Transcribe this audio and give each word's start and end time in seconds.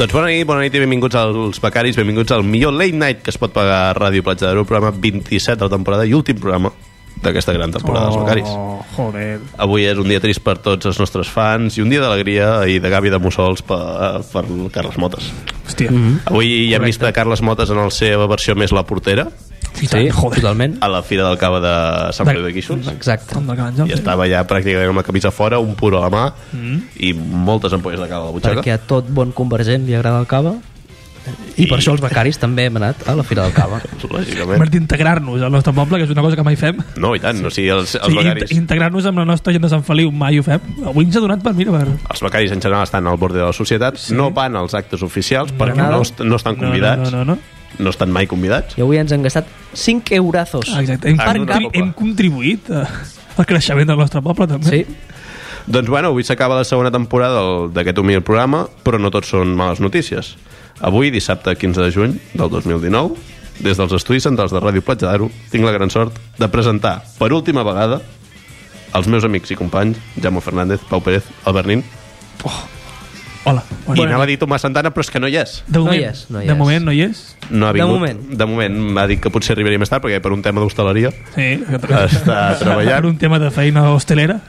Doncs 0.00 0.14
bona 0.16 0.30
nit, 0.32 0.46
bona 0.48 0.62
nit 0.64 0.72
i 0.72 0.80
benvinguts 0.80 1.16
als 1.20 1.58
becaris, 1.60 1.98
benvinguts 2.00 2.32
al 2.32 2.40
millor 2.40 2.72
late 2.72 2.96
night 2.96 3.18
que 3.20 3.28
es 3.34 3.36
pot 3.36 3.52
pagar 3.52 3.90
a 3.90 3.96
Ràdio 3.98 4.24
Platja 4.24 4.46
d'Aro, 4.46 4.62
programa 4.64 4.94
27 4.96 5.58
de 5.60 5.66
la 5.66 5.74
temporada 5.74 6.06
i 6.08 6.14
últim 6.16 6.38
programa 6.40 6.70
d'aquesta 7.20 7.52
gran 7.52 7.74
temporada 7.74 8.06
dels 8.06 8.16
becaris. 8.22 8.48
Oh, 8.48 8.78
joder. 8.94 9.42
Avui 9.60 9.84
és 9.84 10.00
un 10.00 10.08
dia 10.08 10.22
trist 10.24 10.40
per 10.40 10.56
tots 10.64 10.88
els 10.88 11.02
nostres 11.02 11.28
fans 11.28 11.76
i 11.76 11.84
un 11.84 11.92
dia 11.92 12.00
d'alegria 12.00 12.48
i 12.64 12.78
de 12.80 12.94
Gavi 12.94 13.12
de 13.12 13.20
Mussols 13.20 13.60
per, 13.60 14.24
per 14.32 14.46
Carles 14.72 14.96
Motes. 14.96 15.28
Hòstia. 15.66 15.92
Avui 16.32 16.70
ja 16.70 16.80
hem 16.80 16.88
vist 16.88 17.04
a 17.04 17.12
Carles 17.12 17.44
Motes 17.44 17.68
en 17.68 17.84
la 17.84 17.90
seva 17.92 18.24
versió 18.32 18.56
més 18.56 18.72
la 18.72 18.86
portera 18.88 19.28
I 19.82 19.86
tant, 19.88 20.10
joder. 20.12 20.40
totalment. 20.40 20.76
a 20.80 20.88
la 20.92 21.02
Fira 21.02 21.24
del 21.28 21.38
Cava 21.38 21.60
de 21.60 22.12
Sant 22.12 22.26
Feliu 22.28 22.42
de 22.44 22.52
Guíxols 22.52 22.88
Exacte. 22.92 23.34
I 23.38 23.86
sí. 23.86 23.92
estava 23.94 24.26
ja 24.28 24.42
pràcticament 24.46 24.90
amb 24.92 25.00
la 25.00 25.06
camisa 25.06 25.30
fora, 25.30 25.58
un 25.58 25.74
puro 25.74 25.98
a 26.02 26.08
la 26.08 26.10
mà 26.10 26.24
i 27.00 27.12
moltes 27.14 27.72
ampolles 27.72 28.00
de 28.00 28.08
cava 28.08 28.24
a 28.24 28.26
la 28.26 28.32
butxaca. 28.32 28.60
Perquè 28.60 28.74
a 28.74 28.78
tot 28.78 29.08
bon 29.08 29.32
convergent 29.32 29.86
li 29.86 29.94
agrada 29.94 30.20
el 30.20 30.26
cava. 30.26 30.56
I, 31.60 31.66
per 31.68 31.76
això 31.76 31.92
els 31.92 32.00
becaris 32.00 32.38
també 32.40 32.64
hem 32.66 32.78
anat 32.80 33.02
a 33.06 33.12
la 33.14 33.22
Fira 33.22 33.42
del 33.44 33.52
Cava. 33.52 33.76
Lògicament. 34.08 34.56
Hem 34.56 34.70
d'integrar-nos 34.72 35.42
al 35.44 35.52
nostre 35.52 35.72
poble, 35.76 35.98
que 36.00 36.06
és 36.08 36.10
una 36.14 36.22
cosa 36.24 36.34
que 36.34 36.42
mai 36.42 36.56
fem. 36.56 36.78
No, 36.96 37.10
i 37.14 37.20
tant, 37.20 37.42
o 37.44 37.50
sigui, 37.52 37.68
els, 37.74 37.92
els 38.00 38.08
Sí, 38.08 38.16
becaris... 38.16 38.48
int- 38.50 38.62
Integrar-nos 38.62 39.04
amb 39.06 39.20
la 39.20 39.26
nostra 39.28 39.52
gent 39.52 39.62
de 39.62 39.68
Sant 39.68 39.84
Feliu 39.84 40.10
mai 40.10 40.40
ho 40.40 40.42
fem. 40.46 40.58
Avui 40.88 41.04
ens 41.04 41.16
ha 41.20 41.22
donat 41.22 41.44
per, 41.44 41.52
mira, 41.54 41.76
per... 41.76 41.84
els 42.10 42.24
becaris 42.24 42.56
en 42.56 42.60
general 42.64 42.88
estan 42.88 43.06
al 43.06 43.20
borde 43.20 43.38
de 43.38 43.44
la 43.44 43.52
societat, 43.52 44.00
sí. 44.00 44.14
no 44.16 44.30
van 44.32 44.56
als 44.56 44.74
actes 44.74 45.04
oficials 45.06 45.52
perquè 45.52 45.76
nada. 45.76 45.98
no, 46.00 46.02
est 46.08 46.24
no 46.24 46.36
estan 46.40 46.56
No, 46.56 46.64
convidats, 46.66 47.10
No, 47.12 47.18
no, 47.20 47.24
no. 47.24 47.34
no, 47.36 47.59
no 47.78 47.90
estan 47.90 48.10
mai 48.12 48.26
convidats. 48.26 48.76
I 48.78 48.82
avui 48.84 48.98
ens 49.00 49.12
han 49.12 49.22
gastat 49.22 49.46
5 49.74 50.14
eurazos. 50.18 50.68
Ah, 50.74 50.80
Exacte. 50.82 51.08
Hem, 51.08 51.20
Ah, 51.20 51.32
no, 51.34 51.46
contri 51.46 51.64
no. 51.64 51.70
hem 51.74 51.92
contribuït 51.92 52.70
eh, 52.70 52.84
al 53.36 53.46
creixement 53.46 53.86
del 53.88 53.96
nostre 53.98 54.20
poble, 54.22 54.46
també. 54.50 54.70
Sí. 54.70 54.86
Doncs 55.70 55.88
bueno, 55.88 56.08
avui 56.08 56.24
s'acaba 56.24 56.56
la 56.56 56.64
segona 56.64 56.90
temporada 56.90 57.68
d'aquest 57.72 57.98
humil 57.98 58.22
programa, 58.22 58.64
però 58.82 58.98
no 58.98 59.10
tots 59.10 59.28
són 59.30 59.54
males 59.54 59.80
notícies. 59.80 60.34
Avui, 60.80 61.10
dissabte 61.12 61.54
15 61.54 61.82
de 61.84 61.90
juny 61.92 62.14
del 62.34 62.48
2019, 62.50 63.14
des 63.60 63.76
dels 63.76 63.92
estudis 63.92 64.24
centrals 64.24 64.50
de 64.52 64.58
Ràdio 64.60 64.80
Platja 64.82 65.10
d'Aro, 65.10 65.28
tinc 65.52 65.64
la 65.64 65.72
gran 65.76 65.90
sort 65.92 66.16
de 66.38 66.48
presentar 66.48 67.02
per 67.18 67.28
última 67.36 67.62
vegada 67.62 68.00
els 68.96 69.06
meus 69.06 69.22
amics 69.24 69.52
i 69.52 69.56
companys, 69.60 69.98
Jaume 70.20 70.40
Fernández, 70.40 70.80
Pau 70.88 71.00
Pérez, 71.04 71.22
Albert 71.44 71.68
Nin, 71.68 71.84
Hola. 73.44 73.62
i 73.70 73.94
Bona 73.96 74.04
anava 74.10 74.24
a 74.24 74.28
dir 74.28 74.36
Tomàs 74.38 74.60
Santana, 74.66 74.90
però 74.92 75.00
és 75.00 75.10
que 75.10 75.20
no 75.22 75.26
hi 75.30 75.36
és. 75.40 75.62
De 75.66 75.78
No 75.78 75.84
moment, 75.86 76.00
hi 76.00 76.04
és, 76.04 76.26
no 76.30 76.42
hi 76.42 76.46
de 76.46 76.52
és. 76.52 76.58
moment 76.58 76.84
no 76.84 76.92
hi 76.92 77.00
és. 77.06 77.22
No 77.50 77.66
ha 77.66 77.72
De 77.72 77.78
vingut. 77.80 77.94
moment. 77.98 78.20
De 78.36 78.46
moment 78.46 78.76
m'ha 78.94 79.06
dit 79.06 79.20
que 79.20 79.30
potser 79.32 79.54
arribaria 79.54 79.78
més 79.80 79.88
tard, 79.88 80.04
perquè 80.04 80.20
per 80.20 80.32
un 80.32 80.42
tema 80.42 80.60
d'hostaleria 80.60 81.10
Sí. 81.34 81.48
està 81.64 82.58
treballant. 82.58 83.00
Per 83.00 83.06
un 83.06 83.16
tema 83.18 83.38
de 83.38 83.50
feina 83.50 83.90
hostelera. 83.90 84.40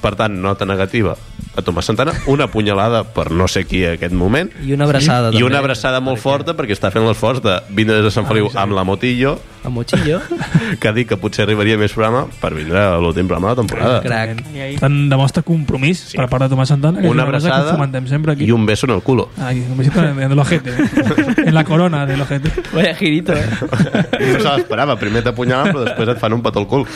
Per 0.00 0.14
tant, 0.14 0.32
nota 0.40 0.64
negativa 0.64 1.16
a 1.56 1.62
Tomàs 1.64 1.88
Santana, 1.88 2.12
una 2.26 2.46
punyalada 2.52 3.02
per 3.04 3.30
no 3.32 3.48
sé 3.48 3.64
qui 3.64 3.84
en 3.84 3.94
aquest 3.96 4.12
moment, 4.14 4.50
I 4.64 4.72
una 4.76 4.84
abraçada, 4.84 5.30
i 5.30 5.32
també. 5.38 5.46
una 5.48 5.58
abraçada 5.58 6.00
molt 6.00 6.18
forta 6.20 6.54
perquè 6.56 6.76
està 6.76 6.90
fent 6.92 7.06
l'esforç 7.08 7.40
de 7.42 7.58
vindre 7.70 7.96
des 7.96 8.04
de 8.04 8.10
Sant 8.14 8.26
Feliu 8.28 8.50
amb 8.54 8.72
la 8.76 8.84
motillo, 8.84 9.38
A 9.66 9.68
Mochillo. 9.68 10.20
que 10.80 10.86
ha 10.86 10.92
dit 10.94 11.08
que 11.08 11.16
potser 11.18 11.42
arribaria 11.42 11.74
més 11.76 11.90
programa 11.92 12.28
per 12.40 12.52
vindre 12.54 12.78
a 12.78 13.00
l'últim 13.02 13.26
programa 13.26 13.48
de 13.48 13.54
la 13.56 13.60
temporada. 13.64 13.96
Crac. 14.04 14.78
Tant 14.78 14.98
demostra 15.10 15.42
compromís 15.42 16.04
Sí. 16.12 16.16
per 16.16 16.28
part 16.30 16.44
de 16.44 16.50
Tomàs 16.54 16.68
Santana, 16.70 17.00
que 17.00 17.08
Una 17.08 17.24
una 17.24 17.24
que 17.24 17.28
abraçada 17.40 17.72
fomentem 17.74 18.06
sempre 18.06 18.32
aquí. 18.36 18.44
i 18.46 18.52
un 18.52 18.64
beso 18.64 18.86
en 18.86 18.92
el 18.94 19.02
culo. 19.02 19.28
Ay, 19.42 19.64
un 19.68 19.76
besito 19.76 20.04
en 20.04 20.20
el 20.20 20.38
ojete. 20.38 20.70
en 21.46 21.52
la 21.54 21.64
corona 21.64 22.06
del 22.06 22.20
ojete. 22.20 22.52
Vaya 22.72 22.94
girito, 22.94 23.32
eh? 23.32 23.44
No 23.50 24.40
se 24.40 24.48
l'esperava, 24.56 24.94
primer 25.00 25.24
t'apunyalen 25.26 25.72
però 25.72 25.82
després 25.88 26.08
et 26.14 26.18
fan 26.22 26.32
un 26.36 26.42
petó 26.46 26.60
al 26.62 26.68
cul. 26.70 26.86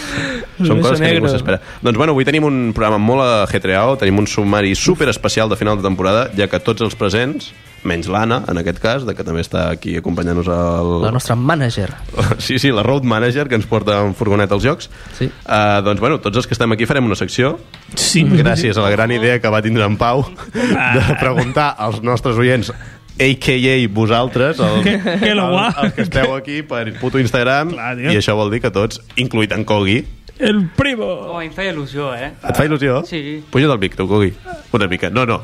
Són 0.61 0.79
coses 0.81 1.01
que 1.01 1.11
ningú 1.15 1.27
s'espera. 1.33 1.59
Doncs 1.83 1.97
bueno, 1.99 2.13
avui 2.15 2.25
tenim 2.29 2.45
un 2.47 2.71
programa 2.77 2.99
molt 3.03 3.25
ajetreado, 3.49 3.97
tenim 3.99 4.19
un 4.23 4.29
sumari 4.51 4.75
super 4.75 5.09
especial 5.09 5.49
de 5.49 5.55
final 5.57 5.77
de 5.77 5.83
temporada, 5.87 6.29
ja 6.37 6.49
que 6.51 6.59
tots 6.59 6.83
els 6.83 6.97
presents, 6.99 7.53
menys 7.87 8.09
l'Anna, 8.11 8.41
en 8.51 8.59
aquest 8.59 8.81
cas, 8.83 9.05
de 9.07 9.15
que 9.15 9.23
també 9.25 9.41
està 9.45 9.69
aquí 9.71 9.95
acompanyant-nos 9.97 10.49
al... 10.51 10.91
La 11.07 11.13
nostra 11.15 11.37
manager. 11.39 11.93
Sí, 12.43 12.59
sí, 12.59 12.73
la 12.75 12.83
road 12.83 13.05
manager 13.07 13.47
que 13.49 13.55
ens 13.55 13.67
porta 13.71 14.01
en 14.03 14.13
furgonet 14.19 14.51
als 14.53 14.65
jocs. 14.67 14.91
Sí. 15.17 15.31
Uh, 15.47 15.79
doncs, 15.87 16.01
bueno, 16.03 16.19
tots 16.21 16.37
els 16.43 16.49
que 16.51 16.57
estem 16.59 16.73
aquí 16.75 16.85
farem 16.91 17.07
una 17.07 17.15
secció 17.17 17.59
Sí. 17.95 18.25
gràcies 18.27 18.77
a 18.77 18.83
la 18.83 18.91
gran 18.91 19.13
idea 19.15 19.39
que 19.41 19.49
va 19.55 19.63
tindre 19.63 19.87
en 19.87 19.97
Pau 19.97 20.27
de 20.53 21.15
preguntar 21.21 21.71
als 21.79 22.03
nostres 22.03 22.37
oients 22.39 22.73
a.k.a. 23.21 23.77
vosaltres, 23.93 24.59
el, 24.59 24.83
Que- 24.83 24.99
que 25.21 25.35
lo 25.35 25.49
el, 25.53 25.75
els 25.85 25.93
que 25.95 26.03
esteu 26.09 26.35
aquí 26.35 26.63
per 26.63 26.87
puto 26.99 27.19
Instagram, 27.21 27.71
Clar, 27.77 27.97
tio. 27.99 28.13
i 28.13 28.17
això 28.17 28.35
vol 28.35 28.51
dir 28.51 28.63
que 28.65 28.71
tots, 28.73 29.01
incluït 29.21 29.53
en 29.53 29.65
Cogui, 29.69 29.99
El 30.41 30.69
primo. 30.77 31.05
Oh, 31.05 31.41
em 31.45 31.53
feia 31.53 31.73
il·lusió, 31.75 32.11
eh? 32.17 32.33
et 32.41 32.57
fa 32.57 32.65
il·lusió? 32.65 33.03
Sí. 33.07 33.43
Puja't 33.53 33.71
al 33.75 33.79
mic, 33.79 33.95
tu, 33.99 34.07
Cogui. 34.09 34.33
Una 34.73 34.87
mica. 34.89 35.11
No, 35.13 35.27
no. 35.29 35.41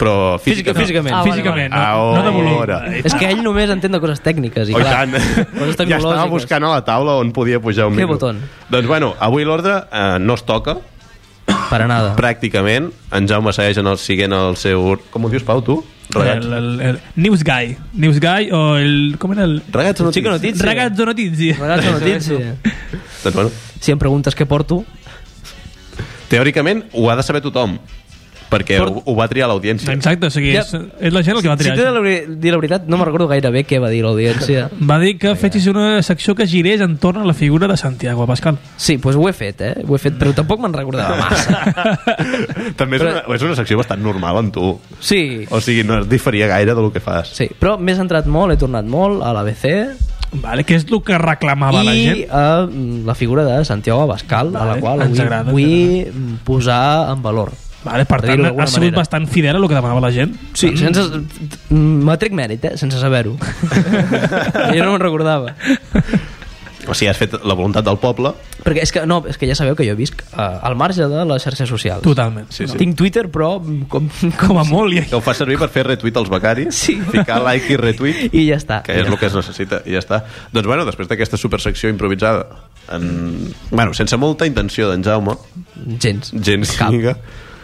Però 0.00 0.38
Física, 0.40 0.72
físicament. 0.72 0.80
físicament. 0.80 1.12
Ah, 1.12 1.18
vale, 1.20 1.30
Físicament, 1.30 1.74
vale. 1.74 1.92
no, 1.92 2.14
no 2.16 2.22
de 2.24 2.30
volum. 2.32 2.54
Ahora. 2.56 2.78
És 3.04 3.12
que 3.20 3.26
ell 3.28 3.42
només 3.44 3.68
entén 3.68 3.92
de 3.92 4.00
coses 4.00 4.22
tècniques. 4.24 4.70
I, 4.72 4.74
Oh, 4.74 4.80
i 4.80 4.82
clar, 4.86 4.94
tant. 4.94 5.12
coses 5.12 5.36
Ja 5.52 5.60
estava 5.60 5.76
tecnològiques. 5.84 6.30
buscant 6.30 6.64
a 6.64 6.70
la 6.72 6.80
taula 6.86 7.18
on 7.20 7.32
podia 7.36 7.60
pujar 7.60 7.84
un 7.90 7.92
Què 7.98 8.06
micro. 8.06 8.14
botón? 8.14 8.40
Doncs 8.72 8.88
bueno, 8.88 9.12
avui 9.20 9.44
l'ordre 9.44 9.74
eh, 9.92 10.16
no 10.18 10.34
es 10.40 10.44
toca, 10.48 10.78
Para 11.68 11.86
nada. 11.86 12.14
pràcticament. 12.16 12.88
En 13.12 13.28
Jaume 13.28 13.52
segueix 13.52 13.76
en 13.76 13.86
el 13.92 13.98
siguent 13.98 14.32
el 14.32 14.56
seu... 14.56 14.96
Com 15.10 15.24
ho 15.26 15.28
dius, 15.28 15.42
Pau, 15.44 15.60
tu? 15.60 15.84
Regats. 16.14 16.46
El, 16.46 16.52
el, 16.52 16.80
el 16.80 16.98
News 17.16 17.44
Guy. 17.44 17.76
News 17.94 18.20
Guy 18.20 18.50
o 18.52 18.76
el... 18.76 19.16
Com 19.18 19.32
era 19.36 19.44
el... 19.44 19.60
Regats 19.72 20.00
o 20.00 20.04
notícies? 20.08 20.54
Chico. 20.54 20.66
Ragazzo 20.66 21.06
Notizie. 21.06 21.54
Ragazzo 21.54 21.92
notícia. 21.92 22.56
Doncs 23.24 23.34
bueno, 23.34 23.50
Si 23.80 23.92
em 23.94 23.98
preguntes 24.00 24.36
què 24.36 24.44
porto, 24.44 24.82
teòricament 26.28 26.84
ho 26.92 27.08
ha 27.10 27.16
de 27.16 27.24
saber 27.26 27.40
tothom, 27.42 27.78
perquè 28.50 28.78
Però- 28.80 28.90
ho, 28.90 29.02
ho 29.06 29.14
va 29.14 29.28
triar 29.30 29.46
l'audiència. 29.48 29.92
Exacte, 29.94 30.26
o 30.26 30.30
sigui, 30.30 30.52
Ja. 30.52 30.60
és, 30.60 30.74
és 31.00 31.12
la 31.14 31.22
gent 31.22 31.36
el 31.36 31.42
que 31.42 31.48
va 31.48 31.56
si 31.56 31.62
triar. 31.62 31.76
t'he 31.76 31.84
de 31.84 31.92
la 31.92 32.34
dir 32.40 32.50
la 32.52 32.58
veritat, 32.58 32.86
no 32.88 32.96
me'n 32.98 33.06
recordo 33.06 33.28
gaire 33.30 33.50
bé 33.54 33.64
què 33.64 33.78
va 33.80 33.88
dir 33.88 34.02
l'audiència. 34.02 34.68
Va 34.90 34.98
dir 34.98 35.16
que 35.18 35.34
fessis 35.36 35.66
una 35.70 36.02
secció 36.02 36.34
que 36.34 36.46
girés 36.46 36.80
entorn 36.80 37.22
a 37.22 37.24
la 37.24 37.34
figura 37.34 37.68
de 37.68 37.76
Santiago 37.76 38.26
Pascal. 38.26 38.58
Sí, 38.76 38.96
doncs 38.96 39.16
ho 39.16 39.28
he 39.28 39.32
fet, 39.32 39.60
eh? 39.60 39.74
Ho 39.86 39.94
he 39.94 39.98
fet, 40.02 40.18
però 40.18 40.34
tampoc 40.34 40.60
me'n 40.60 40.72
recordava 40.74 41.16
massa. 41.16 41.62
També 42.80 42.96
és, 42.96 43.02
Però- 43.02 43.12
una, 43.26 43.36
és 43.36 43.42
una 43.46 43.54
secció 43.56 43.78
bastant 43.78 44.02
normal 44.02 44.38
en 44.44 44.50
tu. 44.52 44.78
Sí, 45.00 45.46
O 45.50 45.60
sigui, 45.60 45.84
no 45.84 46.00
es 46.00 46.08
diferia 46.08 46.46
gaire 46.48 46.74
del 46.74 46.90
que 46.92 47.00
fas. 47.00 47.28
sí, 47.36 47.48
però 47.60 47.78
m'he 47.78 47.94
centrat 47.94 48.26
molt, 48.26 48.52
he 48.52 48.56
tornat 48.60 48.84
molt 48.84 49.22
a 49.22 49.32
l'ABC 49.32 49.66
Vale, 50.32 50.62
que 50.64 50.76
és 50.78 50.84
el 50.86 51.00
que 51.02 51.16
reclamava 51.18 51.82
la 51.82 51.94
i 51.94 52.04
gent. 52.06 52.30
a 52.30 52.66
mm, 52.70 53.04
la 53.06 53.14
figura 53.18 53.42
de 53.44 53.64
Santiago 53.64 54.02
Abascal, 54.02 54.54
a 54.54 54.60
Vale, 54.60 54.74
la 54.74 54.80
qual 54.80 55.02
avui 55.02 55.20
agrada, 55.20 55.50
vull 55.50 56.38
posar 56.44 57.10
en 57.12 57.22
valor. 57.22 57.50
Vale, 57.84 58.04
per 58.04 58.20
tant, 58.20 58.42
ha 58.44 58.66
sigut 58.68 58.82
manera. 58.90 58.98
bastant 58.98 59.26
fidel 59.32 59.56
a 59.56 59.58
el 59.62 59.68
que 59.68 59.74
demanava 59.78 60.02
la 60.04 60.10
gent. 60.12 60.34
Sí, 60.52 60.74
sense... 60.76 61.00
mm, 61.70 62.02
M'atrec 62.04 62.34
mèrit, 62.36 62.64
eh? 62.68 62.76
Sense 62.76 62.98
saber-ho. 63.00 63.36
jo 64.76 64.84
no 64.84 64.92
me'n 64.92 65.00
recordava. 65.00 65.54
O 66.88 66.94
sigui, 66.96 67.10
has 67.10 67.18
fet 67.20 67.34
la 67.46 67.54
voluntat 67.54 67.84
del 67.86 67.98
poble. 68.00 68.32
Perquè 68.64 68.82
és 68.82 68.90
que, 68.92 69.02
no, 69.08 69.20
és 69.28 69.36
que 69.38 69.46
ja 69.46 69.54
sabeu 69.54 69.76
que 69.78 69.84
jo 69.86 69.92
visc 69.98 70.22
uh, 70.32 70.58
al 70.66 70.74
marge 70.80 71.04
de 71.08 71.24
les 71.28 71.44
xarxes 71.44 71.68
socials. 71.70 72.02
Totalment. 72.02 72.48
Sí, 72.52 72.66
sí. 72.68 72.76
Tinc 72.80 72.96
Twitter, 72.98 73.26
però 73.32 73.52
mm, 73.60 73.84
com, 73.92 74.08
Com 74.40 74.58
a 74.60 74.64
molt. 74.68 74.96
I... 74.96 75.02
Que 75.08 75.16
ho 75.18 75.22
fa 75.24 75.34
servir 75.36 75.58
per 75.60 75.68
fer 75.72 75.84
retweet 75.86 76.16
als 76.20 76.30
becaris, 76.32 76.74
Sí. 76.74 76.96
ficar 77.12 77.38
like 77.44 77.72
i 77.72 77.78
retweet, 77.80 78.32
I 78.34 78.46
ja 78.48 78.58
està. 78.58 78.80
que 78.84 78.96
és 78.96 79.06
el 79.06 79.16
que 79.20 79.28
es 79.28 79.36
necessita, 79.38 79.82
i 79.86 79.94
ja 79.94 80.02
està. 80.02 80.22
Doncs 80.56 80.66
bueno, 80.72 80.84
després 80.88 81.08
d'aquesta 81.12 81.38
supersecció 81.40 81.92
improvisada, 81.92 82.46
en... 82.96 83.52
bueno, 83.70 83.94
sense 83.94 84.16
molta 84.18 84.48
intenció 84.48 84.88
d'en 84.90 85.04
Jaume, 85.06 85.36
Gens. 86.00 86.32
gens 86.34 86.74
Cap. 86.80 86.90
lliga, 86.96 87.14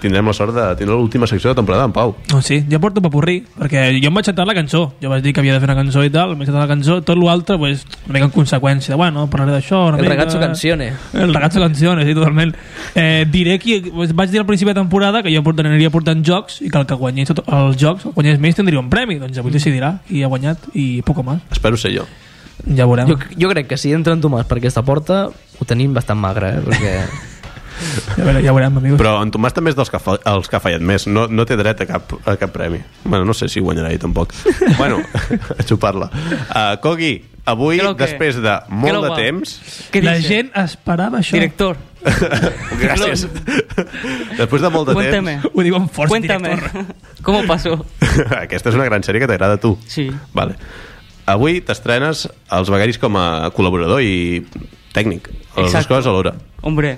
tindrem 0.00 0.26
la 0.26 0.32
sort 0.36 0.54
de 0.54 0.64
tindre 0.76 0.94
l'última 0.94 1.26
secció 1.26 1.50
de 1.50 1.56
temporada 1.58 1.84
en 1.88 1.92
Pau. 1.92 2.14
No, 2.32 2.40
sí, 2.42 2.60
jo 2.70 2.80
porto 2.80 3.00
papurrí, 3.02 3.38
perquè 3.58 3.88
jo 3.96 4.10
em 4.10 4.14
vaig 4.18 4.26
sentar 4.28 4.46
la 4.46 4.54
cançó. 4.54 4.92
Jo 5.02 5.10
vaig 5.12 5.22
dir 5.24 5.32
que 5.32 5.40
havia 5.40 5.54
de 5.56 5.60
fer 5.62 5.68
una 5.70 5.76
cançó 5.78 6.04
i 6.04 6.10
tal, 6.12 6.32
em 6.34 6.38
vaig 6.42 6.50
sentar 6.50 6.62
la 6.64 6.70
cançó, 6.70 6.98
tot 7.06 7.18
l'altre, 7.18 7.56
pues, 7.58 7.86
una 8.04 8.14
mica 8.18 8.28
en 8.28 8.34
conseqüència. 8.34 8.94
de, 8.94 9.00
Bueno, 9.00 9.26
parlaré 9.30 9.52
d'això, 9.56 9.88
El 9.94 10.00
mica... 10.02 10.14
ragazzo 10.14 10.38
canzone. 10.40 10.92
El 11.14 11.32
ragazzo 11.34 11.60
canzone, 11.60 12.04
sí, 12.04 12.14
totalment. 12.14 12.54
Eh, 12.94 13.24
diré 13.30 13.58
que 13.58 13.80
pues, 13.94 14.14
vaig 14.14 14.30
dir 14.30 14.40
al 14.40 14.46
principi 14.46 14.70
de 14.70 14.74
temporada 14.80 15.22
que 15.22 15.34
jo 15.34 15.42
portaria, 15.42 15.72
aniria 15.72 15.90
portant 15.90 16.22
jocs 16.24 16.60
i 16.62 16.70
que 16.70 16.78
el 16.78 16.86
que 16.86 16.94
guanyés 16.94 17.32
tot, 17.32 17.42
els 17.48 17.76
jocs, 17.80 18.06
el 18.06 18.12
guanyés 18.12 18.38
més, 18.40 18.54
tindria 18.56 18.80
un 18.80 18.90
premi. 18.90 19.18
Doncs 19.22 19.38
avui 19.38 19.52
decidirà 19.52 19.98
qui 20.06 20.22
ha 20.22 20.28
guanyat 20.28 20.70
i 20.74 21.02
poc 21.06 21.22
més. 21.24 21.40
Espero 21.50 21.76
ser 21.76 21.94
jo. 21.96 22.04
Ja 22.66 22.86
veurem. 22.88 23.08
Jo, 23.08 23.16
jo 23.38 23.48
crec 23.52 23.68
que 23.68 23.76
si 23.76 23.92
entra 23.92 24.14
en 24.16 24.20
Tomàs 24.24 24.46
per 24.48 24.58
aquesta 24.58 24.82
porta 24.82 25.26
ho 25.28 25.64
tenim 25.68 25.92
bastant 25.94 26.18
magre, 26.18 26.54
eh? 26.56 26.60
Perquè... 26.66 26.94
Ja, 28.16 28.24
veurem, 28.24 28.42
ja 28.44 28.52
veurem, 28.56 28.76
amigos. 28.80 28.98
Però 29.00 29.16
en 29.22 29.30
Tomàs 29.34 29.52
també 29.56 29.70
és 29.72 29.76
dels 29.78 29.90
que, 29.92 29.98
fa, 30.00 30.16
els 30.32 30.48
que 30.48 30.56
ha 30.56 30.60
fallat 30.64 30.80
més. 30.84 31.06
No, 31.06 31.26
no 31.28 31.44
té 31.48 31.56
dret 31.60 31.80
a 31.84 31.86
cap, 31.88 32.14
a 32.24 32.36
cap 32.40 32.52
premi. 32.54 32.80
Bueno, 33.04 33.24
no 33.28 33.34
sé 33.36 33.48
si 33.52 33.60
guanyarà 33.60 33.90
ell 33.92 33.98
tampoc. 34.02 34.32
bueno, 34.80 35.00
a 35.58 35.62
xupar-la. 35.66 36.08
Uh, 36.48 36.76
Cogui, 36.82 37.14
avui, 37.44 37.76
¿Qué 37.78 37.84
lo 37.84 37.96
que? 37.96 38.04
després 38.06 38.36
de 38.40 38.54
¿Qué 38.66 38.74
molt 38.74 38.94
lo 38.94 39.02
de 39.02 39.10
va? 39.10 39.16
temps... 39.16 39.60
¿Qué 39.92 40.02
la 40.02 40.14
dice? 40.16 40.28
gent 40.28 40.50
esperava 40.56 41.18
això. 41.20 41.36
Director, 41.36 41.76
Gràcies. 42.80 43.26
després 44.38 44.62
de 44.62 44.70
molt 44.70 44.88
de 44.88 44.94
cuéntame. 44.96 45.36
Ho 45.52 45.62
diu 45.64 45.76
amb 45.78 45.90
força, 45.92 46.12
Cuéntame. 46.14 46.54
director. 46.56 46.84
¿Cómo 47.22 47.42
pasó? 47.46 47.76
temps... 48.00 48.32
Aquesta 48.40 48.70
és 48.70 48.76
una 48.78 48.84
gran 48.88 49.02
sèrie 49.06 49.20
que 49.22 49.28
t'agrada 49.30 49.58
a 49.58 49.62
tu. 49.62 49.76
Sí. 49.90 50.08
Vale. 50.36 50.56
Avui 51.26 51.58
t'estrenes 51.66 52.28
als 52.54 52.70
Becaris 52.70 53.00
com 53.02 53.16
a 53.18 53.50
col·laborador 53.54 53.98
i 54.06 54.44
tècnic. 54.94 55.26
Les 55.32 55.66
dues 55.66 55.72
Exacto. 55.74 55.94
coses 55.96 56.06
alhora. 56.06 56.36
Hombre, 56.62 56.96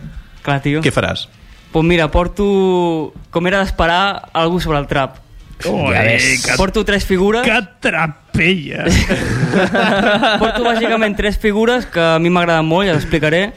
clar, 0.48 0.60
tio. 0.64 0.80
Què 0.84 0.92
faràs? 0.94 1.26
Pues 1.72 1.84
mira, 1.84 2.06
porto, 2.10 3.12
com 3.30 3.46
era 3.50 3.60
d'esperar, 3.60 4.30
algú 4.32 4.58
sobre 4.64 4.78
el 4.80 4.86
trap. 4.88 5.18
Ui, 5.66 5.90
Ja 5.92 6.02
ves. 6.06 6.44
que, 6.46 6.54
Porto 6.56 6.84
tres 6.86 7.04
figures. 7.04 7.42
que 7.44 7.56
trapella. 7.82 8.84
Porto 10.38 10.62
bàsicament 10.64 11.16
tres 11.18 11.36
figures 11.42 11.86
que 11.90 12.00
a 12.14 12.18
mi 12.22 12.30
m'agraden 12.30 12.66
molt, 12.68 12.86
ja 12.88 12.94
l'explicaré. 12.96 13.48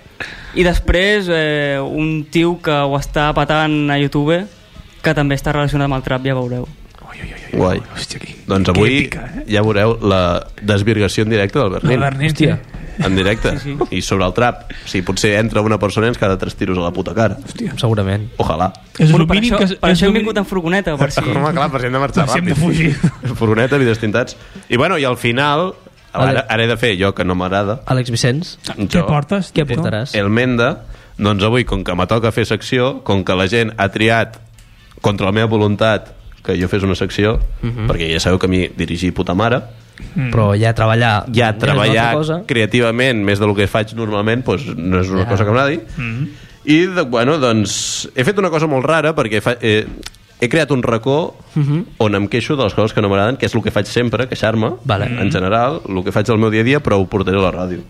I 0.58 0.66
després 0.68 1.30
eh, 1.32 1.78
un 1.80 2.26
tio 2.34 2.58
que 2.64 2.74
ho 2.74 2.98
està 3.00 3.30
patant 3.38 3.86
a 3.94 4.00
YouTube 4.02 4.42
que 5.02 5.14
també 5.18 5.38
està 5.38 5.54
relacionat 5.56 5.88
amb 5.88 6.00
el 6.00 6.04
trap, 6.06 6.26
ja 6.28 6.36
veureu. 6.38 6.68
Guai. 7.52 7.82
Hòstia, 7.96 8.20
que, 8.22 8.34
Doncs 8.48 8.70
que 8.70 8.72
avui 8.76 8.92
èpica, 9.02 9.24
eh? 9.28 9.46
ja 9.52 9.62
veureu 9.66 9.98
la 10.08 10.22
desvirgació 10.64 11.26
en 11.26 11.34
directe 11.34 11.60
del 11.60 11.70
Berlín. 11.74 11.98
El 11.98 12.06
Berlín, 12.06 12.30
Hòstia. 12.32 12.56
sí. 12.58 12.78
En 13.00 13.16
directe. 13.16 13.54
Sí, 13.60 13.76
I 13.92 14.02
sobre 14.02 14.26
el 14.26 14.34
trap. 14.34 14.66
O 14.72 14.88
sigui, 14.90 15.04
potser 15.08 15.36
entra 15.40 15.62
una 15.62 15.78
persona 15.80 16.08
i 16.08 16.12
ens 16.12 16.18
cada 16.20 16.38
tres 16.38 16.56
tiros 16.56 16.78
a 16.78 16.82
la 16.82 16.92
puta 16.92 17.14
cara. 17.16 17.38
Segurament. 17.78 18.30
Ojalà. 18.38 18.72
És 19.00 19.12
Bueno, 19.12 19.28
per 19.28 19.38
això, 19.40 19.58
que... 19.58 19.68
per 19.80 19.92
això 19.94 20.08
hem 20.10 20.14
vingut 20.20 20.38
en 20.38 20.46
furgoneta, 20.46 20.98
per 20.98 21.12
si... 21.16 21.22
Home, 21.24 21.54
clar, 21.56 21.70
per 21.72 21.82
si 21.82 21.88
hem 21.88 21.94
de 21.98 22.00
marxar 22.04 22.26
Per 22.28 22.34
si 22.34 22.40
hem 22.40 22.46
de 22.52 22.56
ràpid. 22.56 22.62
fugir. 22.62 22.92
Furgoneta, 23.40 23.78
vides 23.82 24.00
tintats. 24.00 24.38
I 24.70 24.78
bueno, 24.78 24.98
i 25.02 25.06
al 25.08 25.18
final, 25.18 25.74
ara, 26.14 26.46
ara 26.50 26.64
he 26.64 26.68
de 26.68 26.78
fer 26.78 26.94
jo, 27.00 27.14
que 27.16 27.24
no 27.26 27.36
m'agrada, 27.40 27.80
Àlex 27.88 28.12
Vicenç, 28.12 28.56
Què 28.68 29.04
portes? 29.08 29.52
què 29.56 29.66
portaràs? 29.66 30.14
el 30.20 30.30
Menda, 30.30 30.84
doncs 31.18 31.44
avui, 31.48 31.64
com 31.66 31.84
que 31.88 31.96
me 31.96 32.06
toca 32.08 32.32
fer 32.36 32.46
secció, 32.50 33.00
com 33.08 33.24
que 33.24 33.36
la 33.38 33.48
gent 33.48 33.72
ha 33.78 33.88
triat 33.94 34.40
contra 35.02 35.26
la 35.30 35.32
meva 35.32 35.48
voluntat 35.50 36.12
que 36.44 36.56
jo 36.60 36.68
fes 36.68 36.82
una 36.84 36.96
secció, 36.98 37.36
perquè 37.62 38.08
ja 38.12 38.20
sabeu 38.20 38.40
que 38.42 38.48
a 38.50 38.50
mi 38.50 38.64
dirigir 38.78 39.14
puta 39.14 39.34
mare, 39.38 39.62
Però 40.32 40.52
ja 40.60 40.74
treballar... 40.74 41.26
ja 41.34 41.52
treballar 41.58 42.14
cosa. 42.16 42.40
creativament 42.48 43.22
més 43.24 43.40
del 43.40 43.54
que 43.56 43.68
faig 43.68 43.94
normalment 43.96 44.44
doncs 44.44 44.66
no 44.76 45.00
és 45.02 45.10
una 45.14 45.24
Ja. 45.26 45.30
cosa 45.30 45.46
que 45.46 45.52
m'agradi 45.52 45.80
i 46.66 46.86
de, 46.86 47.02
bueno, 47.04 47.38
doncs 47.42 48.10
he 48.16 48.24
fet 48.24 48.38
una 48.38 48.50
cosa 48.50 48.68
molt 48.68 48.86
rara 48.86 49.16
perquè 49.16 49.42
fa, 49.42 49.56
eh, 49.62 49.86
he 50.42 50.50
creat 50.50 50.72
un 50.72 50.82
racó 50.84 51.36
on 52.00 52.16
em 52.16 52.28
queixo 52.28 52.56
de 52.58 52.64
les 52.64 52.74
coses 52.74 52.94
que 52.94 53.02
no 53.02 53.10
m'agraden 53.10 53.38
que 53.38 53.46
és 53.46 53.56
el 53.56 53.62
que 53.64 53.72
faig 53.72 53.86
sempre, 53.86 54.28
queixar-me 54.28 54.74
Vale. 54.86 55.06
en 55.22 55.32
general, 55.32 55.82
el 55.88 56.04
que 56.04 56.12
faig 56.12 56.30
al 56.30 56.38
meu 56.42 56.50
dia 56.50 56.62
a 56.62 56.64
dia 56.64 56.80
però 56.82 56.98
ho 57.00 57.06
portaré 57.08 57.38
a 57.38 57.42
la 57.42 57.52
ràdio 57.54 57.82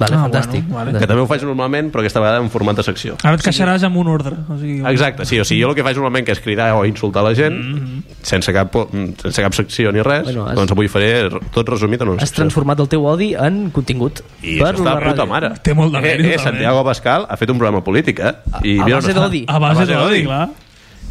Vale, 0.00 0.16
Ah, 0.16 0.22
fantàstic. 0.24 0.64
bueno, 0.64 0.86
vale. 0.86 0.98
que 0.98 1.06
també 1.06 1.20
ho 1.22 1.26
faig 1.28 1.42
normalment 1.44 1.92
però 1.92 2.00
aquesta 2.00 2.20
vegada 2.20 2.38
en 2.40 2.48
format 2.50 2.74
de 2.76 2.82
secció 2.82 3.16
Ara 3.22 3.36
et 3.36 3.42
queixaràs 3.44 3.82
amb 3.84 3.96
un 4.00 4.08
ordre. 4.08 4.34
O 4.48 4.56
sigui, 4.58 4.80
Exacte, 4.90 5.26
sí, 5.26 5.38
o 5.38 5.44
sigui, 5.44 5.60
jo 5.62 5.68
el 5.68 5.74
que 5.76 5.84
faig 5.84 5.94
normalment 5.96 6.24
que 6.26 6.32
és 6.32 6.40
cridar 6.40 6.72
o 6.74 6.86
insultar 6.88 7.22
la 7.22 7.34
gent 7.34 8.02
sense, 8.22 8.52
cap, 8.52 8.72
sense 9.20 9.42
cap 9.42 9.52
secció 9.54 9.92
ni 9.92 10.00
res 10.02 10.24
Bueno, 10.24 10.46
has- 10.48 10.56
doncs 10.56 10.72
avui 10.72 10.88
faré 10.88 11.28
tot 11.52 11.68
resumit 11.68 12.00
en 12.00 12.08
una 12.08 12.22
Has 12.22 12.30
secció 12.30 12.42
transformat 12.44 12.80
el 12.80 12.88
teu 12.88 13.04
odi 13.04 13.34
en 13.34 13.70
contingut. 13.70 14.22
i 14.42 14.58
això 14.58 14.72
està 14.80 14.98
de 14.98 15.10
puta 15.10 15.26
mare. 15.26 15.50
Té 15.62 15.74
molt 15.74 15.92
de 15.92 15.98
eh, 15.98 16.02
mèrit, 16.02 16.24
eh, 16.26 16.30
totalment. 16.32 16.40
Santiago 16.40 16.84
Pascal 16.84 17.26
ha 17.28 17.36
fet 17.36 17.50
un 17.50 17.58
programa 17.58 17.84
polític, 17.84 18.18
eh? 18.20 18.24
A- 18.52 18.56
a 18.56 18.60
mira 18.62 18.96
on 18.96 19.02
base 19.02 19.12
d'odi. 19.14 19.44
A 19.46 19.58
base 19.58 19.86
d'odi, 19.86 20.24
clar. 20.24 20.48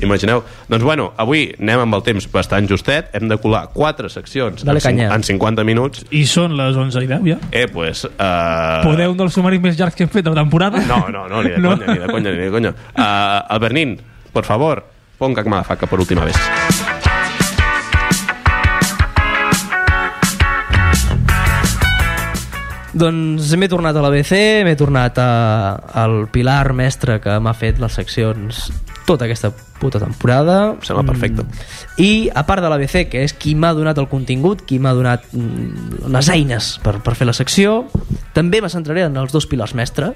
Imagineu. 0.02 0.44
Doncs 0.70 0.84
bueno, 0.86 1.10
avui 1.20 1.50
anem 1.60 1.84
amb 1.86 1.98
el 1.98 2.04
temps 2.06 2.28
bastant 2.32 2.68
justet. 2.70 3.10
Hem 3.18 3.28
de 3.32 3.38
colar 3.42 3.68
quatre 3.74 4.10
seccions 4.10 4.64
Dale 4.66 4.80
en, 4.80 4.84
canya. 4.86 5.10
en 5.16 5.24
50 5.28 5.66
minuts. 5.68 6.06
I 6.16 6.26
són 6.30 6.56
les 6.60 6.76
11 6.76 7.04
i 7.04 7.10
10, 7.10 7.26
ja. 7.28 7.40
Eh, 7.52 7.68
pues... 7.72 8.06
Uh... 8.06 8.84
Podeu 8.86 9.12
un 9.16 9.20
dels 9.20 9.34
sumaris 9.36 9.62
més 9.64 9.78
llargs 9.80 9.96
que 9.98 10.08
hem 10.08 10.14
fet 10.14 10.26
de 10.28 10.34
la 10.34 10.40
temporada? 10.42 10.82
No, 10.88 11.06
no, 11.12 11.28
no, 11.32 11.44
ni 11.44 11.52
de 11.56 11.60
No. 11.64 11.76
conya, 11.76 11.94
ni 11.94 12.00
de 12.00 12.08
conya, 12.14 12.32
ni 12.32 12.46
de 12.48 12.52
conya. 12.56 12.74
Uh, 12.96 13.04
Albernín, 13.58 13.98
por 14.32 14.46
favor, 14.48 14.86
pon 15.20 15.34
Cac 15.36 15.48
Malafaca 15.52 15.88
por 15.88 16.00
última 16.00 16.24
vez. 16.26 16.36
Doncs 23.00 23.52
m'he 23.56 23.68
tornat 23.70 23.96
a 23.96 24.02
l'ABC, 24.02 24.32
m'he 24.66 24.74
tornat 24.80 25.20
a, 25.22 25.28
al 26.02 26.24
pilar 26.34 26.72
mestre 26.74 27.20
que 27.22 27.36
m'ha 27.40 27.54
fet 27.54 27.78
les 27.82 27.94
seccions 28.00 28.64
tota 29.10 29.26
aquesta 29.26 29.50
puta 29.80 29.98
temporada. 30.02 30.76
Em 30.76 30.84
sembla 30.86 31.06
perfecte. 31.08 31.42
Mm. 31.42 32.04
I 32.06 32.12
a 32.30 32.44
part 32.46 32.62
de 32.62 32.70
l'ABC, 32.70 33.08
que 33.10 33.24
és 33.26 33.34
qui 33.34 33.56
m'ha 33.58 33.72
donat 33.74 33.98
el 33.98 34.10
contingut, 34.12 34.62
qui 34.70 34.78
m'ha 34.78 34.94
donat 34.94 35.26
mm, 35.34 36.06
les 36.14 36.30
eines 36.30 36.76
per, 36.84 37.00
per 37.06 37.16
fer 37.18 37.26
la 37.30 37.34
secció, 37.34 37.82
també 38.38 38.62
me 38.62 38.70
centraré 38.70 39.08
en 39.08 39.18
els 39.18 39.34
dos 39.34 39.50
pilars 39.50 39.74
mestre, 39.78 40.14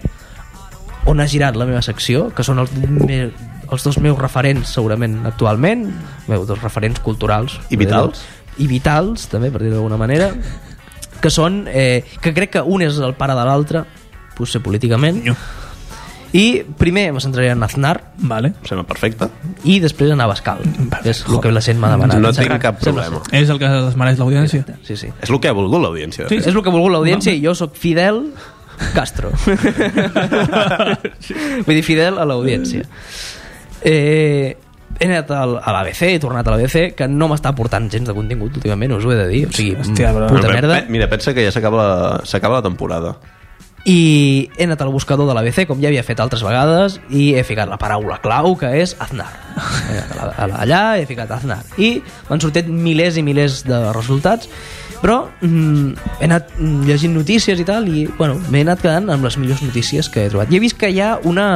on 1.09 1.19
ha 1.19 1.27
girat 1.27 1.57
la 1.59 1.65
meva 1.67 1.81
secció, 1.83 2.29
que 2.35 2.45
són 2.45 2.61
els, 2.61 2.71
me, 2.77 3.25
els 3.65 3.87
dos 3.87 3.97
meus 4.03 4.19
referents 4.21 4.75
segurament 4.77 5.17
actualment, 5.27 5.87
meus 6.29 6.45
dos 6.47 6.61
referents 6.61 7.01
culturals. 7.03 7.57
I 7.73 7.81
vitals. 7.81 8.21
I 8.61 8.69
vitals, 8.69 9.25
també, 9.31 9.49
per 9.49 9.63
dir-ho 9.63 9.79
d'alguna 9.79 9.97
manera, 9.97 10.29
que 11.23 11.33
són, 11.33 11.63
eh, 11.71 12.05
que 12.21 12.35
crec 12.35 12.59
que 12.59 12.61
un 12.61 12.85
és 12.85 13.01
el 13.01 13.17
pare 13.17 13.33
de 13.33 13.49
l'altre, 13.49 13.83
potser 14.37 14.61
políticament, 14.61 15.23
Nyo. 15.25 15.35
I 16.33 16.63
primer 16.77 17.11
me 17.13 17.21
centraré 17.21 17.51
en 17.53 17.61
Aznar, 17.63 17.99
Vale. 18.17 18.53
Em 18.55 18.65
sembla 18.65 18.85
perfecte. 18.89 19.27
i 19.69 19.77
després 19.79 20.11
en 20.11 20.21
Abascal, 20.21 20.63
que 21.03 21.11
és 21.11 21.21
el 21.29 21.37
que 21.43 21.51
la 21.53 21.61
gent 21.61 21.77
m'ha 21.81 21.91
demanat. 21.93 22.17
No 22.23 22.31
tinc 22.33 22.57
cap 22.61 22.79
problema. 22.81 23.21
És 23.31 23.51
el 23.53 23.59
que 23.61 23.69
es 23.69 23.95
mereix 23.99 24.17
l'audiència. 24.17 24.65
Sí, 24.81 24.97
sí. 24.97 25.11
És 25.21 25.29
el 25.29 25.39
que 25.39 25.51
ha 25.51 25.53
volgut 25.53 25.83
l'audiència. 25.83 26.25
Sí, 26.31 26.41
És 26.41 26.49
el 26.49 26.63
que 26.63 26.73
ha 26.73 26.75
volgut 26.75 26.95
l'audiència 26.95 27.35
i 27.37 27.43
jo 27.43 27.53
sóc 27.57 27.77
Fidel 27.77 28.23
Castro. 28.95 29.29
Vull 31.65 31.77
dir, 31.77 31.85
Fidel 31.85 32.17
a 32.17 32.25
l'audiència. 32.25 32.87
Eh, 33.83 34.57
he 34.99 35.09
anat 35.09 35.31
al, 35.35 35.57
a 35.61 35.73
l'ABC, 35.75 36.01
he 36.15 36.19
tornat 36.23 36.47
a 36.47 36.55
l'ABC, 36.55 36.93
que 36.97 37.07
no 37.11 37.29
m'està 37.31 37.53
aportant 37.53 37.89
gens 37.91 38.09
de 38.09 38.15
contingut 38.15 38.57
últimament, 38.57 38.95
us 38.97 39.05
ho 39.05 39.13
he 39.13 39.19
de 39.19 39.29
dir. 39.29 39.45
O 39.49 39.53
sigui, 39.53 39.75
Hòstia, 39.77 40.13
puta 40.17 40.47
Però, 40.47 40.57
merda. 40.57 40.81
Mira, 40.89 41.09
pensa 41.11 41.35
que 41.35 41.45
ja 41.45 41.53
s'acaba 41.53 41.83
la, 41.83 42.57
la 42.57 42.63
temporada. 42.65 43.15
I 43.83 44.49
he 44.55 44.63
anat 44.63 44.81
al 44.81 44.93
buscador 44.93 45.27
de 45.27 45.33
l'ABC, 45.35 45.65
com 45.67 45.81
ja 45.83 45.89
havia 45.89 46.05
fet 46.07 46.21
altres 46.23 46.43
vegades, 46.45 47.01
i 47.11 47.33
he 47.35 47.43
ficat 47.43 47.67
la 47.67 47.79
paraula 47.81 48.15
clau, 48.23 48.53
que 48.59 48.69
és 48.79 48.95
Aznar. 49.03 49.27
Allà 50.39 50.83
he 51.01 51.07
ficat 51.09 51.31
Aznar. 51.35 51.59
I 51.75 51.97
m'han 52.29 52.43
sortit 52.43 52.69
milers 52.71 53.19
i 53.19 53.25
milers 53.27 53.63
de 53.67 53.81
resultats, 53.91 54.47
però 55.03 55.25
mm, 55.43 56.13
he 56.21 56.29
anat 56.29 56.53
mm, 56.55 56.85
llegint 56.87 57.17
notícies 57.17 57.59
i 57.59 57.67
tal, 57.67 57.89
i 57.91 58.05
bueno, 58.15 58.37
m'he 58.47 58.63
anat 58.63 58.85
quedant 58.85 59.11
amb 59.11 59.27
les 59.27 59.35
millors 59.41 59.65
notícies 59.65 60.07
que 60.07 60.23
he 60.23 60.31
trobat. 60.31 60.53
I 60.53 60.61
he 60.61 60.63
vist 60.63 60.79
que 60.79 60.93
hi 60.93 61.01
ha 61.03 61.17
una... 61.27 61.47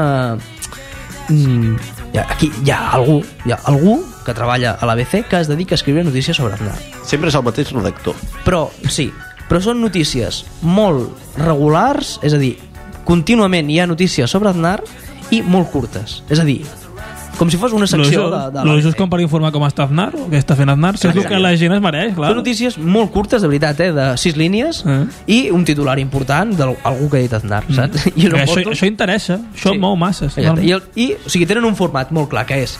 Mm, 1.32 1.78
hi 2.12 2.20
ha, 2.20 2.28
aquí 2.28 2.52
hi 2.64 2.74
ha 2.76 2.82
algú, 2.98 3.22
hi 3.48 3.56
ha 3.56 3.62
algú 3.72 4.02
que 4.28 4.36
treballa 4.36 4.76
a 4.76 4.88
l'ABC 4.90 5.24
que 5.32 5.40
es 5.40 5.48
dedica 5.48 5.76
a 5.76 5.80
escriure 5.80 6.04
notícies 6.04 6.36
sobre 6.36 6.60
Aznar. 6.60 6.76
Sempre 7.08 7.32
és 7.32 7.40
el 7.40 7.48
mateix 7.48 7.72
redactor. 7.72 8.20
Però, 8.44 8.66
sí, 8.92 9.08
però 9.48 9.62
són 9.64 9.80
notícies 9.82 10.44
molt 10.62 11.38
regulars, 11.40 12.18
és 12.26 12.34
a 12.34 12.42
dir, 12.42 12.58
contínuament 13.08 13.70
hi 13.72 13.80
ha 13.80 13.88
notícies 13.88 14.30
sobre 14.32 14.50
Aznar 14.52 14.82
i 15.32 15.42
molt 15.44 15.72
curtes. 15.72 16.22
És 16.30 16.40
a 16.40 16.46
dir, 16.48 16.62
com 17.38 17.52
si 17.54 17.58
fos 17.62 17.72
una 17.72 17.86
Lo 17.86 17.88
secció 17.88 18.24
just, 18.24 18.34
de, 18.34 18.60
de 18.60 18.66
lo 18.66 18.76
just 18.82 18.98
com 18.98 19.10
per 19.12 19.20
informar 19.22 19.52
com 19.54 19.62
està 19.68 19.86
Aznar, 19.86 20.10
o 20.18 20.26
què 20.32 20.40
està 20.42 20.56
fent 20.58 20.72
Aznar, 20.74 20.96
que 20.98 21.08
és 21.12 21.16
el 21.22 21.28
que 21.30 21.40
la 21.40 21.52
gent 21.56 21.76
es 21.76 21.82
mereix, 21.84 22.16
clar. 22.18 22.32
Són 22.34 22.40
notícies 22.42 22.78
molt 22.82 23.12
curtes, 23.14 23.44
de 23.46 23.48
veritat, 23.52 23.80
eh, 23.86 23.92
de 23.94 24.08
sis 24.18 24.36
línies 24.40 24.84
Eh. 24.88 24.98
i 25.28 25.40
un 25.54 25.64
titular 25.64 26.00
important 26.02 26.56
d'algú 26.58 27.10
que 27.12 27.18
ha 27.20 27.22
dit 27.28 27.34
Aznar, 27.38 27.64
saps? 27.70 28.08
I 28.16 28.26
no 28.32 28.38
això, 28.42 28.64
això 28.74 28.88
interessa, 28.90 29.38
això 29.54 29.72
Sí. 29.76 29.78
mou 29.78 29.96
masses. 29.96 30.36
Exacte. 30.38 30.66
I, 30.66 30.72
el, 30.72 30.82
I, 30.96 31.12
o 31.26 31.30
sigui, 31.30 31.46
tenen 31.46 31.66
un 31.70 31.76
format 31.78 32.12
molt 32.12 32.30
clar, 32.34 32.46
que 32.50 32.58
és 32.64 32.80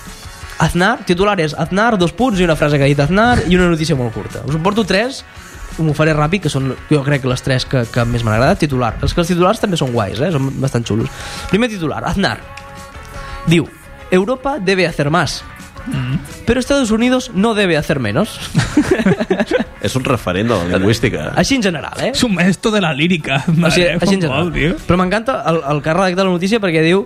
Aznar, 0.60 1.06
titular 1.06 1.38
és 1.40 1.54
Aznar, 1.54 1.98
dos 2.02 2.12
punts 2.18 2.40
i 2.42 2.44
una 2.44 2.56
frase 2.58 2.80
que 2.80 2.84
ha 2.84 2.88
dit 2.90 3.00
Aznar 3.00 3.44
i 3.48 3.56
una 3.56 3.70
notícia 3.70 3.96
molt 3.96 4.12
curta. 4.16 4.42
Us 4.48 4.56
en 4.58 4.64
porto 4.66 4.84
tres, 4.90 5.24
m'ho 5.80 5.94
faré 5.98 6.14
ràpid, 6.18 6.46
que 6.46 6.52
són, 6.52 6.72
jo 6.90 7.02
crec 7.06 7.24
que 7.24 7.32
les 7.32 7.44
tres 7.46 7.66
que, 7.70 7.84
que 7.92 8.06
més 8.06 8.24
m'han 8.26 8.38
agradat. 8.38 8.62
Titular. 8.66 8.96
Els 9.02 9.14
que 9.14 9.22
els 9.24 9.32
titulars 9.34 9.62
també 9.64 9.78
són 9.80 9.94
guais, 9.96 10.20
eh? 10.20 10.32
són 10.34 10.50
bastant 10.62 10.86
xulos. 10.88 11.12
Primer 11.52 11.70
titular, 11.74 12.02
Aznar. 12.08 12.38
Diu, 13.48 13.68
Europa 14.12 14.58
debe 14.60 14.88
hacer 14.88 15.10
más, 15.10 15.44
pero 16.46 16.60
Estados 16.60 16.92
Unidos 16.92 17.32
no 17.34 17.54
debe 17.54 17.78
hacer 17.78 18.00
menos. 18.00 18.40
És 19.82 19.96
un 19.96 20.04
referent 20.04 20.50
de 20.50 20.56
la 20.56 20.78
lingüística. 20.78 21.32
Així 21.38 21.56
en 21.56 21.64
general, 21.64 21.94
eh? 22.02 22.12
És 22.12 22.24
un 22.26 22.34
maestro 22.36 22.72
de 22.74 22.82
la 22.84 22.94
lírica. 22.94 23.44
O 23.46 23.54
sigui, 23.54 23.62
Mare, 23.62 23.90
així 24.02 24.16
en 24.16 24.22
general. 24.26 24.52
tio. 24.52 24.76
Però 24.88 24.98
m'encanta 25.00 25.42
el, 25.48 25.62
el 25.72 25.82
que 25.84 25.92
ha 25.92 25.96
redactat 25.96 26.26
la 26.26 26.34
notícia 26.34 26.60
perquè 26.64 26.84
diu 26.84 27.06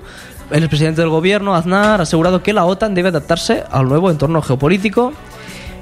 el 0.52 0.68
presidente 0.68 1.02
del 1.02 1.10
gobierno, 1.10 1.56
Aznar, 1.56 2.00
ha 2.00 2.04
asegurado 2.04 2.42
que 2.44 2.54
la 2.54 2.66
OTAN 2.66 2.96
debe 2.96 3.10
adaptarse 3.10 3.64
al 3.70 3.88
nuevo 3.88 4.10
entorno 4.12 4.42
geopolítico 4.42 5.14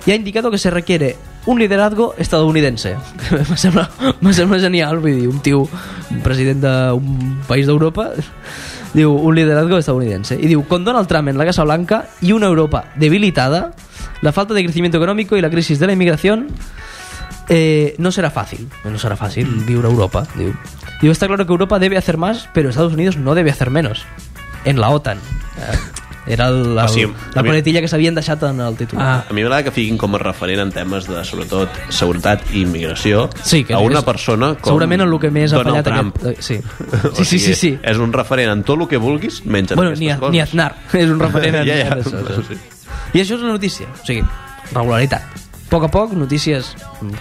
y 0.06 0.12
ha 0.12 0.16
indicado 0.16 0.52
que 0.52 0.58
se 0.58 0.70
requiere 0.70 1.16
un 1.50 1.58
liderazgo 1.58 2.14
estadounidense. 2.18 2.96
me, 3.50 3.58
sembla, 3.58 3.90
me 4.22 4.34
sembla 4.34 4.60
genial, 4.60 5.00
vull 5.02 5.16
dir, 5.18 5.28
un 5.28 5.40
tio, 5.42 5.64
president 6.22 6.62
d'un 6.62 7.40
país 7.48 7.66
d'Europa, 7.66 8.12
diu 8.94 9.16
un 9.18 9.34
liderazgo 9.34 9.80
estadounidense. 9.82 10.38
Y 10.38 10.46
diu, 10.46 10.62
con 10.70 10.86
Donald 10.86 11.10
Trump 11.10 11.34
en 11.34 11.42
la 11.42 11.50
Casa 11.50 11.66
Blanca 11.66 12.06
y 12.22 12.34
una 12.34 12.46
Europa 12.46 12.94
debilitada, 12.98 13.72
la 14.22 14.32
falta 14.32 14.54
de 14.54 14.64
crecimiento 14.64 14.98
económico 14.98 15.38
y 15.38 15.42
la 15.42 15.50
crisis 15.50 15.80
de 15.80 15.88
la 15.88 15.94
inmigración 15.94 16.50
eh, 17.50 17.96
no 17.98 18.12
será 18.12 18.30
fácil. 18.30 18.70
No 18.86 19.00
será 19.00 19.16
fácil 19.16 19.48
vivir 19.66 19.84
Europa. 19.86 20.28
Diu. 20.36 20.54
Diu, 21.02 21.12
está 21.12 21.26
claro 21.26 21.48
que 21.48 21.52
Europa 21.52 21.80
debe 21.80 21.98
hacer 21.98 22.18
más, 22.18 22.48
pero 22.54 22.70
Estados 22.70 22.94
Unidos 22.94 23.18
no 23.18 23.34
debe 23.34 23.50
hacer 23.50 23.72
menos. 23.72 24.06
En 24.66 24.80
la 24.80 24.90
OTAN. 24.90 25.18
Era 26.30 26.48
el, 26.48 26.60
el, 26.72 26.78
O 26.78 26.88
sigui, 26.88 27.12
la 27.34 27.42
a 27.42 27.44
mi- 27.44 27.50
paletilla 27.50 27.82
que 27.82 27.88
s'havien 27.90 28.14
deixat 28.14 28.44
en 28.46 28.60
el 28.62 28.76
titular. 28.78 29.06
Ah. 29.06 29.26
A 29.30 29.34
mi 29.34 29.42
m'agrada 29.42 29.64
que 29.66 29.72
fiquin 29.74 29.98
com 29.98 30.14
a 30.16 30.20
referent 30.22 30.60
en 30.62 30.72
temes 30.72 31.08
de, 31.10 31.24
sobretot, 31.26 31.70
seguretat 31.90 32.44
i 32.54 32.62
immigració 32.62 33.28
Sí, 33.44 33.64
que 33.66 33.74
a 33.74 33.80
una 33.80 34.00
és- 34.00 34.06
persona 34.06 34.54
com 34.62 34.70
segurament 34.76 35.02
en 35.02 35.10
el 35.12 35.20
que 35.20 35.32
més 35.34 35.52
ha 35.54 35.58
Donald 35.64 35.84
fallat 35.84 35.90
Trump. 35.90 36.16
aquest... 36.22 36.40
eh, 36.40 36.44
Sí. 36.44 36.60
O 37.10 37.16
Sí, 37.16 37.26
sí, 37.26 37.40
sí, 37.40 37.56
sí. 37.56 37.72
És 37.82 37.98
un 37.98 38.14
referent 38.14 38.52
en 38.54 38.64
tot 38.64 38.80
el 38.80 38.88
que 38.88 38.98
vulguis, 39.02 39.42
menys 39.46 39.72
en 39.72 39.76
Bueno, 39.82 39.90
aquestes 39.92 40.06
ni, 40.06 40.12
a, 40.14 40.20
coses. 40.20 40.32
ni 40.34 40.40
Aznar 40.42 40.76
és 40.94 41.10
un 41.10 41.20
referent 41.20 41.56
en, 41.56 41.66
ja, 41.70 41.76
ja, 41.84 41.96
això. 41.98 42.44
sí. 42.48 42.58
I 43.14 43.22
això 43.24 43.36
és 43.36 43.42
la 43.42 43.54
notícia. 43.58 43.88
O 43.90 44.06
sigui, 44.06 44.24
regularitat. 44.72 45.49
A 45.70 45.72
poc 45.72 45.84
a 45.86 45.88
poc, 45.94 46.14
notícies 46.18 46.72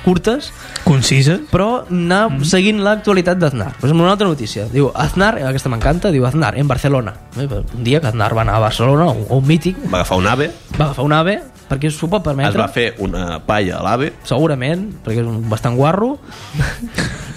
curtes, 0.06 0.46
Concisa. 0.80 1.34
però 1.50 1.82
anar 1.84 2.30
mm. 2.30 2.46
seguint 2.48 2.78
l'actualitat 2.80 3.36
d'Aznar. 3.36 3.74
Per 3.76 3.84
exemple, 3.84 4.06
una 4.06 4.14
altra 4.14 4.24
notícia. 4.30 4.64
Diu, 4.72 4.86
Aznar, 4.96 5.34
aquesta 5.44 5.68
m'encanta, 5.68 6.08
diu 6.14 6.24
Aznar, 6.24 6.54
en 6.56 6.64
Barcelona. 6.66 7.12
Eh, 7.36 7.44
Un 7.44 7.84
dia 7.84 8.00
que 8.00 8.08
Aznar 8.08 8.32
va 8.32 8.46
anar 8.46 8.54
a 8.56 8.62
Barcelona, 8.64 9.10
a 9.10 9.12
un, 9.12 9.26
a 9.28 9.36
un 9.36 9.44
míting, 9.46 9.76
Va 9.92 10.00
agafar 10.00 10.16
un 10.16 10.30
ave, 10.32 10.46
va 10.78 10.86
agafar 10.86 11.04
un 11.04 11.12
ave, 11.12 11.34
perquè 11.68 11.90
s'ho 11.92 12.08
pot 12.08 12.24
permetre. 12.24 12.56
es 12.56 12.56
va 12.56 12.68
fer 12.72 12.94
una 13.04 13.36
palla 13.44 13.82
a 13.82 13.82
l'ave, 13.84 14.14
segurament, 14.24 14.88
perquè 15.04 15.20
és 15.20 15.28
un 15.28 15.44
bastant 15.50 15.76
guarro 15.76 16.14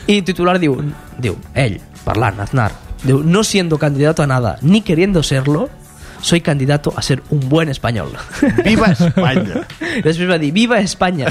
i 0.07 0.21
titular 0.23 0.55
diu, 0.63 0.79
diu 1.19 1.35
ell, 1.53 1.75
parlant, 2.05 2.39
Aznar 2.39 2.71
diu, 3.03 3.19
no 3.19 3.43
siendo 3.43 3.77
candidato 3.77 4.23
a 4.23 4.27
nada 4.27 4.57
ni 4.61 4.79
queriendo 4.81 5.23
serlo 5.23 5.67
soy 6.21 6.41
candidato 6.41 6.93
a 6.95 7.01
ser 7.01 7.21
un 7.29 7.49
buen 7.49 7.69
español 7.69 8.09
Viva 8.63 8.87
Espanya! 8.97 9.65
després 10.03 10.29
va 10.29 10.37
dir, 10.37 10.51
viva 10.53 10.79
Espanya 10.79 11.27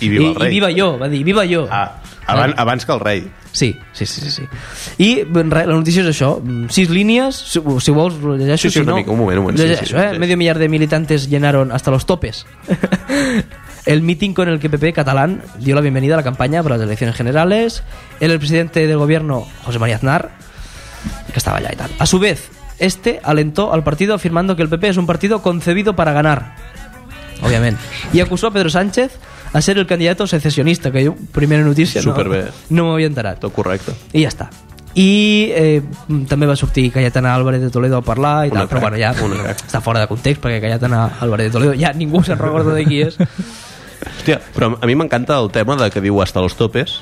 I 0.00 0.08
viva 0.08 0.30
el 0.30 0.30
I, 0.30 0.34
rei. 0.38 0.48
i 0.48 0.54
viva 0.58 0.70
jo, 0.76 0.98
va 0.98 1.08
dir, 1.08 1.24
viva 1.24 1.44
jo 1.46 1.66
Ah, 1.70 2.00
abans, 2.26 2.54
abans 2.56 2.86
que 2.86 2.92
el 2.92 3.00
rei. 3.00 3.24
Sí, 3.52 3.76
sí, 3.92 4.06
sí, 4.06 4.20
sí, 4.20 4.30
sí. 4.30 4.42
I 5.02 5.24
res, 5.24 5.66
la 5.66 5.74
notícia 5.74 6.04
és 6.04 6.08
això, 6.12 6.36
mm, 6.38 6.68
sis 6.70 6.88
línies, 6.88 7.34
si, 7.34 7.58
si 7.58 7.90
vols 7.90 8.14
ho 8.22 8.36
llegeixo, 8.38 8.68
Sí, 8.68 8.70
sí, 8.70 8.78
si 8.78 8.80
una 8.84 8.92
no, 8.92 8.98
mica, 8.98 9.10
un 9.10 9.18
moment, 9.18 9.38
un 9.40 9.44
moment, 9.48 9.58
llegeixo, 9.58 9.96
sí, 9.96 9.96
eh? 9.98 10.10
sí. 10.12 10.18
Medio 10.22 10.36
millar 10.38 10.58
de 10.60 10.68
militantes 10.68 11.28
llenaron 11.28 11.72
hasta 11.72 11.90
los 11.90 12.06
topes. 12.06 12.46
El 13.86 14.02
meeting 14.02 14.34
con 14.34 14.48
el 14.48 14.60
que 14.60 14.68
PP 14.70 14.92
catalán 14.92 15.42
dio 15.58 15.74
la 15.74 15.80
bienvenida 15.80 16.14
a 16.14 16.18
la 16.18 16.22
campaña 16.22 16.62
para 16.62 16.76
las 16.76 16.86
elecciones 16.86 17.16
generales. 17.16 17.82
Él, 18.20 18.30
el 18.30 18.38
presidente 18.38 18.86
del 18.86 18.98
gobierno, 18.98 19.46
José 19.64 19.78
María 19.80 19.96
Aznar, 19.96 20.30
que 21.32 21.38
estaba 21.38 21.56
allá 21.58 21.70
y 21.72 21.76
tal. 21.76 21.90
A 21.98 22.06
su 22.06 22.18
vez, 22.20 22.50
este 22.80 23.20
alentó 23.22 23.72
al 23.72 23.84
partido 23.84 24.14
afirmando 24.14 24.56
que 24.56 24.62
el 24.62 24.68
PP 24.68 24.88
es 24.88 24.96
un 24.96 25.06
partido 25.06 25.42
concebido 25.42 25.94
para 25.94 26.12
ganar. 26.12 26.56
Obviamente. 27.42 27.80
Y 28.12 28.20
acusó 28.20 28.48
a 28.48 28.50
Pedro 28.50 28.68
Sánchez 28.70 29.12
a 29.52 29.60
ser 29.60 29.78
el 29.78 29.86
candidato 29.86 30.26
secesionista, 30.26 30.90
que 30.90 31.04
yo, 31.04 31.14
primera 31.32 31.62
notícia, 31.62 32.02
no, 32.02 32.10
Superbé. 32.10 32.48
no 32.68 32.86
m'havia 32.86 33.06
enterat. 33.06 33.40
Tot 33.40 33.54
correcte. 33.54 33.94
I 34.12 34.24
ja 34.24 34.30
està. 34.30 34.50
I 34.98 35.50
eh, 35.54 35.82
també 36.28 36.48
va 36.50 36.56
sortir 36.58 36.88
Cayetana 36.90 37.34
Álvarez 37.34 37.62
de 37.62 37.70
Toledo 37.70 38.00
a 38.00 38.02
parlar 38.02 38.48
i 38.48 38.50
tal, 38.50 38.66
però 38.68 38.80
bueno, 38.82 38.98
ja 38.98 39.12
està 39.14 39.80
fora 39.80 40.02
de 40.02 40.08
context 40.10 40.42
perquè 40.42 40.58
Cayetana 40.60 41.04
Álvarez 41.22 41.46
de 41.46 41.54
Toledo 41.54 41.76
ja 41.78 41.92
ningú 41.94 42.24
se'n 42.26 42.40
recorda 42.40 42.74
de 42.74 42.84
qui 42.88 43.02
és. 43.06 43.18
Hòstia, 44.00 44.40
però 44.54 44.72
a 44.80 44.88
mi 44.88 44.96
m'encanta 44.98 45.38
el 45.38 45.50
tema 45.54 45.76
de 45.76 45.90
que 45.94 46.02
diu 46.02 46.20
hasta 46.22 46.42
los 46.42 46.56
topes. 46.56 47.00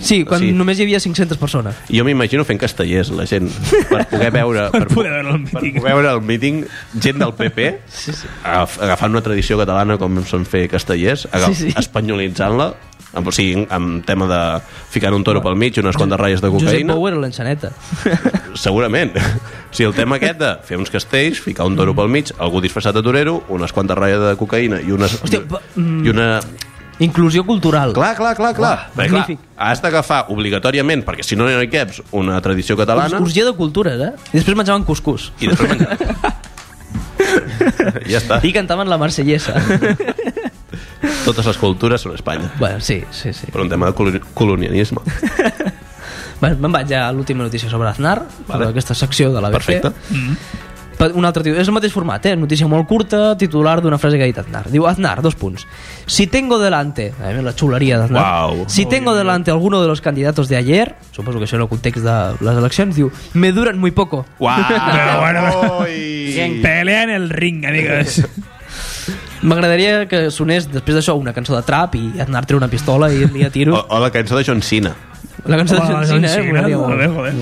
Sí, 0.00 0.24
quan 0.24 0.40
Sí. 0.40 0.52
només 0.52 0.78
hi 0.78 0.82
havia 0.84 1.00
500 1.00 1.38
persones. 1.38 1.74
Jo 1.90 2.04
m'imagino 2.04 2.44
fent 2.44 2.60
castellers, 2.60 3.10
la 3.10 3.26
gent, 3.26 3.48
per 3.90 4.06
poder 4.10 4.30
veure... 4.34 4.66
Per 4.76 4.88
poder 4.88 5.12
veure 5.12 5.30
el 5.36 5.44
per 5.48 5.62
míting. 5.62 5.80
poder 5.80 5.94
veure 5.94 6.10
el 6.12 6.20
míting, 6.22 6.64
gent 7.00 7.18
del 7.22 7.32
PP, 7.34 7.70
agaf- 8.44 8.80
agafant 8.82 9.10
una 9.16 9.22
tradició 9.24 9.58
catalana 9.58 9.96
com 9.98 10.20
són 10.26 10.44
fer 10.46 10.66
castellers, 10.68 11.26
agaf, 11.32 11.54
Sí, 11.56 11.70
sí. 11.70 11.74
espanyolitzant-la, 11.80 12.74
amb, 13.16 13.26
o 13.28 13.32
sigui, 13.32 13.64
amb 13.72 14.04
tema 14.04 14.26
de 14.28 14.40
ficar 14.92 15.14
un 15.16 15.24
toro 15.24 15.40
pel 15.42 15.56
mig, 15.56 15.78
unes 15.80 15.96
quantes 15.96 16.18
ratlles 16.20 16.42
de 16.44 16.50
Josep 16.52 16.68
cocaïna, 16.68 16.94
Bou 16.98 17.08
era 17.08 17.16
l'enxaneta. 17.22 17.72
segurament. 18.54 19.12
O 19.16 19.74
sigui, 19.74 19.88
el 19.90 19.94
tema 19.96 20.16
aquest 20.20 20.38
de 20.40 20.52
fer 20.68 20.76
uns 20.80 20.90
castells, 20.92 21.40
ficar 21.40 21.66
un 21.66 21.76
toro 21.76 21.94
pel 21.96 22.08
mig, 22.12 22.30
algú 22.38 22.60
disfressat 22.64 22.94
de 22.96 23.02
torero, 23.02 23.38
unes 23.48 23.72
quantes 23.72 23.96
ratlles 23.96 24.20
de 24.22 24.36
cocaïna 24.40 24.80
i, 24.84 24.92
unes, 24.92 25.18
Hòstia, 25.22 25.42
mm. 25.76 26.04
i 26.06 26.12
una... 26.14 26.30
Inclusió 26.98 27.44
cultural. 27.44 27.92
Clar, 27.92 28.14
clar, 28.16 28.32
clar, 28.38 28.54
clar. 28.56 28.72
Uah, 28.72 28.86
Perquè, 28.96 29.10
clar 29.12 29.36
has 29.56 29.80
d'agafar 29.84 30.26
obligatoriament, 30.32 31.02
perquè 31.04 31.22
si 31.24 31.36
no 31.36 31.44
no 31.48 31.60
hi 31.62 31.68
caps, 31.72 32.02
una 32.12 32.40
tradició 32.44 32.76
catalana 32.76 33.08
Exkursió 33.08 33.44
de 33.46 33.52
cultures, 33.56 34.00
eh? 34.00 34.12
I 34.32 34.36
després 34.40 34.56
menjaven 34.56 34.84
cuscús. 34.84 35.30
i 35.40 35.46
després 35.48 35.70
menjar. 35.76 35.96
ja 38.12 38.18
està. 38.20 38.40
I 38.44 38.52
cantaven 38.54 38.88
la 38.88 38.98
marsellesa. 39.00 39.54
Totes 41.26 41.46
les 41.46 41.56
cultures 41.58 42.00
són 42.02 42.14
Espanya. 42.14 42.50
bueno, 42.58 42.80
sí, 42.80 43.02
sí, 43.10 43.32
sí. 43.32 43.46
Per 43.52 43.60
un 43.62 43.68
tema 43.68 43.86
de 43.90 43.94
coloni- 43.98 44.22
colonialisme. 44.34 45.00
Bueno, 46.36 46.58
me'n 46.60 46.68
vaig 46.74 46.84
ja 46.90 47.06
a 47.08 47.12
l'última 47.16 47.40
notícia 47.46 47.70
sobre 47.72 47.88
Aznar, 47.88 48.18
Vale. 48.20 48.44
vale. 48.46 48.66
aquesta 48.74 48.92
secció 48.94 49.30
de 49.32 49.40
la 49.40 49.48
BC. 49.48 49.54
Perfecte. 49.56 49.90
Pa- 49.90 49.96
Un 51.14 51.26
altre 51.28 51.42
títol. 51.44 51.58
És 51.60 51.68
el 51.68 51.74
mateix 51.76 51.92
format, 51.92 52.24
eh? 52.24 52.34
Notícia 52.40 52.66
molt 52.70 52.86
curta, 52.88 53.34
titular 53.36 53.76
d'una 53.84 53.98
frase 54.00 54.16
que 54.16 54.24
ha 54.24 54.30
dit 54.30 54.38
Aznar. 54.40 54.64
Diu 54.72 54.86
Aznar, 54.88 55.20
dos 55.22 55.34
punts. 55.36 55.66
Si 56.06 56.26
tengo 56.26 56.58
delante... 56.58 57.10
A 57.20 57.28
veure, 57.28 57.42
la 57.44 57.52
xuleria 57.52 57.98
d'Aznar. 58.00 58.22
Uau. 58.22 58.64
Si 58.72 58.86
tengo 58.88 59.14
delante 59.14 59.50
alguno 59.50 59.82
de 59.82 59.88
los 59.88 60.00
candidatos 60.00 60.48
de 60.48 60.56
ayer, 60.56 60.94
suposo 61.12 61.38
que 61.38 61.44
això 61.44 61.56
en 61.60 61.66
el 61.66 61.68
context 61.68 62.04
de 62.04 62.16
les 62.40 62.56
eleccions, 62.56 62.96
diu, 62.96 63.10
me 63.34 63.52
duran 63.52 63.78
muy 63.78 63.90
poco. 63.92 64.24
Uau! 64.38 64.56
Però 64.68 65.20
bueno. 65.20 65.84
Pelea 66.62 67.02
en 67.04 67.10
el 67.10 67.28
ring, 67.30 67.64
amigues. 67.66 68.22
M'agradaria 69.46 70.06
que 70.08 70.30
sonés 70.32 70.64
després 70.72 70.96
d'això 70.96 71.14
una 71.20 71.34
cançó 71.36 71.54
de 71.54 71.62
trap 71.66 71.94
i 71.98 72.06
Aznar 72.24 72.46
treu 72.48 72.58
una 72.58 72.70
pistola 72.72 73.10
i 73.12 73.26
li 73.28 73.44
a 73.44 73.50
tiro. 73.52 73.76
O, 73.76 73.84
o 73.96 74.00
la 74.00 74.08
cançó 74.10 74.36
de 74.38 74.44
John 74.48 74.62
Cena. 74.64 74.94
La 75.44 75.58
cançó 75.60 75.76
de 75.76 75.82
Oh, 75.84 75.86
John 75.92 76.06
Cena, 76.06 76.08
John 76.08 76.24
eh? 76.24 76.28
Cena, 76.28 76.62
joder, 76.72 77.10
joder. 77.12 77.34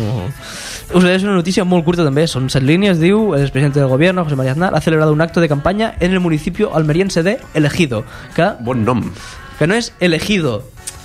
Us 0.92 1.02
llegeixo 1.02 1.26
una 1.26 1.34
notícia 1.34 1.64
molt 1.64 1.84
curta 1.84 2.04
també, 2.04 2.26
son 2.28 2.50
set 2.52 2.62
líneas, 2.62 3.00
diu 3.00 3.32
el 3.34 3.42
expresidente 3.42 3.80
del 3.80 3.88
gobierno, 3.88 4.22
José 4.24 4.36
María 4.36 4.52
Aznar, 4.52 4.74
ha 4.74 4.80
celebrado 4.80 5.12
un 5.12 5.20
acto 5.20 5.40
de 5.40 5.48
campaña 5.48 5.94
en 5.98 6.12
el 6.12 6.20
municipio 6.20 6.74
almeriense 6.76 7.22
de 7.22 7.38
Elegido, 7.54 8.04
que, 8.36 8.50
Bon 8.60 8.84
nom. 8.84 9.10
que 9.58 9.66
no 9.66 9.74
és 9.74 9.92
elegido, 10.00 10.62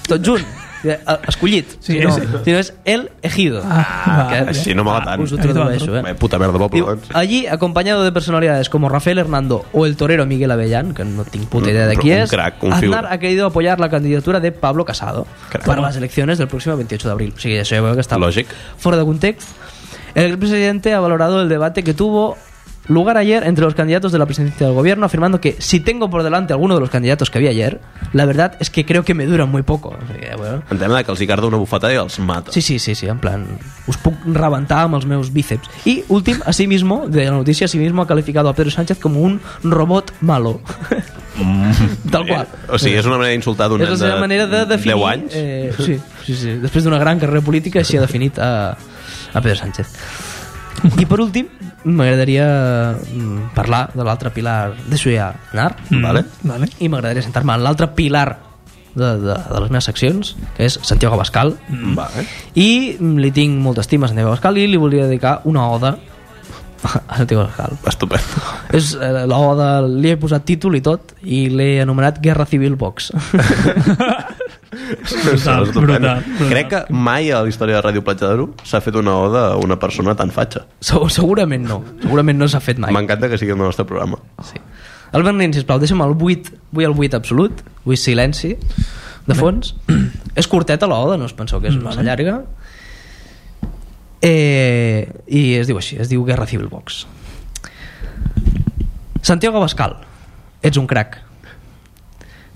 tot 0.07 0.21
junt, 0.25 0.45
escollit, 1.27 1.65
Sí, 1.79 1.93
sinó, 1.97 2.11
sí. 2.13 2.21
sinó 2.45 2.57
és 2.59 2.73
el 2.85 3.09
ejido. 3.21 3.61
Ah, 3.65 4.27
que, 4.29 4.37
Així 4.53 4.73
no 4.75 4.83
m'agrada 4.83 5.11
tant. 5.17 5.23
Us 5.23 5.33
ho 5.33 5.37
tradueixo, 5.37 5.95
Eh, 5.97 6.03
eh? 6.11 6.15
puta 6.15 6.37
merda 6.39 6.57
poble, 6.59 6.69
Diu, 6.79 6.87
allí, 7.13 7.47
acompañado 7.47 8.03
de 8.03 8.11
personalidades 8.11 8.69
como 8.69 8.89
Rafael 8.89 9.17
Hernando 9.17 9.65
o 9.73 9.85
el 9.85 9.95
torero 9.97 10.25
Miguel 10.25 10.51
Avellán, 10.51 10.93
que 10.93 11.03
no 11.03 11.25
tengo 11.25 11.47
puta 11.49 11.69
idea 11.71 11.87
de 11.87 11.95
quién 11.97 12.19
es, 12.21 12.29
crack, 12.29 12.63
Aznar 12.63 12.79
figura. 12.79 13.07
ha 13.11 13.17
querido 13.17 13.47
apoyar 13.47 13.79
la 13.79 13.89
candidatura 13.89 14.39
de 14.39 14.51
Pablo 14.51 14.85
Casado 14.85 15.25
Crack. 15.49 15.65
para 15.65 15.81
las 15.81 15.95
elecciones 15.97 16.37
del 16.37 16.47
próximo 16.47 16.75
28 16.77 17.07
de 17.07 17.11
abril. 17.11 17.33
O 17.35 17.39
sigui, 17.39 17.57
això 17.57 17.75
ja 17.75 17.81
veu 17.81 17.93
que 17.95 18.01
està 18.01 18.17
Lògic. 18.17 18.47
fuera 18.77 18.97
de 18.97 19.05
contexto. 19.05 19.51
El 20.19 20.37
presidente 20.37 20.93
ha 20.93 20.99
valorado 20.99 21.41
el 21.41 21.47
debate 21.47 21.81
que 21.81 21.93
tuvo 21.93 22.35
lugar 22.89 23.17
ayer 23.17 23.43
entre 23.45 23.63
los 23.63 23.73
candidatos 23.73 24.11
de 24.11 24.19
la 24.19 24.25
presidencia 24.25 24.65
del 24.65 24.75
gobierno, 24.75 25.05
afirmando 25.05 25.39
que 25.39 25.55
si 25.59 25.79
tengo 25.79 26.09
por 26.09 26.23
delante 26.23 26.51
alguno 26.51 26.73
de 26.75 26.81
los 26.81 26.89
candidatos 26.89 27.29
que 27.29 27.39
vi 27.39 27.47
ayer, 27.47 27.79
la 28.11 28.25
verdad 28.25 28.57
es 28.59 28.69
que 28.69 28.85
creo 28.85 29.05
que 29.05 29.13
me 29.13 29.25
duran 29.25 29.49
muy 29.49 29.61
poco. 29.61 29.89
O 29.89 30.13
sigui, 30.13 30.27
bueno, 30.35 30.63
En 30.69 30.77
tema 30.77 30.97
de 30.97 31.05
que 31.05 31.11
els 31.11 31.21
hi 31.21 31.27
carda 31.27 31.47
una 31.47 31.57
bufetada 31.61 31.93
i 31.93 32.01
els 32.01 32.19
mata. 32.19 32.51
Sí, 32.51 32.61
sí, 32.61 32.79
sí, 32.79 32.95
sí, 32.95 33.07
en 33.07 33.19
plan, 33.19 33.45
us 33.87 33.95
puc 34.01 34.17
rebentar 34.25 34.81
amb 34.89 34.99
els 34.99 35.05
meus 35.07 35.31
bíceps. 35.31 35.69
Y 35.85 36.03
últim, 36.09 36.41
así 36.45 36.67
mismo, 36.67 37.07
de 37.07 37.25
la 37.25 37.31
noticia, 37.31 37.65
así 37.71 37.79
mismo 37.79 38.01
ha 38.01 38.07
calificado 38.07 38.49
a 38.49 38.53
Pedro 38.53 38.71
Sánchez 38.71 38.99
como 38.99 39.21
un 39.21 39.39
robot 39.63 40.11
malo. 40.19 40.59
Tal 42.11 42.27
qual. 42.27 42.43
Eh, 42.43 42.73
o 42.73 42.77
sigui, 42.77 42.97
és 42.99 43.05
una 43.07 43.21
manera 43.21 43.37
d'insultar 43.37 43.69
d'un 43.71 43.79
nen 43.79 43.95
de 43.95 44.15
manera 44.19 44.47
de 44.51 44.65
definir... 44.65 44.97
10 44.97 45.11
anys. 45.13 45.31
Eh, 45.35 45.71
sí, 45.77 45.99
sí, 46.25 46.35
sí. 46.35 46.55
Després 46.59 46.83
d'una 46.83 46.99
gran 46.99 47.21
carrera 47.21 47.39
política, 47.45 47.79
així 47.79 47.95
ha 47.95 48.03
definit 48.03 48.41
a, 48.41 48.75
a 49.33 49.41
Pedro 49.41 49.55
Sánchez. 49.59 49.93
I 50.99 51.05
per 51.09 51.19
últim, 51.19 51.49
m'agradaria 51.83 52.45
mm, 52.95 53.49
parlar 53.55 53.89
de 53.93 54.03
l'altre 54.07 54.31
pilar 54.31 54.73
de 54.87 54.97
Suya 54.97 55.33
Nar, 55.53 55.73
Vale. 55.89 56.23
Vale. 56.43 56.69
i 56.79 56.87
m'agradaria 56.87 57.23
sentar-me 57.25 57.55
en 57.57 57.65
l'altre 57.65 57.89
pilar 57.97 58.29
de, 58.95 59.09
de, 59.19 59.35
de 59.35 59.59
les 59.59 59.69
meves 59.69 59.85
seccions, 59.89 60.35
que 60.55 60.65
és 60.67 60.79
Santiago 60.81 61.17
Abascal, 61.17 61.55
Vale. 61.97 62.23
i 62.55 62.95
mm, 62.99 63.17
li 63.19 63.33
tinc 63.35 63.59
molta 63.63 63.83
estima 63.83 64.07
a 64.07 64.13
Santiago 64.13 64.31
Abascal 64.31 64.57
i 64.57 64.69
li 64.71 64.79
volia 64.79 65.07
dedicar 65.09 65.41
una 65.51 65.67
oda 65.69 65.97
a 66.83 67.17
Santiago 67.17 67.43
Abascal. 67.43 67.75
Estupendo. 67.91 68.43
És 68.71 68.93
eh, 68.95 69.25
la 69.27 69.39
oda, 69.43 69.69
li 69.83 70.13
he 70.13 70.19
posat 70.19 70.45
títol 70.47 70.79
i 70.79 70.83
tot 70.85 71.11
i 71.27 71.47
l'he 71.51 71.73
anomenat 71.83 72.21
Guerra 72.23 72.47
Civil 72.47 72.79
Vox. 72.79 73.11
Brutal, 74.89 75.65
brutal, 75.73 75.83
brutal. 75.83 76.49
Crec 76.49 76.67
que 76.71 76.79
mai 76.93 77.29
a 77.31 77.41
la 77.43 77.49
història 77.51 77.77
de 77.77 77.83
Ràdio 77.85 78.01
Platja 78.05 78.27
d'Aro 78.31 78.49
s'ha 78.65 78.81
fet 78.81 78.95
una 78.99 79.13
oda 79.21 79.43
a 79.53 79.57
una 79.61 79.77
persona 79.79 80.15
tan 80.17 80.31
fatxa. 80.33 80.65
Segur- 80.81 81.11
Segurament 81.13 81.65
no, 81.67 81.81
segurament 82.01 82.39
no 82.39 82.47
s'ha 82.49 82.59
fet 82.63 82.79
mai. 82.81 82.91
M'encanta 82.95 83.29
que 83.29 83.37
sigui 83.37 83.51
el 83.53 83.59
nostre 83.61 83.85
programa. 83.85 84.17
Sí. 84.47 84.57
Albert 85.11 85.37
Nin, 85.39 85.53
sisplau, 85.53 85.79
deixa'm 85.81 86.01
el 86.05 86.13
8, 86.13 86.51
vull 86.71 86.85
el 86.85 86.93
8 86.93 87.17
absolut, 87.17 87.61
vull 87.85 87.97
silenci 87.97 88.55
de 89.29 89.35
fons. 89.37 89.75
és 90.35 90.47
curteta 90.49 90.87
l'oda, 90.89 91.17
no 91.17 91.25
us 91.25 91.33
penseu 91.37 91.61
que 91.61 91.69
és 91.69 91.77
massa 91.81 92.01
llarga. 92.05 92.41
Eh, 94.21 95.07
I 95.31 95.41
es 95.61 95.67
diu 95.69 95.77
així, 95.79 95.95
es 96.01 96.09
diu 96.11 96.25
Guerra 96.27 96.45
Civil 96.49 96.67
Vox. 96.67 97.05
Santiago 99.21 99.57
Abascal, 99.57 99.97
ets 100.63 100.77
un 100.79 100.87
crac. 100.87 101.19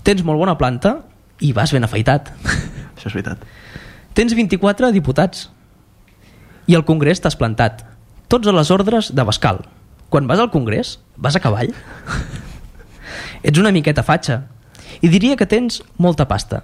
Tens 0.04 0.22
molt 0.24 0.38
bona 0.40 0.56
planta 0.60 0.98
i 1.40 1.52
vas 1.52 1.72
ben 1.74 1.84
afaitat. 1.84 2.30
Això 2.96 3.10
és 3.10 3.14
veritat. 3.16 3.42
Tens 4.14 4.34
24 4.36 4.92
diputats 4.94 5.48
i 6.66 6.76
al 6.76 6.84
Congrés 6.86 7.20
t'has 7.20 7.36
plantat. 7.36 7.82
Tots 8.30 8.48
a 8.48 8.54
les 8.54 8.70
ordres 8.70 9.10
d'Abascal. 9.14 9.64
Quan 10.08 10.28
vas 10.30 10.40
al 10.40 10.52
Congrés, 10.54 10.98
vas 11.16 11.36
a 11.36 11.42
cavall. 11.42 11.74
Ets 13.42 13.60
una 13.60 13.72
miqueta 13.74 14.04
fatxa 14.06 14.44
i 15.02 15.10
diria 15.10 15.36
que 15.36 15.48
tens 15.50 15.82
molta 15.98 16.28
pasta. 16.30 16.62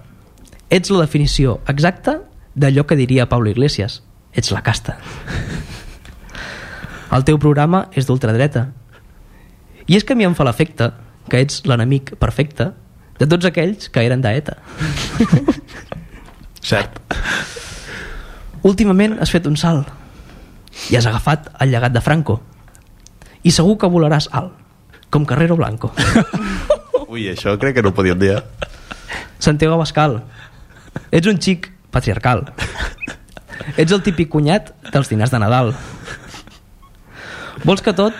Ets 0.71 0.89
la 0.89 1.03
definició 1.03 1.59
exacta 1.67 2.21
d'allò 2.55 2.85
que 2.87 2.97
diria 2.97 3.29
Pablo 3.29 3.51
Iglesias. 3.51 4.01
Ets 4.33 4.51
la 4.55 4.63
casta. 4.63 4.97
El 7.11 7.25
teu 7.27 7.37
programa 7.43 7.89
és 7.91 8.07
d'ultradreta. 8.07 8.69
I 9.85 9.97
és 9.99 10.05
que 10.07 10.15
a 10.15 10.19
mi 10.19 10.23
em 10.23 10.35
fa 10.37 10.47
l'efecte 10.47 10.93
que 11.27 11.41
ets 11.43 11.65
l'enemic 11.67 12.15
perfecte 12.19 12.71
de 13.21 13.27
tots 13.29 13.45
aquells 13.45 13.89
que 13.93 14.01
eren 14.01 14.23
d'ETA. 14.23 14.57
Cert. 16.65 16.97
Últimament 18.65 19.17
has 19.21 19.31
fet 19.33 19.45
un 19.49 19.57
salt 19.57 19.89
i 20.89 20.97
has 20.97 21.05
agafat 21.09 21.49
el 21.61 21.71
llegat 21.73 21.93
de 21.93 22.01
Franco 22.01 22.39
i 23.45 23.53
segur 23.53 23.77
que 23.81 23.89
volaràs 23.89 24.27
alt, 24.37 24.53
com 25.13 25.25
Carrero 25.25 25.57
Blanco. 25.57 25.89
Ui, 27.11 27.25
això 27.31 27.55
crec 27.61 27.77
que 27.77 27.83
no 27.85 27.89
ho 27.91 27.97
podíem 27.97 28.19
dir. 28.21 28.35
eh? 28.37 28.43
Santiago 29.41 29.75
Abascal, 29.75 30.19
ets 31.11 31.27
un 31.27 31.41
xic 31.41 31.71
patriarcal. 31.91 32.45
Ets 33.77 33.91
el 33.93 34.01
típic 34.05 34.29
cunyat 34.33 34.71
dels 34.93 35.09
dinars 35.09 35.33
de 35.33 35.39
Nadal. 35.41 35.73
Vols 37.65 37.81
que 37.85 37.93
tot, 37.97 38.15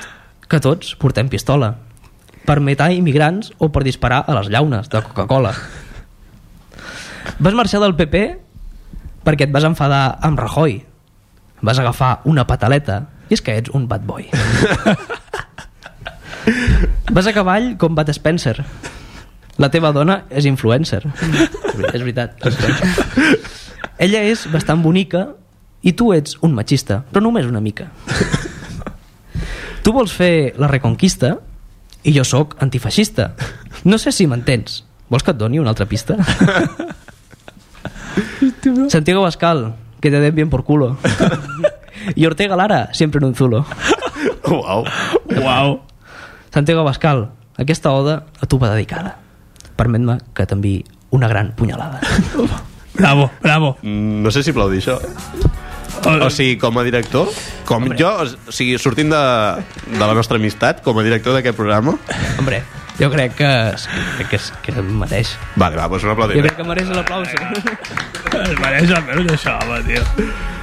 que 0.50 0.60
tots 0.62 0.96
portem 1.02 1.30
pistola 1.30 1.76
per 2.46 2.60
matar 2.64 2.92
immigrants 2.96 3.52
o 3.60 3.70
per 3.72 3.84
disparar 3.86 4.24
a 4.28 4.36
les 4.40 4.50
llaunes 4.52 4.90
de 4.90 5.02
Coca-Cola. 5.06 5.54
Vas 7.40 7.58
marxar 7.58 7.82
del 7.84 7.96
PP 7.98 8.24
perquè 9.26 9.48
et 9.48 9.54
vas 9.54 9.66
enfadar 9.68 10.18
amb 10.22 10.40
Rajoy. 10.42 10.80
Vas 11.62 11.80
agafar 11.80 12.20
una 12.26 12.48
pataleta 12.50 13.04
i 13.30 13.38
és 13.38 13.42
que 13.46 13.56
ets 13.58 13.72
un 13.78 13.88
bad 13.88 14.06
boy. 14.06 14.28
Vas 17.12 17.28
a 17.28 17.34
cavall 17.36 17.76
com 17.78 17.96
Bat 17.96 18.10
Spencer. 18.16 18.56
La 19.62 19.70
teva 19.70 19.92
dona 19.94 20.24
és 20.30 20.48
influencer. 20.50 21.04
és 21.94 22.02
veritat. 22.02 22.40
és 22.40 22.56
influencer. 22.56 23.38
Ella 24.02 24.24
és 24.26 24.48
bastant 24.50 24.82
bonica 24.82 25.28
i 25.86 25.94
tu 25.94 26.12
ets 26.16 26.38
un 26.42 26.56
machista, 26.58 27.02
però 27.12 27.22
només 27.22 27.46
una 27.46 27.62
mica. 27.62 27.92
Tu 29.84 29.94
vols 29.94 30.14
fer 30.14 30.54
la 30.62 30.70
reconquista 30.70 31.36
i 32.04 32.14
jo 32.18 32.24
sóc 32.24 32.56
antifeixista. 32.60 33.34
No 33.84 33.98
sé 33.98 34.12
si 34.12 34.28
m'entens. 34.28 34.84
Vols 35.10 35.24
que 35.24 35.32
et 35.32 35.38
doni 35.38 35.60
una 35.60 35.70
altra 35.74 35.86
pista? 35.86 36.16
Santiago 38.90 39.22
Bascal, 39.22 39.76
que 40.00 40.10
te 40.12 40.20
den 40.20 40.36
bien 40.36 40.50
por 40.50 40.64
culo. 40.64 40.98
Y 42.16 42.26
Ortega 42.26 42.56
Lara, 42.56 42.90
siempre 42.94 43.20
en 43.20 43.26
un 43.26 43.36
zulo. 43.36 43.66
Uau. 44.48 44.84
Uau. 45.44 45.82
Santiago 46.54 46.84
Bascal, 46.84 47.30
aquesta 47.58 47.92
oda 47.92 48.26
a 48.42 48.46
tu 48.46 48.58
va 48.60 48.72
dedicada. 48.74 49.18
Permet-me 49.78 50.18
que 50.34 50.46
t'enviï 50.46 50.84
una 51.12 51.28
gran 51.28 51.54
punyalada. 51.56 52.02
Bravo, 52.94 53.32
bravo. 53.42 53.78
Mm, 53.82 54.22
No 54.24 54.32
sé 54.32 54.44
si 54.44 54.52
aplaudir 54.52 54.82
això. 54.82 54.98
O 56.02 56.30
sigui, 56.34 56.58
com 56.58 56.78
a 56.80 56.84
director, 56.84 57.30
com 57.70 57.86
jo, 57.98 58.12
o 58.26 58.52
sigui, 58.54 58.78
sortint 58.82 59.12
de, 59.14 59.22
de 59.92 60.02
la 60.02 60.14
nostra 60.18 60.38
amistat, 60.42 60.82
com 60.86 60.98
a 60.98 61.04
director 61.06 61.36
d'aquest 61.38 61.56
programa... 61.58 61.94
Hombre, 62.40 62.64
jo 63.00 63.10
crec 63.14 63.36
que, 63.38 63.50
crec 64.18 64.30
que, 64.32 64.40
és, 64.40 64.48
que 64.66 64.74
em 64.82 64.90
mereix. 65.02 65.36
Vale, 65.56 65.78
va, 65.78 65.86
doncs 65.92 66.04
un 66.04 66.10
Jo 66.10 66.16
aplaudiment. 66.16 66.48
crec 66.48 66.58
que 66.58 66.66
mereix 66.68 66.90
l'aplauso. 66.90 67.38
Es 68.42 68.58
mereix 68.62 68.92
almenys 68.98 69.36
això, 69.36 69.54
home, 69.62 69.78
tio. 69.88 70.02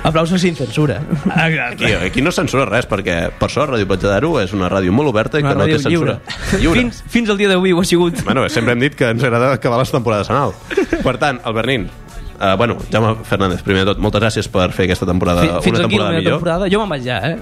Aplauso 0.09 0.39
sin 0.39 0.55
censura. 0.57 1.01
Ah, 1.35 1.47
Aquí, 1.71 1.93
aquí 1.93 2.23
no 2.23 2.31
censura 2.33 2.65
res, 2.69 2.87
perquè 2.89 3.17
per 3.39 3.49
sort 3.51 3.73
Ràdio 3.75 3.87
Platja 3.91 4.13
d'Aro 4.13 4.37
és 4.41 4.53
una 4.57 4.69
ràdio 4.71 4.93
molt 4.95 5.11
oberta 5.11 5.41
i 5.41 5.43
Una 5.45 5.53
que 5.55 5.59
no 5.59 5.67
té 5.67 5.79
censura. 5.83 6.19
lliure. 6.59 6.81
Fins, 6.83 7.03
fins 7.11 7.31
al 7.31 7.39
dia 7.41 7.51
d'avui 7.51 7.75
ho 7.75 7.81
ha 7.83 7.87
sigut. 7.87 8.23
Bueno, 8.27 8.47
sempre 8.49 8.73
hem 8.75 8.83
dit 8.87 8.95
que 8.99 9.11
ens 9.11 9.23
agrada 9.27 9.53
acabar 9.55 9.79
les 9.83 9.91
temporades 9.95 10.31
en 10.31 10.37
alt. 10.39 10.77
Per 11.03 11.17
tant, 11.19 11.41
el 11.45 11.57
Bernin, 11.59 11.89
uh, 12.41 12.57
bueno, 12.57 12.77
Jaume 12.93 13.17
Fernández, 13.25 13.63
primer 13.63 13.85
de 13.85 13.93
tot, 13.93 13.99
moltes 14.03 14.21
gràcies 14.23 14.49
per 14.49 14.71
fer 14.73 14.87
aquesta 14.89 15.07
temporada, 15.07 15.43
Fi- 15.43 15.65
Fins 15.69 15.79
una 15.79 15.87
aquí 15.87 15.99
la 15.99 16.09
temporada 16.09 16.11
meva 16.11 16.21
millor. 16.21 16.39
temporada. 16.39 16.69
Jo 16.73 16.81
me'n 16.81 16.89
vaig 16.95 17.05
ja, 17.05 17.19
eh? 17.31 17.37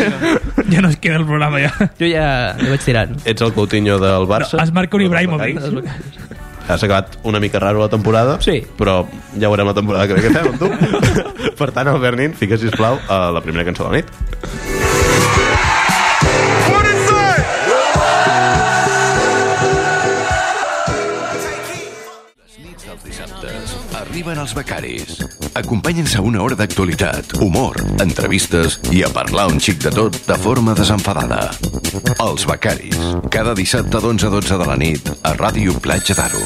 Ja 0.72 0.80
no 0.82 0.88
es 0.88 0.96
queda 0.96 1.16
el 1.16 1.26
programa, 1.26 1.58
ja. 1.60 1.72
Jo 1.98 2.06
ja, 2.06 2.26
ja 2.58 2.70
vaig 2.70 2.84
tirant. 2.84 3.16
Ets 3.24 3.42
el 3.42 3.52
Coutinho 3.52 3.98
del 3.98 4.26
Barça. 4.30 4.56
No, 4.58 4.64
es 4.64 4.72
marca 4.72 4.96
un 4.96 5.02
Ibrahimovic. 5.02 5.58
Has 6.70 6.84
acabat 6.86 7.16
una 7.26 7.40
mica 7.40 7.58
raro 7.58 7.80
la 7.80 7.88
temporada, 7.88 8.36
Sí. 8.40 8.60
però 8.78 9.04
ja 9.34 9.48
veurem 9.48 9.66
la 9.66 9.74
temporada 9.74 10.06
que 10.06 10.14
ve 10.14 10.22
que 10.22 10.30
fem 10.30 10.52
amb 10.52 10.58
tu. 10.60 10.70
per 11.58 11.72
tant, 11.72 11.88
el 11.90 11.98
Bernin, 11.98 12.34
fica, 12.34 12.56
sisplau, 12.56 13.00
a 13.08 13.30
la 13.34 13.40
primera 13.42 13.64
cançó 13.64 13.88
de 13.88 13.90
la 13.90 13.96
nit. 13.96 15.49
Arriben 24.20 24.36
els 24.42 24.52
becaris. 24.52 25.20
Acompanya'ns 25.56 26.12
a 26.18 26.20
una 26.20 26.42
hora 26.44 26.56
d'actualitat, 26.58 27.38
humor, 27.40 27.78
entrevistes 28.04 28.74
i 28.92 29.00
a 29.00 29.08
parlar 29.08 29.46
un 29.48 29.56
xic 29.56 29.78
de 29.80 29.92
tot 29.96 30.16
de 30.26 30.36
forma 30.36 30.74
desenfadada. 30.76 31.46
Els 32.20 32.44
becaris. 32.44 32.98
Cada 33.32 33.54
dissabte 33.56 33.96
d'11 33.96 34.28
a 34.28 34.32
12 34.34 34.58
de 34.60 34.66
la 34.68 34.76
nit 34.76 35.08
a 35.24 35.32
Ràdio 35.38 35.78
Platja 35.80 36.12
d'Aro. 36.18 36.42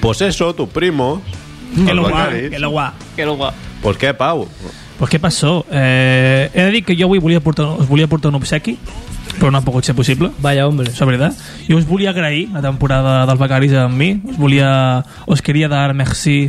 Pues 0.00 0.20
eso, 0.22 0.54
tu 0.56 0.66
primo. 0.66 1.22
Que 1.76 1.94
lo 1.94 2.02
guà, 2.02 2.10
becaris. 2.10 2.50
que 2.50 2.58
lo 2.58 2.70
guà. 2.70 2.88
Que 3.14 3.26
lo 3.26 3.36
guà. 3.36 3.52
Pues 3.82 3.96
què, 4.02 4.12
Pau? 4.18 4.48
Pues 4.98 5.10
què 5.12 5.20
passó? 5.20 5.64
Eh, 5.70 6.50
he 6.54 6.62
de 6.62 6.70
dir 6.72 6.84
que 6.84 6.96
jo 6.96 7.06
avui 7.10 7.20
volia 7.20 7.40
portar, 7.44 7.66
us 7.76 7.88
volia 7.88 8.08
portar 8.08 8.30
un 8.32 8.38
obsequi, 8.40 8.78
però 9.36 9.50
no 9.52 9.58
ha 9.58 9.64
pogut 9.64 9.84
ser 9.84 9.94
possible. 9.94 10.30
Vaya, 10.40 10.66
hombre. 10.66 10.88
És 10.88 11.00
la 11.00 11.08
veritat. 11.10 11.42
Jo 11.68 11.76
us 11.76 11.86
volia 11.88 12.14
agrair 12.14 12.48
la 12.54 12.62
temporada 12.64 13.24
dels 13.28 13.40
becaris 13.40 13.74
amb 13.76 13.96
mi. 13.96 14.14
Us 14.24 14.38
volia... 14.40 14.70
Us 15.26 15.42
queria 15.44 15.68
dar 15.68 15.92
merci 15.94 16.46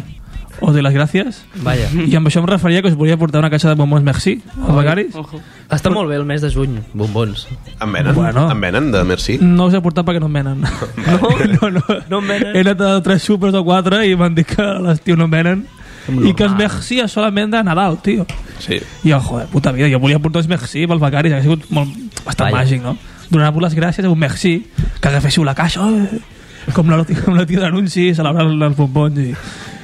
o 0.59 0.71
de 0.73 0.81
les 0.81 0.93
gràcies. 0.95 1.43
Vaya. 1.61 1.89
I 1.91 2.15
amb 2.17 2.29
això 2.29 2.41
em 2.41 2.47
referia 2.49 2.81
que 2.81 2.89
us 2.89 2.97
volia 2.97 3.17
portar 3.19 3.41
una 3.43 3.51
caixa 3.53 3.69
de 3.69 3.75
bombons 3.77 4.03
merci 4.05 4.37
als 4.63 4.75
becaris. 4.75 5.15
Ojo. 5.15 5.41
Està 5.69 5.91
molt 5.93 6.09
bé 6.09 6.15
el 6.17 6.25
mes 6.25 6.41
de 6.41 6.49
juny, 6.49 6.79
bombons. 6.97 7.47
En 7.83 7.91
venen? 7.93 8.15
Bueno. 8.15 8.47
En 8.51 8.61
venen, 8.63 8.91
de 8.91 9.03
Merci? 9.03 9.37
No 9.41 9.67
us 9.67 9.75
he 9.75 9.81
portat 9.83 10.07
perquè 10.07 10.23
no 10.23 10.31
em 10.31 10.39
venen. 10.39 10.63
No, 10.63 11.33
no, 11.57 11.71
no. 11.77 11.83
No 12.09 12.21
em 12.23 12.31
venen? 12.33 12.55
He 12.55 12.63
anat 12.65 12.81
a 12.81 12.93
tres 13.05 13.27
supers 13.27 13.57
o 13.57 13.63
quatre 13.67 14.05
i 14.07 14.15
m'han 14.17 14.37
dit 14.37 14.47
que 14.49 14.63
a 14.63 14.79
l'estiu 14.87 15.19
no 15.19 15.27
em 15.27 15.35
venen. 15.35 15.65
I 16.07 16.33
que 16.33 16.45
els 16.47 16.55
merci 16.57 16.99
és 17.03 17.11
solament 17.11 17.51
de 17.51 17.63
Nadal, 17.63 17.99
tio. 18.03 18.25
Sí. 18.63 18.79
I 19.03 19.11
jo, 19.11 19.19
joder, 19.19 19.47
puta 19.51 19.71
vida, 19.75 19.89
jo 19.91 19.99
volia 19.99 20.19
portar 20.19 20.41
els 20.43 20.49
merci 20.51 20.87
pels 20.87 21.01
becaris, 21.01 21.33
ha 21.33 21.41
sigut 21.43 21.67
molt, 21.69 21.93
bastant 22.25 22.51
Vaja. 22.51 22.63
màgic, 22.63 22.83
no? 22.83 22.97
Donar-vos 23.29 23.63
les 23.63 23.75
gràcies 23.75 24.05
a 24.05 24.09
un 24.09 24.19
merci, 24.19 24.61
que 25.01 25.07
agaféssiu 25.09 25.43
la 25.43 25.55
caixa, 25.55 25.87
eh, 25.89 26.71
com 26.73 26.89
la, 26.89 27.03
com 27.25 27.35
la 27.35 27.45
tia 27.45 27.59
d'anunci, 27.65 28.13
celebrant 28.15 28.53
els 28.55 28.77
bombons 28.77 29.19
i, 29.19 29.33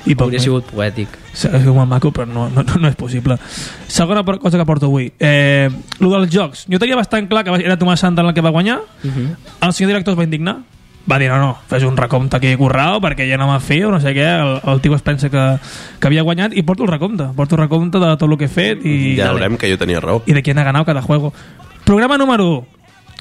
i 0.06 0.16
poc 0.16 0.28
Hauria 0.28 0.40
més. 0.40 0.48
sigut 0.48 0.72
poètic. 0.72 1.20
És 1.34 1.66
molt 1.66 1.90
maco, 1.90 2.12
però 2.14 2.28
no, 2.28 2.50
no, 2.52 2.64
no 2.64 2.90
és 2.90 2.96
possible. 3.00 3.38
Segona 3.88 4.24
cosa 4.24 4.58
que 4.58 4.66
porto 4.68 4.88
avui. 4.92 5.12
Eh, 5.20 5.70
lo 6.00 6.12
dels 6.14 6.32
jocs. 6.34 6.66
Jo 6.70 6.80
tenia 6.80 7.00
bastant 7.00 7.28
clar 7.32 7.46
que 7.48 7.56
era 7.64 7.78
Tomàs 7.80 8.04
Santa 8.04 8.22
el 8.22 8.34
que 8.36 8.42
va 8.42 8.52
guanyar. 8.52 8.80
Uh 9.04 9.10
-huh. 9.10 9.36
El 9.62 9.74
senyor 9.74 9.94
director 9.94 10.14
es 10.14 10.20
va 10.20 10.24
indignar. 10.24 10.58
Va 11.10 11.18
dir, 11.20 11.28
no, 11.28 11.38
no, 11.38 11.58
fes 11.68 11.84
un 11.84 11.98
recompte 12.00 12.38
aquí 12.38 12.54
currao 12.56 13.02
perquè 13.04 13.26
ja 13.28 13.36
no 13.36 13.50
m'ha 13.50 13.60
fet 13.60 13.84
no 13.92 14.00
sé 14.00 14.14
què. 14.16 14.28
El, 14.40 14.54
el 14.72 14.80
tio 14.82 14.96
es 14.96 15.02
pensa 15.04 15.30
que, 15.30 15.42
que 16.00 16.08
havia 16.08 16.24
guanyat 16.24 16.56
i 16.56 16.64
porto 16.64 16.86
el 16.86 16.92
recompte. 16.94 17.28
Porto 17.36 17.56
el 17.58 17.62
recompte 17.66 18.00
de 18.00 18.14
tot 18.16 18.30
el 18.30 18.38
que 18.40 18.48
he 18.48 18.54
fet 18.54 18.86
i, 18.88 19.16
Ja 19.20 19.34
veurem 19.36 19.58
que 19.60 19.72
jo 19.72 19.78
tenia 19.82 20.00
raó. 20.00 20.22
i 20.26 20.34
de 20.34 20.44
quién 20.44 20.60
ha 20.60 20.64
ganado 20.64 20.86
cada 20.86 21.02
juego. 21.02 21.34
Programa 21.84 22.18
número 22.18 22.48
1. 22.60 22.68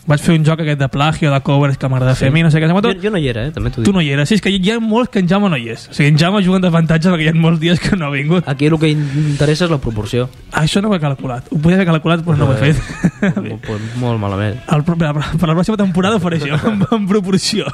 Vaig 0.03 0.19
fer 0.19 0.35
un 0.35 0.43
joc 0.43 0.59
aquest 0.65 0.81
de 0.81 0.88
plagio, 0.91 1.31
de 1.31 1.38
covers 1.47 1.77
que 1.79 1.87
m'agrada 1.87 2.17
fer 2.19 2.27
a 2.27 2.33
mi, 2.35 2.41
no 2.43 2.51
sé 2.51 2.59
què. 2.59 2.67
Jo, 2.67 2.81
Tot. 2.83 2.99
jo 3.05 3.11
no 3.15 3.19
hi 3.23 3.29
era, 3.31 3.45
eh? 3.47 3.53
també 3.55 3.71
t'ho 3.71 3.85
Tu 3.85 3.91
dic. 3.91 3.95
no 3.95 4.01
hi 4.03 4.09
eres. 4.11 4.29
Sí, 4.29 4.35
és 4.35 4.43
que 4.43 4.51
hi 4.51 4.71
ha 4.73 4.81
molts 4.83 5.12
que 5.15 5.21
en 5.23 5.29
Jaume 5.31 5.47
no 5.49 5.57
hi 5.57 5.69
és. 5.71 5.85
O 5.93 5.95
sigui, 5.95 6.09
en 6.11 6.19
Jaume 6.19 6.41
juga 6.43 6.57
en 6.59 6.65
desavantatge 6.65 7.12
perquè 7.12 7.29
hi 7.29 7.31
ha 7.31 7.35
molts 7.38 7.61
dies 7.62 7.79
que 7.79 7.95
no 7.97 8.07
ha 8.09 8.11
vingut. 8.11 8.49
Aquí 8.51 8.67
el 8.67 8.75
que 8.83 8.91
interessa 8.91 9.69
és 9.69 9.71
la 9.71 9.79
proporció. 9.79 10.29
Això 10.59 10.83
no 10.83 10.91
ho 10.91 10.97
he 10.97 11.01
calculat. 11.01 11.47
Ho 11.55 11.59
podia 11.62 11.77
haver 11.79 11.87
calculat, 11.87 12.25
però 12.27 12.37
no 12.37 12.49
ho 12.51 12.57
he 12.57 12.73
fet. 12.73 13.38
molt, 13.69 13.95
molt 14.03 14.19
malament. 14.25 14.59
El, 14.75 14.83
per, 14.83 14.97
per 14.99 15.49
la 15.49 15.55
pròxima 15.55 15.79
temporada 15.79 16.19
ho 16.19 16.25
faré 16.25 16.41
això, 16.43 16.59
en, 16.67 16.83
en 16.99 17.07
proporció. 17.07 17.71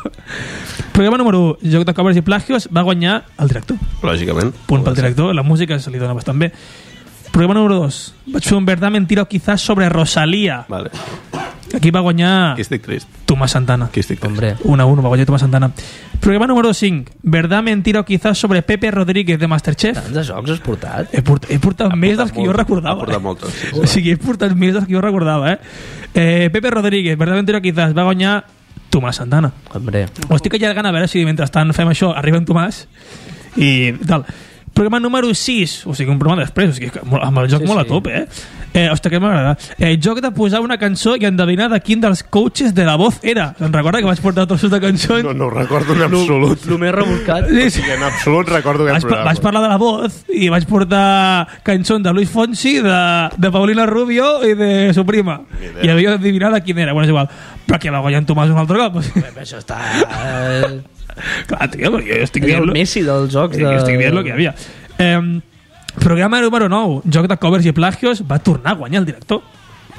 Programa 0.93 1.17
número 1.23 1.41
1, 1.62 1.71
joc 1.73 1.87
de 1.88 1.95
covers 1.97 2.21
i 2.21 2.25
plagios, 2.27 2.69
va 2.75 2.83
guanyar 2.85 3.23
el 3.38 3.49
director. 3.49 3.81
Lògicament. 4.05 4.53
Punt 4.69 4.85
pel 4.85 4.97
director, 4.99 5.33
la 5.35 5.43
música 5.47 5.79
se 5.81 5.91
li 5.95 5.99
dona 6.03 6.12
bastant 6.19 6.38
bé. 6.45 6.53
Programa 7.31 7.55
número 7.55 7.77
2, 7.83 8.14
vaig 8.35 8.45
fer 8.45 8.57
un 8.57 8.67
verdad 8.67 8.91
mentira 8.91 9.23
o 9.23 9.29
quizás 9.29 9.61
sobre 9.61 9.88
Rosalía. 9.88 10.64
Vale. 10.69 10.91
Aquí 11.75 11.91
va 11.91 12.01
guanyar 12.01 12.53
Aquí 12.53 12.62
estic 12.64 12.83
trist. 12.83 13.09
Tomàs 13.29 13.53
Santana. 13.53 13.87
Aquí 13.87 14.01
estic 14.01 14.19
trist. 14.19 14.31
Hombre, 14.31 14.57
1 14.64 14.83
a 14.83 14.87
1, 14.87 15.03
va 15.03 15.09
guanyar 15.12 15.27
Tomàs 15.29 15.45
Santana. 15.45 15.71
Programa 16.21 16.47
número 16.47 16.73
5, 16.75 17.12
verdad 17.23 17.62
mentira 17.62 18.01
o 18.01 18.05
quizás 18.05 18.38
sobre 18.38 18.62
Pepe 18.62 18.91
Rodríguez 18.91 19.38
de 19.38 19.47
Masterchef. 19.47 19.95
tants 19.95 20.14
de 20.14 20.25
jocs 20.25 20.51
has 20.51 20.61
portat? 20.61 21.14
He 21.14 21.23
portat, 21.23 21.51
he 21.51 21.59
portat 21.59 21.95
més 21.95 22.17
dels 22.19 22.33
que 22.33 22.45
jo 22.45 22.53
recordava. 22.53 23.03
Ha 23.03 23.05
portat 23.05 23.21
eh? 23.21 23.23
moltes. 23.23 23.53
Sí, 23.55 23.71
O 23.79 23.87
sigui, 23.87 24.12
he 24.17 24.17
portat 24.17 24.57
més 24.57 24.75
dels 24.75 24.87
que 24.87 24.97
jo 24.97 25.05
recordava, 25.05 25.53
eh? 25.53 25.59
eh 26.14 26.51
Pepe 26.51 26.71
Rodríguez, 26.71 27.19
verdad 27.19 27.37
mentira 27.37 27.59
o 27.59 27.62
quizás, 27.62 27.95
va 27.95 28.09
guanyar 28.09 28.45
Tomàs 28.91 29.21
Santana. 29.21 29.53
Hombre, 29.75 30.09
Ho 30.29 30.37
estic 30.37 30.55
allargant 30.57 30.88
a 30.88 30.93
veure 30.93 31.09
si 31.09 31.25
mentrestant 31.25 31.73
fem 31.77 31.93
això 31.93 32.14
arriba 32.17 32.41
en 32.41 32.49
Tomàs 32.49 32.87
i 33.57 33.93
tal. 34.09 34.25
Programa 34.79 35.01
número 35.03 35.35
6, 35.35 35.88
o 35.91 35.95
sigui, 35.99 36.12
un 36.14 36.21
programa 36.21 36.45
després, 36.45 36.71
o 36.71 36.77
sigui, 36.77 36.93
que 36.95 37.01
molt- 37.03 37.25
amb 37.27 37.41
el 37.43 37.49
joc 37.51 37.64
Sí, 37.64 37.67
molt 37.67 37.81
sí. 37.81 37.85
a 37.85 37.88
tope, 37.91 38.12
eh? 38.14 38.27
eh 38.79 38.85
hòstia, 38.93 39.11
que 39.11 39.19
m'agrada. 39.19 39.57
Eh, 39.77 39.97
joc 39.99 40.21
de 40.23 40.31
posar 40.31 40.61
una 40.62 40.77
cançó 40.79 41.17
i 41.19 41.25
endevinar 41.27 41.67
de 41.73 41.81
quin 41.83 41.99
dels 42.01 42.23
coaches 42.23 42.71
de 42.77 42.85
la 42.87 42.95
voz 42.95 43.19
era. 43.27 43.49
Se'n 43.59 43.73
recorda 43.75 43.99
que 43.99 44.07
vaig 44.07 44.21
portar 44.23 44.47
trossos 44.47 44.71
de 44.71 44.79
cançons? 44.81 45.25
No, 45.25 45.33
no 45.35 45.49
recordo 45.51 45.95
en 45.97 46.03
absolut. 46.07 46.62
El 46.69 46.79
més 46.79 46.95
rebuscat. 46.95 47.49
Sí, 47.51 47.71
sí. 47.75 47.83
En 47.91 48.05
absolut 48.07 48.49
recordo 48.55 48.85
Vaig, 48.85 48.93
aquest 48.95 49.07
pa- 49.09 49.09
programa. 49.17 49.33
vaig 49.33 49.41
parlar 49.43 49.62
de 49.64 49.69
la 49.73 49.79
voz 49.83 50.21
i 50.31 50.49
vaig 50.49 50.67
portar 50.71 51.49
cançons 51.67 52.05
de 52.05 52.12
Luis 52.12 52.31
Fonsi, 52.31 52.77
de, 52.79 53.01
de 53.37 53.51
Paulina 53.51 53.85
Rubio 53.85 54.45
i 54.47 54.55
de 54.55 54.95
su 54.95 55.05
prima. 55.05 55.41
I 55.83 55.88
havia 55.88 56.14
d'adivinar 56.14 56.53
de 56.55 56.62
quin 56.62 56.79
era. 56.79 56.93
Bueno, 56.93 57.09
és 57.09 57.11
igual. 57.11 57.27
Però 57.67 57.81
que 57.83 57.91
va 57.91 57.99
guanyar 57.99 58.23
en 58.23 58.31
Tomàs 58.31 58.55
un 58.55 58.62
altre 58.62 58.79
cop. 58.79 59.03
Sigui, 59.03 59.27
Això 59.43 59.59
està... 59.59 59.83
Eh, 61.18 61.44
Clar, 61.50 61.70
tio, 61.70 61.90
jo 61.98 62.22
estic 62.22 62.44
dient... 62.46 62.62
el 62.64 62.72
Messi 62.72 63.02
dels 63.02 63.33
jocs 63.35 63.57
de... 63.59 63.64
de... 63.66 63.76
estic 63.83 63.98
dient 63.98 64.16
el 64.16 64.22
que 64.24 64.31
hi 64.31 64.37
havia. 64.38 64.54
Eh, 64.98 65.40
programa 65.98 66.40
número 66.40 66.68
9, 66.68 67.02
joc 67.11 67.26
de 67.28 67.37
covers 67.37 67.66
i 67.66 67.72
plagios, 67.74 68.22
va 68.22 68.38
tornar 68.38 68.72
a 68.72 68.81
guanyar 68.83 69.00
el 69.02 69.07
director. 69.12 69.42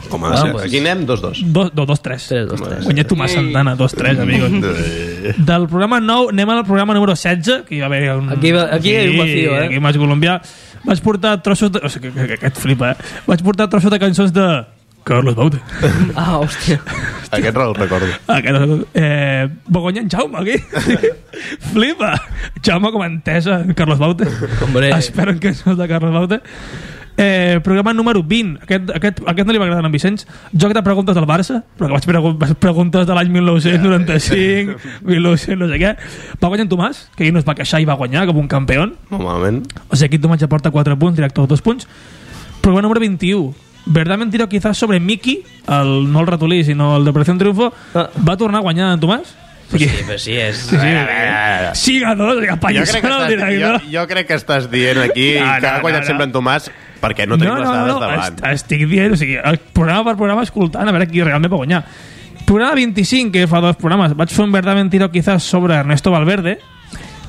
Com 0.10 0.23
ha 0.23 0.29
de 0.32 0.36
Ah, 0.38 0.41
ser? 0.43 0.51
pues- 0.53 0.65
Aquí 0.69 0.77
anem 0.79 1.01
2-2. 1.05 1.41
Dos, 1.51 1.71
dos, 1.75 1.86
dos, 1.88 2.01
tres. 2.01 2.25
3, 2.29 2.47
2, 2.47 2.62
3. 2.62 2.84
Guanyat 2.86 3.08
Tomàs 3.12 3.34
Santana, 3.36 3.73
dos, 3.75 3.91
tres, 3.93 4.17
amigos. 4.19 4.49
Eh, 5.19 5.34
Del 5.38 5.67
programa 5.67 5.99
9 5.99 6.29
anem 6.32 6.49
al 6.53 6.63
programa 6.63 6.93
número 6.95 7.12
16, 7.12 7.65
que 7.67 7.75
hi 7.75 7.79
va 7.82 7.88
haver 7.88 8.13
un... 8.15 8.29
Aquí 8.32 8.53
va- 8.55 8.69
aquí 8.73 8.93
hi 8.93 8.95
ha 8.95 9.12
un 9.12 9.17
vacío, 9.19 9.58
eh? 9.60 9.65
Aquí 9.65 9.79
vaig 9.84 9.97
colombià. 9.99 10.38
Vaig 10.86 11.01
portar 11.03 11.34
trossos 11.43 11.73
de... 11.73 11.82
O 11.84 11.89
sigui, 11.91 12.13
que, 12.13 12.21
que, 12.21 12.27
que 12.27 12.34
aquest 12.39 12.62
flipa, 12.63 12.93
eh? 12.93 12.95
Vaig 13.27 13.43
portar 13.43 13.67
trossos 13.67 13.91
de 13.91 13.99
cançons 13.99 14.32
de 14.32 14.45
Carlos 15.10 15.36
Baute. 15.36 15.58
Ah, 16.15 16.38
hòstia. 16.38 16.78
Aquest 17.32 17.58
el 17.58 17.74
recordo. 17.76 18.08
Que 18.28 18.52
no, 18.54 18.80
eh, 18.93 19.50
va 19.69 19.82
guanyar 19.82 20.04
en 20.04 20.10
Jaume, 20.10 20.38
aquí. 20.38 20.58
flipa. 21.74 22.13
Jaume 22.65 22.91
com 22.91 23.02
a 23.02 23.08
entesa, 23.08 23.63
Carlos 23.76 24.00
Baute. 24.00 24.28
Hombre. 24.62 24.91
Espero 24.98 25.39
que 25.39 25.54
no 25.65 25.76
de 25.76 25.88
Carlos 25.88 26.13
Baute. 26.13 26.41
Eh, 27.22 27.60
programa 27.65 27.91
número 27.91 28.24
20 28.24 28.62
aquest, 28.63 28.91
aquest, 28.95 29.17
aquest 29.28 29.45
no 29.45 29.52
li 29.52 29.60
va 29.60 29.65
agradar 29.65 29.84
a 29.84 29.89
en 29.89 29.91
Vicenç 29.91 30.22
joc 30.56 30.72
de 30.72 30.80
preguntes 30.86 31.17
del 31.17 31.26
Barça 31.28 31.58
però 31.76 31.89
que 31.89 31.98
vaig 31.98 32.06
pregun 32.08 32.38
vaig 32.39 32.54
preguntes 32.63 33.04
de 33.10 33.17
l'any 33.17 33.28
1995 33.34 34.78
1900 35.04 35.58
no 35.60 35.67
sé 35.67 35.82
què 35.82 35.91
va 36.39 36.48
guanyar 36.48 36.63
en 36.63 36.72
Tomàs 36.72 37.02
que 37.17 37.28
ell 37.28 37.36
no 37.36 37.41
es 37.43 37.50
va 37.50 37.58
queixar 37.60 37.82
i 37.84 37.89
va 37.89 37.98
guanyar 38.00 38.24
com 38.30 38.39
un 38.39 38.48
campió 38.48 38.88
Normalment. 39.12 39.65
o 39.89 40.00
sigui, 40.00 40.13
aquí 40.13 40.22
Tomàs 40.24 40.39
ja 40.39 40.48
porta 40.48 40.72
4 40.72 40.95
punts, 40.95 41.19
director 41.19 41.43
2 41.52 41.65
punts. 41.65 41.89
Programa 42.62 42.88
número 42.88 43.04
21. 43.04 43.68
Verdad 43.86 44.18
mentira 44.18 44.48
quizás 44.48 44.78
sobre 44.78 45.00
Mickey, 45.00 45.44
el, 45.68 46.12
no 46.12 46.20
el 46.22 46.28
ratolí, 46.28 46.63
sinó 46.63 46.98
el 46.98 47.04
de 47.06 47.10
Operación 47.10 47.38
Triunfo, 47.38 47.74
Ah. 47.96 48.10
va 48.28 48.38
tornar 48.38 48.60
a 48.60 48.62
guanyar 48.62 48.94
en 48.94 49.00
Tomàs? 49.00 49.36
Sigui, 49.72 49.86
Sí, 49.86 49.98
però 50.08 50.18
sí, 50.18 50.34
és... 50.36 50.58
sí, 50.58 50.76
sí, 50.78 50.78
sí, 51.74 52.00
ganó, 52.00 52.30
o 52.30 52.36
sigui, 52.36 52.50
Jo 52.50 52.56
crec, 52.56 53.02
que 53.02 53.08
estàs, 53.08 53.28
director. 53.30 53.82
jo, 53.82 53.88
jo 54.02 54.08
crec 54.08 54.28
que 54.28 54.34
estàs 54.36 54.70
dient 54.72 54.98
aquí 54.98 55.34
No, 55.39 55.46
que 55.56 55.62
no, 55.62 55.68
ha 55.68 55.80
guanyat 55.82 56.02
no, 56.02 56.06
sempre 56.08 56.26
no. 56.26 56.30
en 56.30 56.32
Tomàs 56.34 56.72
perquè 57.00 57.28
no 57.28 57.38
tenim 57.38 57.56
les 57.56 57.70
dades 57.70 58.00
davant. 58.00 58.24
est- 58.34 58.46
estic 58.46 58.88
dient, 58.89 59.13
o 59.13 59.15
sigui, 59.18 59.38
el 59.44 59.58
programa 59.60 60.04
per 60.06 60.15
programa 60.18 60.42
escoltant 60.44 60.88
a 60.88 60.92
veure 60.92 61.08
qui 61.08 61.22
realment 61.24 61.52
va 61.54 61.58
guanyar. 61.58 61.84
Programa 62.46 62.74
25, 62.76 63.32
que 63.32 63.46
fa 63.48 63.62
dos 63.62 63.76
programes, 63.78 64.15
vaig 64.18 64.30
fer 64.34 64.44
un 64.46 64.52
verdad 64.52 64.74
mentira 64.76 65.12
quizás 65.12 65.44
sobre 65.44 65.76
Ernesto 65.76 66.10
Valverde, 66.12 66.58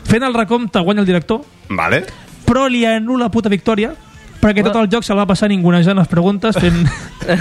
fent 0.04 0.22
el 0.24 0.32
recompte 0.34 0.78
guanya 0.80 1.00
el 1.02 1.06
director, 1.06 1.42
Vale. 1.68 2.04
però 2.46 2.68
li 2.68 2.84
anul·la 2.86 3.24
la 3.26 3.30
puta 3.30 3.48
victòria 3.50 3.92
perquè 4.40 4.64
tot 4.64 4.76
el 4.80 4.88
joc 4.92 5.04
se'l 5.04 5.18
va 5.20 5.26
passar 5.28 5.48
ningunejant 5.52 5.98
les 5.98 6.08
preguntes 6.08 6.56
fent, 6.56 6.80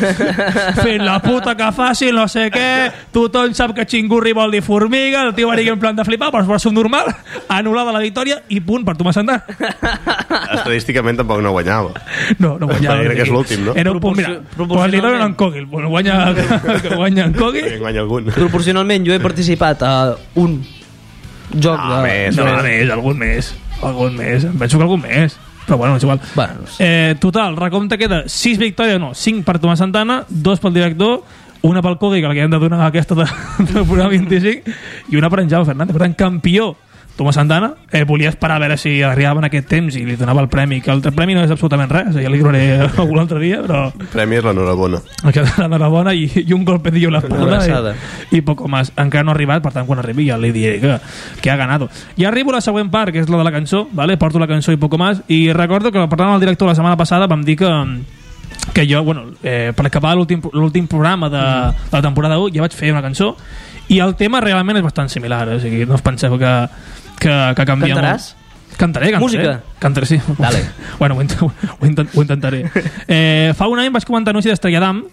fent 0.83 1.03
la 1.05 1.17
puta 1.23 1.55
que 1.57 1.69
fàcil, 1.75 2.13
no 2.15 2.27
sé 2.31 2.49
què. 2.53 2.67
Tothom 3.15 3.53
sap 3.57 3.73
que 3.77 3.85
xingurri 3.89 4.33
vol 4.35 4.51
dir 4.53 4.62
formiga 4.65 5.23
el 5.27 5.33
tio 5.38 5.49
va 5.49 5.55
dir 5.59 5.69
en 5.71 5.79
plan 5.79 5.95
de 5.95 6.05
flipar 6.07 6.29
però 6.33 6.57
és 6.57 6.65
un 6.69 6.75
normal, 6.75 7.09
anul·lada 7.49 7.93
la 7.95 8.01
victòria 8.03 8.41
i 8.49 8.59
punt 8.65 8.85
per 8.88 8.97
Tomàs 8.99 9.17
Santà 9.19 9.39
Estadísticament 10.55 11.19
tampoc 11.21 11.41
no 11.43 11.51
guanyava. 11.55 11.93
no, 12.39 12.57
no 12.59 12.67
guanyava. 12.69 13.03
Crec 13.05 13.21
que 13.21 13.27
és 13.27 13.33
l'últim, 13.33 13.63
no? 13.65 13.75
era 13.79 13.91
un 13.91 13.99
punt, 14.03 14.17
mira, 14.19 14.35
pues 14.57 14.91
li 14.91 15.01
donen 15.01 15.23
en 15.23 15.33
Cogil 15.39 15.65
bueno, 15.65 15.89
guanya, 15.89 16.19
que 16.83 16.95
guanya 16.95 17.25
en 17.29 17.33
Que 17.33 17.39
Cogil 17.39 17.79
guanya 17.79 18.03
algun. 18.05 18.29
Proporcionalment 18.35 19.07
jo 19.07 19.15
he 19.15 19.19
participat 19.23 19.83
a 19.88 19.93
un 20.35 20.59
joc 21.55 21.79
Ah, 21.79 21.95
de... 21.97 22.01
més, 22.05 22.38
no, 22.38 22.45
més, 22.63 22.89
algun 22.93 23.17
més 23.17 23.53
algun 23.81 24.17
més, 24.19 24.43
em 24.43 24.57
penso 24.59 24.77
que 24.77 24.83
algun 24.85 25.01
més 25.01 25.38
però 25.69 25.77
bueno, 25.77 25.99
és 25.99 26.03
igual 26.03 26.19
Bueno, 26.34 26.65
no 26.65 26.67
sé. 26.67 26.84
Eh, 26.84 27.15
total, 27.21 27.55
recompte 27.58 27.97
queda 28.01 28.23
6 28.25 28.58
victòries, 28.58 28.99
no, 28.99 29.13
5 29.13 29.45
per 29.45 29.60
Tomàs 29.62 29.79
Santana, 29.84 30.23
2 30.27 30.60
pel 30.63 30.73
director, 30.73 31.21
una 31.62 31.84
pel 31.86 31.99
Cogui, 32.01 32.21
que 32.23 32.27
la 32.27 32.34
que 32.34 32.43
hem 32.47 32.51
de 32.51 32.60
donar 32.60 32.82
aquesta 32.88 33.15
de, 33.15 33.27
del 33.69 33.86
programa 33.86 34.10
25, 34.15 34.77
i 35.13 35.19
una 35.19 35.29
per 35.29 35.43
en 35.43 35.51
Jaume 35.51 35.69
Fernández. 35.69 35.95
Per 35.95 36.03
tant, 36.08 36.17
campió 36.17 36.73
Tomàs 37.19 37.36
Santana. 37.36 37.73
Eh, 37.91 38.05
volia 38.08 38.29
esperar 38.32 38.55
a 38.55 38.63
veure 38.63 38.77
si 38.79 39.01
arribava 39.03 39.41
en 39.41 39.49
aquest 39.49 39.67
temps 39.67 39.95
i 39.99 40.05
li 40.08 40.15
donava 40.15 40.39
el 40.41 40.47
premi, 40.47 40.79
que 40.79 40.91
el 40.93 41.01
premi 41.03 41.36
no 41.36 41.43
és 41.43 41.51
absolutament 41.51 41.91
res, 41.91 42.13
ja 42.15 42.32
li 42.32 42.39
donaré 42.39 42.79
algun 43.03 43.19
altre 43.19 43.41
dia, 43.43 43.60
però 43.65 43.89
Premi 44.13 44.38
és 44.39 44.45
l'enhorabona. 44.45 45.01
l'enhorabona 45.25 46.13
i, 46.15 46.29
i 46.45 46.53
un 46.55 46.63
golpecillo 46.63 47.10
en 47.10 47.17
la 47.17 47.19
Una 47.19 47.27
espalda 47.27 47.58
abraçada. 47.58 47.95
i, 48.32 48.38
i 48.38 48.41
poco 48.41 48.69
más. 48.71 48.93
Encara 48.95 49.23
no 49.27 49.34
ha 49.34 49.36
arribat, 49.36 49.62
per 49.63 49.73
tant, 49.75 49.86
quan 49.89 49.99
arribi 49.99 50.29
ja 50.29 50.38
li 50.39 50.53
diré 50.55 50.79
que, 50.79 50.95
que 51.41 51.51
ha 51.51 51.58
ganado. 51.60 51.89
I 52.15 52.25
arribo 52.25 52.53
a 52.53 52.60
la 52.60 52.62
següent 52.62 52.89
part, 52.89 53.12
que 53.12 53.19
és 53.19 53.29
la 53.29 53.38
de 53.38 53.43
la 53.43 53.51
cançó, 53.51 53.88
¿vale? 53.91 54.15
porto 54.17 54.39
la 54.39 54.47
cançó 54.47 54.71
i 54.71 54.77
poco 54.77 54.97
más, 54.97 55.21
i 55.27 55.51
recordo 55.53 55.91
que 55.91 56.08
parlant 56.08 56.32
amb 56.32 56.39
el 56.39 56.45
director 56.47 56.67
la 56.69 56.75
setmana 56.75 56.97
passada 56.97 57.27
vam 57.27 57.43
dir 57.43 57.58
que 57.60 57.67
que 58.73 58.86
jo, 58.88 59.03
bueno, 59.03 59.23
eh, 59.41 59.71
per 59.75 59.86
acabar 59.88 60.15
l'últim 60.15 60.41
l'últim 60.53 60.86
programa 60.88 61.29
de, 61.29 61.39
de 61.39 61.95
la 61.95 62.01
temporada 62.03 62.38
1 62.38 62.51
ja 62.53 62.62
vaig 62.62 62.75
fer 62.75 62.91
una 62.91 63.01
cançó 63.01 63.32
i 63.89 63.97
el 64.03 64.13
tema 64.19 64.41
realment 64.43 64.77
és 64.77 64.84
bastant 64.86 65.10
similar, 65.10 65.47
o 65.55 65.60
sigui, 65.60 65.86
no 65.89 65.95
us 65.97 66.03
penseu 66.05 66.36
que, 66.38 66.51
que, 67.19 67.53
que 67.55 67.65
canvia 67.65 67.95
Cantaràs? 67.95 68.29
molt. 68.34 68.77
Cantaré, 68.79 69.12
cantaré. 69.12 69.19
Música? 69.19 69.62
Cantaré, 69.79 70.05
sí. 70.08 70.19
Dale. 70.38 70.62
Bueno, 70.99 71.15
ho, 71.15 71.21
int 71.21 71.34
ho, 71.41 71.51
intent 71.86 72.10
ho 72.15 72.21
intentaré. 72.21 72.63
Eh, 73.08 73.53
fa 73.58 73.67
un 73.67 73.79
any 73.79 73.89
vaig 73.91 74.05
comentar 74.08 74.32
anunci 74.32 74.47
d'Estrella 74.49 74.79
d'Am 74.79 75.03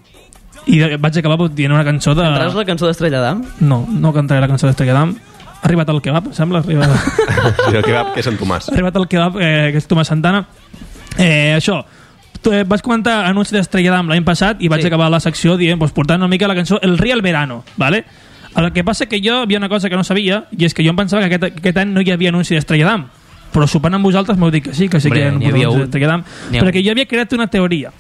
i 0.67 0.79
de- 0.79 0.97
vaig 0.99 1.19
acabar 1.19 1.49
dient 1.51 1.73
una 1.75 1.85
cançó 1.87 2.15
de... 2.15 2.23
Cantaràs 2.23 2.55
la 2.55 2.65
cançó 2.65 2.87
d'Estrella 2.87 3.21
d'Am? 3.23 3.43
No, 3.61 3.85
no 3.91 4.13
cantaré 4.15 4.41
la 4.41 4.49
cançó 4.51 4.67
d'Estrella 4.71 4.95
d'Am. 4.95 5.17
Ha 5.57 5.67
arribat 5.67 5.89
el 5.91 6.01
kebab, 6.03 6.31
sembla? 6.37 6.61
Ha 6.61 6.63
arribat, 6.63 6.91
Sí, 7.71 7.77
el 7.77 7.83
kebab, 7.83 8.13
que 8.15 8.21
és 8.23 8.27
en 8.31 8.37
Tomàs. 8.39 8.69
ha 8.71 8.75
arribat 8.77 8.97
el 9.03 9.07
kebab, 9.11 9.39
eh, 9.41 9.71
que 9.75 9.79
és 9.83 9.89
Tomàs 9.91 10.11
Santana. 10.13 10.45
Eh, 11.19 11.55
això, 11.57 11.81
eh, 12.53 12.63
vaig 12.69 12.83
comentar 12.87 13.25
anunci 13.27 13.55
d'Estrella 13.57 13.95
d'Am 13.97 14.11
l'any 14.13 14.23
passat 14.27 14.61
i 14.63 14.69
vaig 14.71 14.83
Sí. 14.85 14.87
acabar 14.93 15.11
la 15.11 15.19
secció 15.19 15.57
dient, 15.57 15.79
pues, 15.81 15.91
portant 15.97 16.21
una 16.23 16.29
mica 16.29 16.47
la 16.47 16.55
cançó 16.55 16.79
El 16.83 16.99
Real 16.99 17.23
Verano, 17.23 17.65
¿vale? 17.77 18.05
El 18.57 18.73
que 18.73 18.83
passa 18.85 19.07
que 19.07 19.19
jo 19.21 19.35
hi 19.41 19.43
havia 19.45 19.59
una 19.59 19.69
cosa 19.69 19.91
que 19.91 19.97
no 19.97 20.05
sabia 20.05 20.45
i 20.57 20.65
és 20.65 20.73
que 20.75 20.83
jo 20.85 20.91
em 20.95 20.97
pensava 20.97 21.23
que 21.29 21.35
aquest, 21.35 21.59
aquest 21.61 21.77
any 21.83 21.91
no 21.93 22.01
hi 22.01 22.11
havia 22.11 22.31
anunci 22.33 22.55
d'Estrella 22.57 22.87
d'Am. 22.89 23.07
Però 23.53 23.67
sopant 23.69 23.95
amb 23.95 24.05
vosaltres 24.05 24.39
m'heu 24.39 24.51
dit 24.51 24.65
que 24.65 24.75
sí, 24.75 24.89
que 24.89 25.01
sí 25.01 25.09
Hombre, 25.09 25.21
que 25.21 25.27
hi 25.45 25.51
havia 25.51 25.67
anunci 25.67 25.77
un. 25.77 25.83
d'Estrella 25.85 26.09
d'Am. 26.13 26.25
Perquè 26.57 26.83
jo 26.85 26.93
havia 26.97 27.07
creat 27.07 27.33
una 27.37 27.47
teoria. 27.53 27.93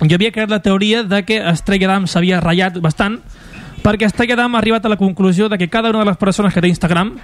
Jo 0.00 0.14
havia 0.16 0.30
creat 0.32 0.50
la 0.50 0.60
teoria 0.64 1.02
de 1.04 1.22
que 1.24 1.38
Estrella 1.50 1.88
d'Am 1.94 2.06
s'havia 2.08 2.40
ratllat 2.40 2.78
bastant 2.80 3.18
perquè 3.82 4.06
Estrella 4.08 4.36
d'Am 4.36 4.54
ha 4.54 4.58
arribat 4.60 4.84
a 4.84 4.92
la 4.92 4.96
conclusió 5.00 5.48
de 5.48 5.56
que 5.58 5.68
cada 5.68 5.90
una 5.90 6.00
de 6.04 6.10
les 6.12 6.16
persones 6.20 6.52
que 6.54 6.60
té 6.60 6.68
Instagram 6.68 7.14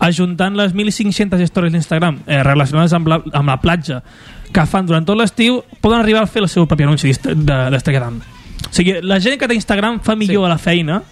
ajuntant 0.00 0.56
les 0.56 0.74
1.500 0.74 1.40
històries 1.44 1.72
d'Instagram 1.74 2.20
eh, 2.26 2.42
relacionades 2.42 2.92
amb 2.96 3.06
la, 3.10 3.20
amb 3.32 3.48
la 3.52 3.58
platja 3.60 4.00
que 4.50 4.64
fan 4.66 4.86
durant 4.88 5.04
tot 5.06 5.18
l'estiu 5.18 5.60
poden 5.80 6.00
arribar 6.00 6.22
a 6.24 6.26
fer 6.26 6.42
el 6.42 6.48
seu 6.48 6.66
propi 6.66 6.82
anunci 6.86 7.10
d'Estrella 7.12 8.00
d'Am. 8.00 8.20
O 8.20 8.72
sigui, 8.74 8.96
la 9.02 9.20
gent 9.20 9.38
que 9.38 9.46
té 9.48 9.54
Instagram 9.54 10.00
fa 10.02 10.16
millor 10.16 10.42
Sí. 10.42 10.46
a 10.46 10.54
la 10.54 10.58
feina 10.58 11.02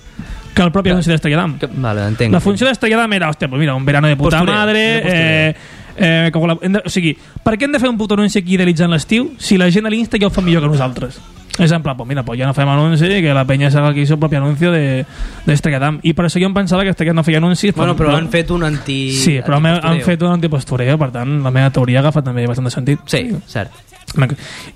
que 0.54 0.62
el 0.62 0.72
propi 0.72 0.90
anunci 0.90 1.10
d'Estrella 1.10 1.42
d'Am 1.42 1.58
Vale, 1.82 2.06
entenc. 2.08 2.32
la 2.32 2.40
funció 2.40 2.66
d'Estrella 2.66 3.02
d'Am 3.02 3.12
era, 3.18 3.30
hòstia, 3.30 3.48
pues 3.48 3.60
mira, 3.60 3.74
un 3.74 3.84
verano 3.84 4.08
de 4.08 4.16
puta 4.16 4.38
Postureo, 4.38 4.54
madre... 4.54 4.84
Eh, 5.04 5.54
eh, 5.98 6.30
la, 6.34 6.54
de, 6.60 6.82
o 6.84 6.90
sigui, 6.90 7.16
per 7.42 7.56
què 7.58 7.66
hem 7.66 7.74
de 7.74 7.80
fer 7.82 7.90
un 7.90 7.98
puto 7.98 8.14
anunci 8.14 8.38
aquí 8.38 8.54
idealitzant 8.54 8.90
l'estiu 8.90 9.32
si 9.38 9.58
la 9.58 9.70
gent 9.70 9.86
a 9.86 9.90
l'Insta 9.90 10.18
ja 10.20 10.28
ho 10.28 10.30
fa 10.30 10.44
millor 10.44 10.62
que 10.62 10.70
nosaltres? 10.70 11.18
És 11.58 11.72
en 11.72 11.82
plan, 11.82 11.96
pues 11.96 12.08
mira, 12.08 12.22
pues 12.22 12.38
ja 12.38 12.46
no 12.46 12.54
fem 12.54 12.68
anunci, 12.70 13.08
que 13.20 13.34
la 13.34 13.44
penya 13.44 13.70
s'haga 13.70 13.90
aquí 13.90 14.04
el 14.04 14.06
seu 14.06 14.18
propi 14.18 14.38
anuncio 14.38 14.70
de, 14.70 15.04
d'Estrella 15.44 15.80
d'Am. 15.82 15.98
I 16.06 16.12
per 16.14 16.28
això 16.28 16.38
jo 16.38 16.46
em 16.46 16.54
pensava 16.54 16.84
que 16.86 16.94
Estrella 16.94 17.16
no 17.18 17.24
feia 17.26 17.40
anuncis. 17.42 17.74
Bueno, 17.74 17.96
però 17.98 18.14
han 18.14 18.30
fet 18.30 18.52
un 18.54 18.62
anti... 18.62 19.10
Sí, 19.10 19.40
però 19.44 19.58
han, 19.58 19.66
han 19.66 20.00
fet 20.06 20.22
un 20.22 20.36
antipostureo, 20.36 20.94
per 21.00 21.10
tant, 21.18 21.40
la 21.42 21.50
meva 21.50 21.72
teoria 21.74 21.98
agafa 21.98 22.22
també 22.22 22.46
bastant 22.46 22.70
de 22.70 22.74
sentit. 22.76 23.02
Sí, 23.10 23.24
cert. 23.50 23.74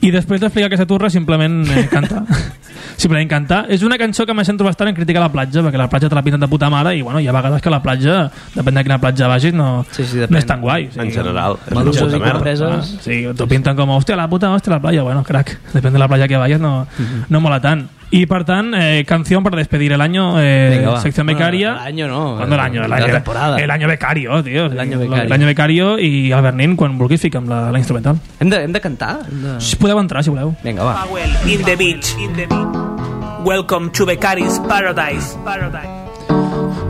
I 0.03 0.11
després 0.12 0.40
d'explicar 0.42 0.68
aquesta 0.68 0.87
turra, 0.87 1.09
simplement 1.11 1.62
eh, 1.71 1.87
cantar. 1.90 2.23
simplement 3.03 3.29
cantar. 3.31 3.62
És 3.73 3.83
una 3.83 3.97
cançó 3.99 4.27
que 4.27 4.35
me 4.35 4.45
sento 4.45 4.64
bastant 4.64 4.90
en 4.90 4.95
crítica 4.99 5.18
a 5.18 5.25
la 5.25 5.33
platja, 5.33 5.62
perquè 5.64 5.81
la 5.81 5.88
platja 5.90 6.11
te 6.11 6.18
la 6.18 6.23
pinten 6.23 6.40
de 6.42 6.49
puta 6.51 6.68
mare 6.71 6.92
i 6.97 7.03
bueno, 7.03 7.21
hi 7.21 7.27
ha 7.29 7.35
vegades 7.35 7.62
que 7.64 7.71
la 7.73 7.81
platja, 7.83 8.18
depèn 8.55 8.79
de 8.79 8.85
quina 8.85 9.01
platja 9.03 9.31
vagis, 9.33 9.55
no, 9.57 9.87
Sí, 9.92 10.05
sí, 10.05 10.21
no 10.29 10.38
és 10.38 10.47
tan 10.47 10.61
guai. 10.61 10.90
En 10.97 11.11
general. 11.11 11.59
és 11.66 11.73
una 11.73 11.85
puta 11.90 12.18
merda. 12.18 12.33
compreses. 12.37 12.92
Ah, 12.92 13.01
sí, 13.03 13.23
t'ho 13.37 13.49
pinten 13.49 13.77
com, 13.77 13.90
hòstia, 13.97 14.16
la 14.16 14.29
puta, 14.29 14.53
hòstia, 14.53 14.77
la 14.77 14.81
playa. 14.85 15.03
Bueno, 15.03 15.25
crac, 15.25 15.57
depèn 15.73 15.92
de 15.92 15.99
la 16.03 16.09
playa 16.09 16.29
que 16.29 16.37
vayas, 16.37 16.61
no, 16.61 16.87
no 17.29 17.40
mola 17.40 17.61
tant. 17.61 17.88
Y 18.14 18.27
per 18.27 18.44
tant, 18.44 18.75
eh, 18.75 19.07
canción 19.07 19.42
para 19.42 19.57
despedir 19.57 19.90
el 19.92 20.01
año, 20.03 20.38
eh, 20.38 20.77
Venga, 20.79 21.01
sección 21.01 21.25
Bueno, 21.25 21.38
becaria. 21.38 21.72
el 21.72 21.79
año 21.79 22.09
no, 22.09 22.37
¿Cuándo 22.37 22.55
el 22.57 22.61
año? 22.61 22.85
El 22.85 22.90
la 22.90 22.96
año, 22.96 23.07
temporada. 23.07 23.59
El 23.59 23.70
año 23.70 23.88
becario, 23.88 24.44
tío. 24.44 24.66
El 24.66 24.79
año 24.79 24.98
becario. 24.98 25.22
El 25.25 25.33
año 25.33 25.46
becario 25.46 25.98
i 25.98 26.31
el 26.31 26.42
Bernin, 26.42 26.77
quan 26.77 26.98
vulguis, 26.98 27.25
la, 27.33 27.72
la 27.72 27.79
instrumental. 27.79 28.18
Hem 28.38 28.51
de, 28.51 28.64
hem 28.64 28.72
de 28.72 28.81
cantar? 28.83 29.20
Hem 29.27 29.42
de... 29.42 29.61
Si 29.62 29.77
podeu 29.77 29.98
entrar, 29.98 30.22
si 30.22 30.29
voleu. 30.29 30.55
Vinga, 30.62 30.85
va. 30.85 31.07
Powell 31.07 31.31
in 31.46 31.64
the 31.64 31.75
beach. 31.75 32.14
In 32.18 32.35
the 32.35 32.46
beach. 32.46 33.46
Welcome 33.46 33.90
to 33.92 34.05
Becari's 34.05 34.61
Paradise. 34.68 35.35
Paradise. 35.42 35.88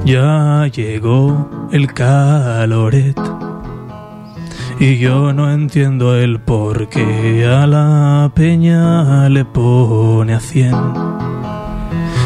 Ya 0.04 0.66
llegó 0.74 1.68
el 1.72 1.86
caloret 1.94 3.16
Y 4.82 4.98
yo 4.98 5.32
no 5.32 5.48
entiendo 5.48 6.16
el 6.16 6.40
por 6.40 6.88
qué 6.88 7.46
a 7.46 7.68
la 7.68 8.32
peña 8.34 9.28
le 9.28 9.44
pone 9.44 10.34
a 10.34 10.40
100. 10.40 10.74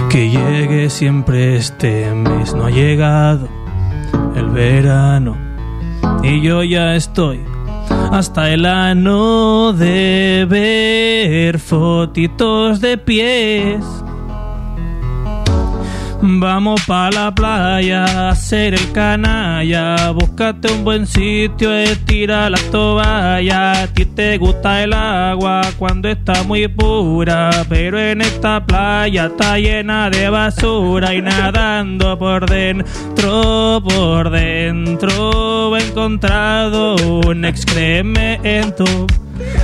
Que 0.08 0.30
llegue 0.30 0.88
siempre 0.88 1.56
este 1.56 2.14
mes, 2.14 2.54
no 2.54 2.64
ha 2.64 2.70
llegado 2.70 3.46
el 4.34 4.46
verano. 4.46 5.36
Y 6.22 6.40
yo 6.40 6.62
ya 6.62 6.96
estoy 6.96 7.44
hasta 8.10 8.50
el 8.50 8.64
ano 8.64 9.74
de 9.74 10.46
ver 10.48 11.58
fotitos 11.58 12.80
de 12.80 12.96
pies. 12.96 13.84
Vamos 16.28 16.84
pa' 16.86 17.08
la 17.12 17.32
playa 17.32 18.30
hacer 18.30 18.74
el 18.74 18.90
canalla. 18.90 20.10
Búscate 20.10 20.72
un 20.72 20.82
buen 20.82 21.06
sitio, 21.06 21.72
estira 21.72 22.50
la 22.50 22.58
toalla. 22.72 23.84
A 23.84 23.86
ti 23.86 24.04
te 24.06 24.36
gusta 24.36 24.82
el 24.82 24.92
agua 24.92 25.60
cuando 25.78 26.08
está 26.08 26.42
muy 26.42 26.66
pura. 26.66 27.50
Pero 27.68 28.00
en 28.00 28.22
esta 28.22 28.66
playa 28.66 29.26
está 29.26 29.56
llena 29.58 30.10
de 30.10 30.28
basura. 30.28 31.14
Y 31.14 31.22
nadando 31.22 32.18
por 32.18 32.50
dentro, 32.50 33.80
por 33.84 34.30
dentro, 34.30 35.76
he 35.76 35.80
encontrado 35.80 36.96
un 37.24 37.44
excremento. 37.44 38.84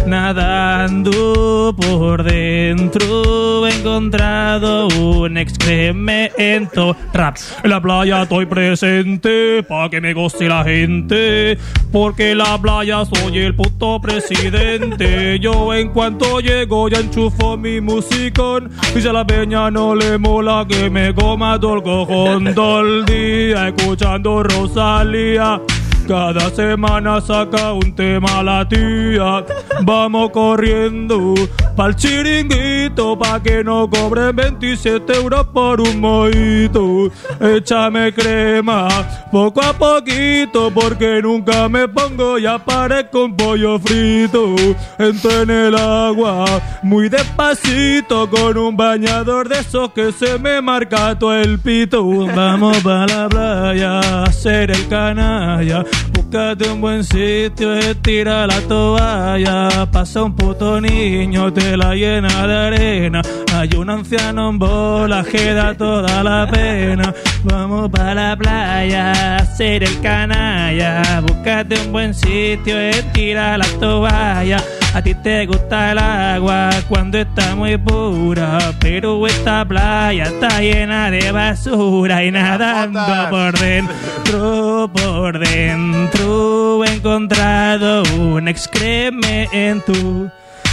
Nadando 0.06 1.74
por 1.76 2.22
dentro 2.22 3.66
he 3.66 3.74
encontrado 3.74 4.88
un 4.88 5.36
excremento. 5.36 6.96
Rap, 7.12 7.36
en 7.62 7.70
la 7.70 7.80
playa 7.80 8.22
estoy 8.22 8.46
presente 8.46 9.62
Pa' 9.62 9.88
que 9.88 10.00
me 10.00 10.12
goce 10.12 10.48
la 10.48 10.64
gente 10.64 11.58
Porque 11.90 12.32
en 12.32 12.38
la 12.38 12.58
playa 12.60 13.04
soy 13.04 13.38
el 13.38 13.54
puto 13.54 14.00
presidente. 14.00 15.38
Yo 15.38 15.72
en 15.74 15.90
cuanto 15.90 16.40
llego 16.40 16.88
ya 16.88 16.98
enchufo 16.98 17.56
mi 17.56 17.80
musicón. 17.80 18.70
Y 18.96 19.00
si 19.00 19.08
a 19.08 19.12
la 19.12 19.26
peña 19.26 19.70
no 19.70 19.94
le 19.94 20.18
mola 20.18 20.66
que 20.68 20.90
me 20.90 21.14
coma 21.14 21.58
todo 21.60 21.76
el 21.76 21.82
cojón 21.82 22.54
Todo 22.54 22.80
el 22.80 23.04
día 23.04 23.68
escuchando 23.68 24.42
Rosalía 24.42 25.60
cada 26.06 26.50
semana 26.50 27.20
saca 27.20 27.72
un 27.72 27.94
tema 27.94 28.42
la 28.42 28.66
tía. 28.68 29.44
Vamos 29.82 30.30
corriendo 30.30 31.34
pa'l 31.76 31.94
chiringuito 31.96 33.18
pa' 33.18 33.40
que 33.42 33.64
no 33.64 33.88
cobren 33.88 34.36
27 34.36 35.14
euros 35.14 35.46
por 35.48 35.80
un 35.80 36.00
mojito. 36.00 37.10
Échame 37.40 38.12
crema 38.12 38.88
poco 39.30 39.62
a 39.62 39.72
poquito 39.72 40.70
porque 40.70 41.20
nunca 41.22 41.68
me 41.68 41.88
pongo 41.88 42.38
y 42.38 42.46
aparezco 42.46 43.24
un 43.24 43.36
pollo 43.36 43.78
frito. 43.78 44.54
Entro 44.98 45.42
en 45.42 45.50
el 45.50 45.74
agua 45.76 46.44
muy 46.82 47.08
despacito 47.08 48.28
con 48.28 48.56
un 48.58 48.76
bañador 48.76 49.48
de 49.48 49.60
esos 49.60 49.92
que 49.92 50.12
se 50.12 50.38
me 50.38 50.60
marca 50.60 51.18
todo 51.18 51.34
el 51.34 51.58
pito. 51.58 52.04
Vamos 52.34 52.78
pa' 52.78 53.06
la 53.06 53.28
playa 53.28 54.00
a 54.00 54.24
hacer 54.24 54.70
el 54.70 54.88
canalla. 54.88 55.84
Búscate 56.12 56.70
un 56.70 56.80
buen 56.80 57.04
sitio, 57.04 57.74
estira 57.74 58.46
la 58.46 58.60
toalla. 58.62 59.90
Pasa 59.90 60.22
un 60.22 60.34
puto 60.34 60.80
niño, 60.80 61.52
te 61.52 61.76
la 61.76 61.94
llena 61.94 62.46
de 62.46 62.54
arena. 62.54 63.22
Hay 63.54 63.70
un 63.76 63.90
anciano 63.90 64.50
en 64.50 64.58
bola 64.58 65.24
que 65.24 65.52
da 65.52 65.74
toda 65.74 66.22
la 66.22 66.48
pena. 66.50 67.14
Vamos 67.44 67.90
para 67.90 68.14
la 68.14 68.36
playa 68.36 69.12
a 69.12 69.36
hacer 69.36 69.84
el 69.84 70.00
canalla. 70.00 71.20
Búscate 71.20 71.80
un 71.80 71.92
buen 71.92 72.14
sitio, 72.14 72.78
estira 72.78 73.58
la 73.58 73.66
toalla. 73.78 74.56
A 74.94 75.00
ti 75.00 75.14
te 75.14 75.46
gusta 75.46 75.92
el 75.92 75.98
agua 75.98 76.68
cuando 76.86 77.16
está 77.16 77.56
muy 77.56 77.78
pura, 77.78 78.58
pero 78.78 79.26
esta 79.26 79.64
playa 79.64 80.24
está 80.24 80.60
llena 80.60 81.10
de 81.10 81.32
basura 81.32 82.22
y 82.22 82.30
nadando 82.30 83.00
por 83.30 83.58
dentro, 83.58 84.90
por 84.92 85.38
dentro 85.38 86.84
he 86.84 86.94
encontrado 86.94 88.02
un 88.18 88.48
excremento. 88.48 89.94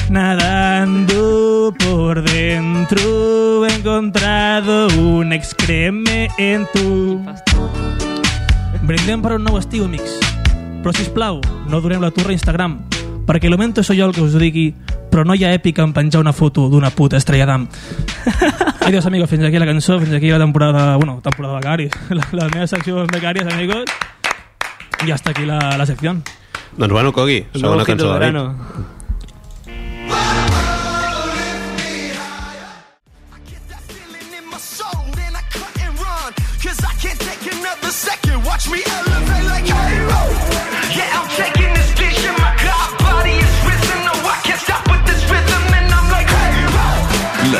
Nadando 0.10 1.73
por 1.79 2.21
dentro 2.21 3.65
he 3.65 3.73
encontrado 3.73 4.88
un 4.97 5.32
excremento. 5.32 7.21
Brindem 8.82 9.21
per 9.21 9.38
un 9.38 9.43
nou 9.45 9.60
estiu, 9.60 9.86
amics. 9.86 10.17
Però, 10.82 10.91
sisplau, 10.97 11.39
no 11.69 11.79
durem 11.79 12.01
la 12.01 12.10
turra 12.10 12.34
a 12.34 12.38
Instagram, 12.39 12.79
perquè 13.30 13.46
el 13.46 13.52
momento 13.52 13.84
soy 13.84 14.00
jo 14.00 14.08
el 14.08 14.15
que 14.15 14.24
us 14.26 14.34
digui, 14.42 14.72
però 15.13 15.22
no 15.22 15.36
hi 15.38 15.44
ha 15.46 15.52
èpica 15.54 15.84
en 15.86 15.94
penjar 15.94 16.24
una 16.24 16.34
foto 16.34 16.65
d'una 16.68 16.89
puta 16.89 17.20
estrella 17.22 17.46
d'am. 17.46 17.68
Adiós, 18.89 19.06
amigos, 19.06 19.30
fins 19.30 19.46
aquí 19.46 19.60
la 19.62 19.68
cançó, 19.70 20.00
fins 20.02 20.15
aquí 20.18 20.32
la 20.34 20.39
temporada... 20.42 20.96
Bueno, 20.96 21.20
temporada 21.22 21.54
de 21.54 21.60
becaris. 21.60 21.92
La, 22.10 22.26
la 22.32 22.48
meva 22.50 22.65
secció 22.65 23.04
de 23.04 23.06
becaris, 23.06 23.46
amigos. 23.54 23.86
I 25.06 25.12
hasta 25.12 25.30
aquí 25.30 25.46
la, 25.46 25.78
la 25.78 25.86
secció. 25.86 26.18
Doncs 26.76 26.92
bueno, 26.92 27.13
Cogui, 27.13 27.46
segona 27.54 27.86
cançó 27.86 28.18
de 28.18 28.32
la 28.32 28.46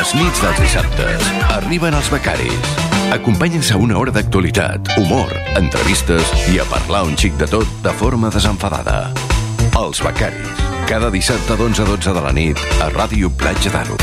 Les 0.00 0.12
nits 0.16 0.38
dels 0.40 0.60
dissabtes 0.62 1.26
arriben 1.52 1.92
els 1.96 2.08
becaris. 2.12 2.70
Acompanyen-se 3.12 3.74
a 3.76 3.80
una 3.84 3.98
hora 4.00 4.14
d'actualitat, 4.14 4.88
humor, 5.02 5.32
entrevistes 5.60 6.30
i 6.54 6.56
a 6.62 6.66
parlar 6.70 7.02
un 7.08 7.16
xic 7.20 7.36
de 7.40 7.48
tot 7.50 7.68
de 7.84 7.92
forma 8.00 8.30
desenfadada. 8.32 9.10
Els 9.82 10.00
becaris. 10.06 10.64
Cada 10.88 11.10
dissabte 11.12 11.58
d'11 11.60 11.84
a 11.84 11.90
12 11.92 12.16
de 12.16 12.24
la 12.28 12.32
nit 12.32 12.64
a 12.80 12.88
Ràdio 12.96 13.30
Platja 13.36 13.70
d'Aro. 13.76 13.98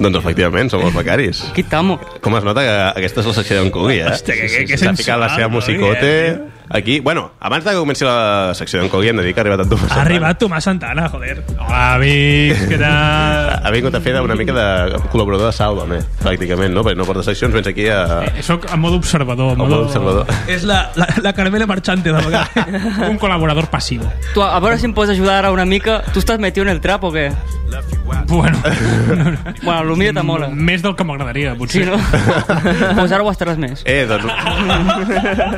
Doncs 0.00 0.16
efectivament, 0.16 0.70
som 0.72 0.80
els 0.86 0.94
becaris. 0.96 1.42
Aquí 1.50 1.60
estamos. 1.60 2.00
Com 2.24 2.36
es 2.38 2.44
nota 2.46 2.62
que 2.64 2.76
aquesta 3.02 3.20
és 3.20 3.26
la 3.28 3.34
secció 3.36 3.58
d'en 3.60 3.70
Cogui, 3.74 3.98
eh? 4.00 4.06
Hòstia, 4.08 4.34
que- 4.34 4.48
que- 4.48 4.64
que 4.70 4.78
S'ha 4.78 4.94
ficat 4.96 5.18
la 5.20 5.28
seva 5.28 5.48
sensual, 5.48 5.50
musicote 5.50 6.38
Cogui, 6.38 6.59
aquí. 6.70 7.00
Bueno, 7.00 7.32
abans 7.40 7.64
de 7.64 7.72
que 7.72 7.76
comenci 7.76 8.04
la 8.04 8.52
secció 8.54 8.80
d'en 8.80 8.88
Cogui 8.88 9.08
hem 9.10 9.18
de 9.18 9.24
dir 9.26 9.34
que 9.34 9.40
ha 9.40 9.44
arribat 9.44 9.64
en 9.64 9.70
Tomàs 9.72 9.90
Ha 9.92 10.00
arribat 10.04 10.38
Tomàs 10.40 10.64
Santana, 10.64 11.08
joder. 11.10 11.42
Hola, 11.58 11.82
amics, 11.98 12.62
què 12.70 12.78
tal? 12.80 13.50
Ha 13.66 13.70
vingut 13.74 13.94
a 13.94 14.00
fer 14.00 14.14
una 14.24 14.34
mica 14.38 14.54
de 14.56 15.00
col·laborador 15.12 15.50
de 15.50 15.52
Sálvame, 15.52 15.98
pràcticament, 16.22 16.72
no? 16.72 16.80
Perquè 16.86 16.96
no 16.96 17.04
porta 17.04 17.22
seccions, 17.26 17.52
vens 17.52 17.66
aquí 17.68 17.88
a... 17.92 18.22
Eh, 18.30 18.42
Soc 18.46 18.64
en 18.72 18.80
modo 18.80 18.96
observador. 18.96 19.52
En 19.52 19.60
a 19.60 19.64
modo 19.64 19.82
observador. 19.84 20.30
És 20.48 20.64
la, 20.64 20.90
la, 20.96 21.06
la 21.20 21.32
Carmela 21.36 21.66
Marchante, 21.68 22.12
de 22.14 22.22
vegades. 22.24 22.80
Un 23.10 23.18
col·laborador 23.20 23.68
passiu. 23.70 24.06
Tu, 24.32 24.40
a 24.42 24.58
veure 24.64 24.78
si 24.80 24.88
em 24.88 24.94
pots 24.96 25.12
ajudar 25.12 25.40
ara 25.42 25.52
una 25.52 25.66
mica. 25.68 26.00
Tu 26.14 26.22
estàs 26.24 26.40
metido 26.40 26.64
en 26.66 26.72
el 26.72 26.80
trap 26.80 27.04
o 27.04 27.12
què? 27.12 27.28
Bueno, 28.26 28.58
Bueno, 29.62 29.80
el 29.92 29.96
millor 29.96 30.14
te 30.14 30.22
mola. 30.26 30.48
més 30.50 30.82
del 30.82 30.94
que 30.98 31.04
m'agradaria, 31.06 31.52
potser. 31.58 31.84
Sí, 31.84 31.90
no? 31.90 31.98
pues 32.96 33.12
ara 33.12 33.22
ho 33.22 33.30
estaràs 33.30 33.58
més. 33.60 33.82
Eh, 33.86 34.06
doncs... 34.10 34.26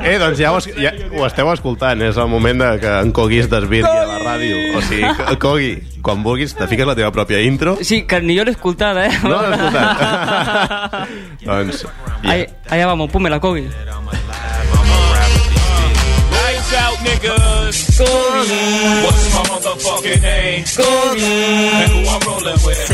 eh, 0.03 0.19
doncs 0.21 0.41
ja 0.41 0.53
ho, 0.53 0.61
ja 0.61 0.93
ho 1.11 1.27
esteu 1.27 1.51
escoltant. 1.53 2.03
És 2.03 2.17
el 2.17 2.29
moment 2.29 2.61
de 2.63 2.71
que 2.81 2.93
en 3.03 3.13
Cogui 3.13 3.39
es 3.43 3.49
desvirgui 3.51 3.89
a 3.91 4.07
la 4.07 4.19
ràdio. 4.23 4.57
O 4.79 4.83
sigui, 4.83 5.09
Co- 5.19 5.39
Cogui, 5.39 5.73
quan 6.03 6.23
vulguis, 6.23 6.55
te 6.55 6.67
fiques 6.71 6.87
la 6.87 6.95
teva 6.99 7.11
pròpia 7.13 7.41
intro. 7.43 7.77
Sí, 7.83 8.03
que 8.07 8.21
ni 8.23 8.37
jo 8.39 8.45
l'he 8.45 8.53
escoltada, 8.57 9.07
eh? 9.07 9.13
No 9.23 9.41
l'has 9.43 9.59
escoltat? 9.59 11.09
doncs... 11.47 11.87
Ahí, 12.25 12.47
allá 12.71 12.87
vamos, 12.87 13.11
ponme 13.11 13.29
la. 13.31 13.41
Lights 13.43 14.32
out, 16.75 16.99
niggas. 17.05 17.77
What's 19.05 19.25
my 19.35 19.43
motherfucking 19.51 20.23
name? 20.23 20.65
And 21.83 21.91
who 21.93 22.01
I'm 22.09 22.21
rolling 22.27 22.61
with? 22.65 22.89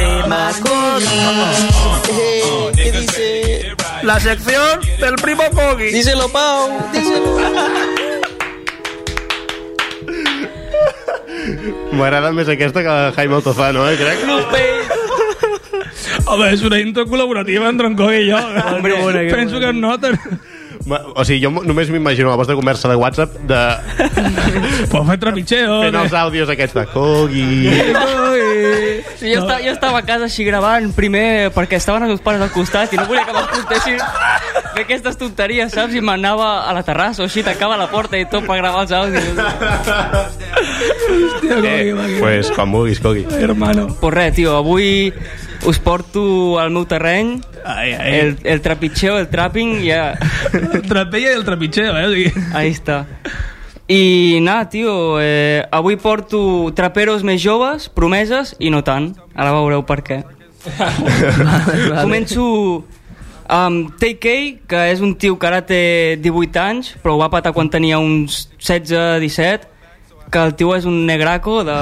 ¿Qué 2.75 2.93
dice? 2.93 3.77
La 4.03 4.21
sección 4.21 4.81
del 5.01 5.15
primo 5.17 5.45
Kogi. 5.51 5.91
Díselo, 5.93 6.29
Pau. 6.29 6.91
Díselo. 6.93 7.39
M'agrada 11.93 12.31
més 12.33 12.49
aquesta 12.49 12.83
que 12.85 12.95
Jaime 13.17 13.35
Altozano, 13.39 13.89
eh, 13.91 13.97
crec. 13.99 14.19
Home, 16.29 16.51
és 16.53 16.63
una 16.63 16.79
intro 16.83 17.07
col·laborativa 17.09 17.69
entre 17.71 17.89
en 17.89 17.97
Coi 17.97 18.21
i 18.27 18.31
jo. 18.31 18.39
Hombre, 18.75 18.95
Penso 19.33 19.59
que 19.59 19.69
es 19.71 19.75
noten. 19.75 20.19
Ma- 20.87 21.01
O 21.15 21.25
sigui, 21.25 21.41
jo 21.45 21.51
només 21.51 21.91
m'imagino 21.91 22.31
la 22.31 22.37
vostra 22.39 22.55
conversa 22.57 22.89
de 22.89 22.97
WhatsApp 22.97 23.35
de... 23.49 23.61
Pues 24.91 25.05
fer 25.09 25.19
trepitxeo. 25.21 25.81
fent 25.83 25.97
els 26.01 26.13
àudios 26.17 26.49
aquests 26.53 26.75
de 26.79 26.85
Cogui... 26.93 27.49
Sí, 29.19 29.33
jo, 29.33 29.41
estava, 29.43 29.59
jo 29.65 29.73
estava 29.73 29.99
a 29.99 30.05
casa 30.07 30.29
així 30.29 30.45
gravant 30.47 30.93
primer 30.95 31.51
perquè 31.55 31.77
estaven 31.81 32.05
els 32.07 32.13
meus 32.15 32.23
pares 32.23 32.41
al 32.45 32.53
costat 32.55 32.93
i 32.95 32.99
no 33.01 33.05
volia 33.09 33.25
que 33.27 33.35
m'escoltessin 33.35 33.99
fer 33.99 34.85
aquestes 34.85 35.19
tonteries, 35.19 35.73
saps? 35.75 35.97
I 35.99 36.03
m'anava 36.05 36.51
a 36.71 36.75
la 36.77 36.85
terrassa 36.87 37.25
o 37.25 37.27
així, 37.27 37.43
tancava 37.43 37.77
la 37.81 37.89
porta 37.91 38.19
i 38.21 38.29
tot 38.31 38.47
per 38.47 38.61
gravar 38.61 38.85
els 38.87 38.95
àudios. 38.95 39.25
Eh, 41.51 41.95
pues 42.21 42.51
quan 42.55 42.71
vulguis, 42.73 43.01
Cogui. 43.03 43.27
Hermano. 43.41 43.89
Pues 44.01 44.15
res, 44.15 44.35
tio, 44.39 44.55
avui 44.57 45.13
us 45.69 45.79
porto 45.79 46.57
al 46.59 46.73
meu 46.73 46.87
terreny 46.89 47.37
Ai, 47.65 47.93
ai. 47.93 48.13
el, 48.21 48.31
el 48.43 48.63
trapitxeo, 48.65 49.19
el 49.21 49.29
trapping, 49.29 49.79
ja... 49.85 50.15
El 50.55 50.83
trapella 50.89 51.35
i 51.35 51.37
el 51.37 51.45
trepitxeo, 51.45 51.93
eh? 51.93 52.07
O 52.09 52.13
sigui, 52.15 52.47
Ahí 52.57 52.73
està. 52.73 53.03
I 53.89 54.41
nada, 54.45 54.69
tio, 54.69 55.17
eh, 55.21 55.65
avui 55.73 55.97
porto 56.01 56.41
traperos 56.77 57.23
més 57.25 57.41
joves, 57.41 57.89
promeses 57.89 58.55
i 58.61 58.69
no 58.73 58.83
tant. 58.85 59.15
Ara 59.37 59.55
veureu 59.57 59.85
per 59.89 60.03
què. 60.05 60.19
Començo 62.03 62.45
amb 63.49 63.95
TK, 63.97 64.35
que 64.69 64.83
és 64.93 65.01
un 65.01 65.15
tio 65.17 65.39
que 65.41 65.49
ara 65.49 65.63
té 65.65 66.19
18 66.21 66.61
anys, 66.61 66.93
però 67.01 67.17
ho 67.17 67.23
va 67.23 67.31
patar 67.33 67.55
quan 67.57 67.71
tenia 67.73 68.01
uns 68.01 68.47
16-17, 68.61 69.69
que 70.31 70.39
el 70.45 70.55
tio 70.55 70.75
és 70.77 70.85
un 70.85 71.07
negraco 71.07 71.63
de 71.65 71.75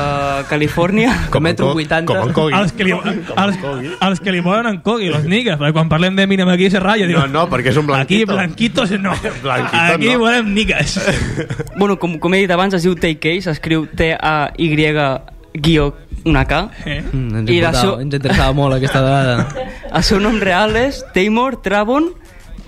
Califòrnia. 0.48 1.12
Com 1.30 1.42
metro 1.42 1.66
en 1.66 1.72
Co- 1.72 1.78
80. 1.82 2.06
Com 2.06 2.28
en 2.28 2.32
Cogui. 2.32 2.54
els 2.54 2.72
que 2.72 2.84
li, 2.84 2.92
els, 2.92 3.58
els 4.00 4.20
que 4.20 4.32
li 4.32 4.40
molen 4.40 4.66
en 4.66 4.80
Cogui, 4.80 5.08
los 5.08 5.24
niggas, 5.24 5.58
perquè 5.58 5.72
quan 5.72 5.88
parlem 5.88 6.14
d'Eminem 6.16 6.48
aquí 6.48 6.70
se 6.70 6.78
ratlla. 6.80 7.06
diu, 7.06 7.18
No, 7.18 7.26
no, 7.26 7.48
perquè 7.50 7.70
és 7.70 7.76
un 7.76 7.84
Aquí 7.94 8.24
blanquito. 8.24 8.32
blanquitos 8.34 8.90
no. 9.00 9.12
Blanquito 9.42 9.82
aquí 9.94 10.12
no. 10.12 10.18
volem 10.20 10.52
niggas. 10.54 11.00
Bueno, 11.76 11.98
com, 11.98 12.18
com 12.18 12.34
he 12.34 12.38
dit 12.38 12.50
abans, 12.50 12.72
es 12.74 12.82
diu 12.82 12.94
TK, 12.94 13.40
s'escriu 13.42 13.86
T-A-Y 13.86 15.20
guió 15.54 15.94
una 16.24 16.44
K. 16.44 16.70
Eh? 16.84 17.02
Mm, 17.12 17.36
ens, 17.36 17.50
I 17.50 17.60
la 17.60 17.68
importava, 17.70 17.80
so- 17.82 18.00
ens 18.00 18.14
interessava 18.14 18.52
molt 18.52 18.74
aquesta 18.76 19.00
vegada. 19.02 19.48
El 19.96 20.02
seu 20.04 20.20
nom 20.20 20.38
real 20.40 20.74
és 20.76 21.02
Taymor 21.14 21.60
Travon 21.62 22.10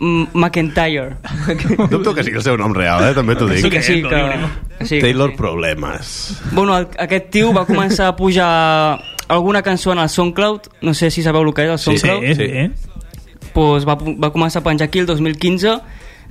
McIntyre. 0.00 1.16
Dubto 1.90 2.14
que 2.14 2.22
sigui 2.24 2.38
el 2.38 2.44
seu 2.46 2.56
nom 2.60 2.74
real, 2.76 3.02
eh? 3.10 3.14
també 3.16 3.34
t'ho 3.38 3.48
Sí 3.50 3.62
dic. 3.62 3.72
que 3.72 3.82
sí, 3.82 4.00
que... 4.02 4.22
sí 4.84 4.94
que 4.96 5.00
Taylor 5.02 5.30
sí. 5.32 5.36
Problemes. 5.36 6.12
Bueno, 6.52 6.76
el, 6.78 6.86
aquest 6.98 7.30
tio 7.34 7.52
va 7.52 7.64
començar 7.66 8.08
a 8.12 8.16
pujar 8.16 8.48
alguna 9.28 9.62
cançó 9.62 9.92
en 9.92 9.98
el 9.98 10.08
SoundCloud, 10.08 10.70
no 10.82 10.94
sé 10.94 11.10
si 11.10 11.22
sabeu 11.22 11.42
el 11.42 11.52
que 11.54 11.66
és 11.66 11.70
el 11.74 11.78
SoundCloud, 11.78 12.24
Sí, 12.26 12.34
sí. 12.34 12.48
sí. 12.48 13.48
pues 13.52 13.84
va, 13.88 13.96
va 13.98 14.30
començar 14.32 14.60
a 14.60 14.64
penjar 14.64 14.86
aquí 14.88 15.00
el 15.02 15.06
2015, 15.06 15.78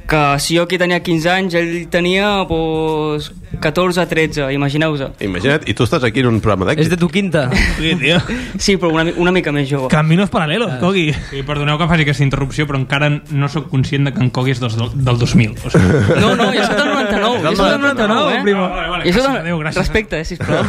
que 0.07 0.39
si 0.39 0.55
jo 0.57 0.63
aquí 0.63 0.77
tenia 0.79 1.01
15 1.03 1.29
anys, 1.29 1.53
ell 1.59 1.87
tenia 1.91 2.45
pues, 2.47 3.31
14 3.59 4.05
13, 4.07 4.45
imagineu-vos. 4.55 5.01
Imagina't, 5.23 5.65
i 5.67 5.73
tu 5.75 5.83
estàs 5.83 6.03
aquí 6.07 6.21
en 6.23 6.29
un 6.29 6.37
programa 6.43 6.67
És 6.71 6.77
d'èxit. 6.77 6.93
de 6.93 6.97
tu 7.01 7.09
quinta. 7.11 7.49
Sí, 7.77 7.93
tio. 7.99 8.19
Sí, 8.57 8.77
però 8.77 8.91
una, 8.93 9.05
una 9.17 9.31
mica 9.35 9.51
més 9.51 9.67
jove. 9.69 9.89
Caminos 9.91 10.29
paralelos, 10.31 10.77
Cogui. 10.79 11.09
Sí, 11.31 11.43
perdoneu 11.47 11.77
que 11.79 11.87
faci 11.91 12.05
aquesta 12.07 12.23
interrupció, 12.23 12.67
però 12.69 12.79
encara 12.79 13.09
no 13.11 13.49
sóc 13.51 13.67
conscient 13.71 14.07
de 14.07 14.13
que 14.15 14.23
en 14.23 14.29
Cogui 14.31 14.55
és 14.55 14.61
dels, 14.63 14.77
del 14.77 15.19
2000. 15.19 15.57
O 15.65 15.73
sigui, 15.73 16.03
No, 16.23 16.35
no, 16.39 16.51
jo 16.55 16.63
soc 16.63 16.77
del 16.77 16.93
99. 16.93 17.41
Jo 17.43 17.55
soc 17.55 17.71
del 17.73 17.81
99, 17.81 18.37
eh? 18.37 18.41
primo. 18.47 18.69
Vale, 18.69 18.89
vale, 18.95 19.11
soc 19.11 19.17
gràcies 19.17 19.27
del... 19.27 19.41
a 19.41 19.43
Déu, 19.49 19.59
gràcies 19.65 19.77
a 19.77 19.85
Respecte, 19.85 20.21
eh, 20.21 20.25
sisplau. 20.25 20.63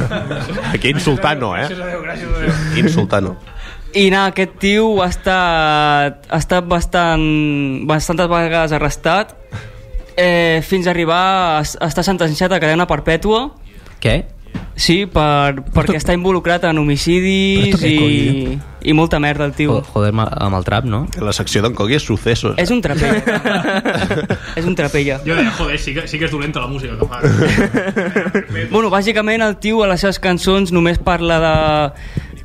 Aquí 0.73 0.91
insultant-no, 0.97 1.55
eh? 1.57 1.69
gràcies 1.69 1.85
a 1.85 1.93
Déu, 1.93 2.03
gràcies 2.03 2.35
a 2.35 2.43
Déu. 2.43 2.83
Insultant-no. 2.85 3.37
I 3.97 4.11
no, 4.13 4.27
aquest 4.29 4.59
tio 4.61 4.89
ha 5.03 5.09
estat, 5.09 6.27
ha 6.29 6.39
estat 6.39 6.67
bastant, 6.69 7.23
bastantes 7.89 8.29
vegades 8.29 8.73
arrestat 8.77 9.33
eh, 10.17 10.61
fins 10.67 10.87
a 10.87 10.91
arribar 10.93 11.23
a, 11.57 11.63
a 11.63 11.87
estar 11.89 12.05
sentenciat 12.05 12.53
a 12.53 12.61
cadena 12.61 12.87
perpètua 12.91 13.47
Què? 14.03 14.19
sí, 14.79 15.07
per, 15.11 15.57
perquè 15.75 15.97
està 15.99 16.15
involucrat 16.15 16.63
en 16.69 16.79
homicidis 16.79 17.81
i, 17.83 18.59
i 18.87 18.93
molta 18.95 19.19
merda 19.19 19.45
el 19.49 19.53
tio 19.57 19.81
Jo- 19.81 19.87
Joder, 19.97 20.13
amb 20.15 20.55
el 20.55 20.65
trap, 20.69 20.85
no? 20.87 21.01
La 21.19 21.33
secció 21.35 21.65
d'en 21.65 21.75
Cogui 21.75 21.97
és 21.99 22.05
successos. 22.07 22.55
és 22.63 22.71
un 22.71 22.79
trapella 22.85 23.41
és 24.61 24.65
un 24.69 24.77
trapella 24.79 25.19
Jo 25.27 25.35
deia, 25.35 25.51
joder, 25.59 25.81
sí 25.83 25.97
que, 25.97 26.07
sí 26.07 26.21
que 26.21 26.29
és 26.29 26.33
dolenta 26.35 26.61
la 26.63 26.69
música 26.71 26.95
que 26.95 27.09
fa. 27.11 27.19
Bueno, 28.71 28.89
bàsicament 28.93 29.43
el 29.43 29.57
tio 29.59 29.83
a 29.83 29.89
les 29.91 30.01
seves 30.05 30.21
cançons 30.23 30.71
només 30.77 30.99
parla 31.03 31.41
de 31.43 31.55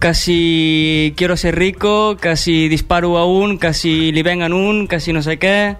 que 0.03 0.13
si 0.13 1.13
quiero 1.15 1.37
ser 1.39 1.55
rico, 1.55 2.17
que 2.19 2.35
si 2.35 2.67
disparo 2.67 3.15
a 3.17 3.23
un, 3.25 3.57
que 3.57 3.71
si 3.73 4.11
li 4.11 4.21
vengan 4.21 4.51
un, 4.51 4.87
que 4.91 4.99
si 4.99 5.13
no 5.15 5.21
sé 5.23 5.37
què... 5.39 5.77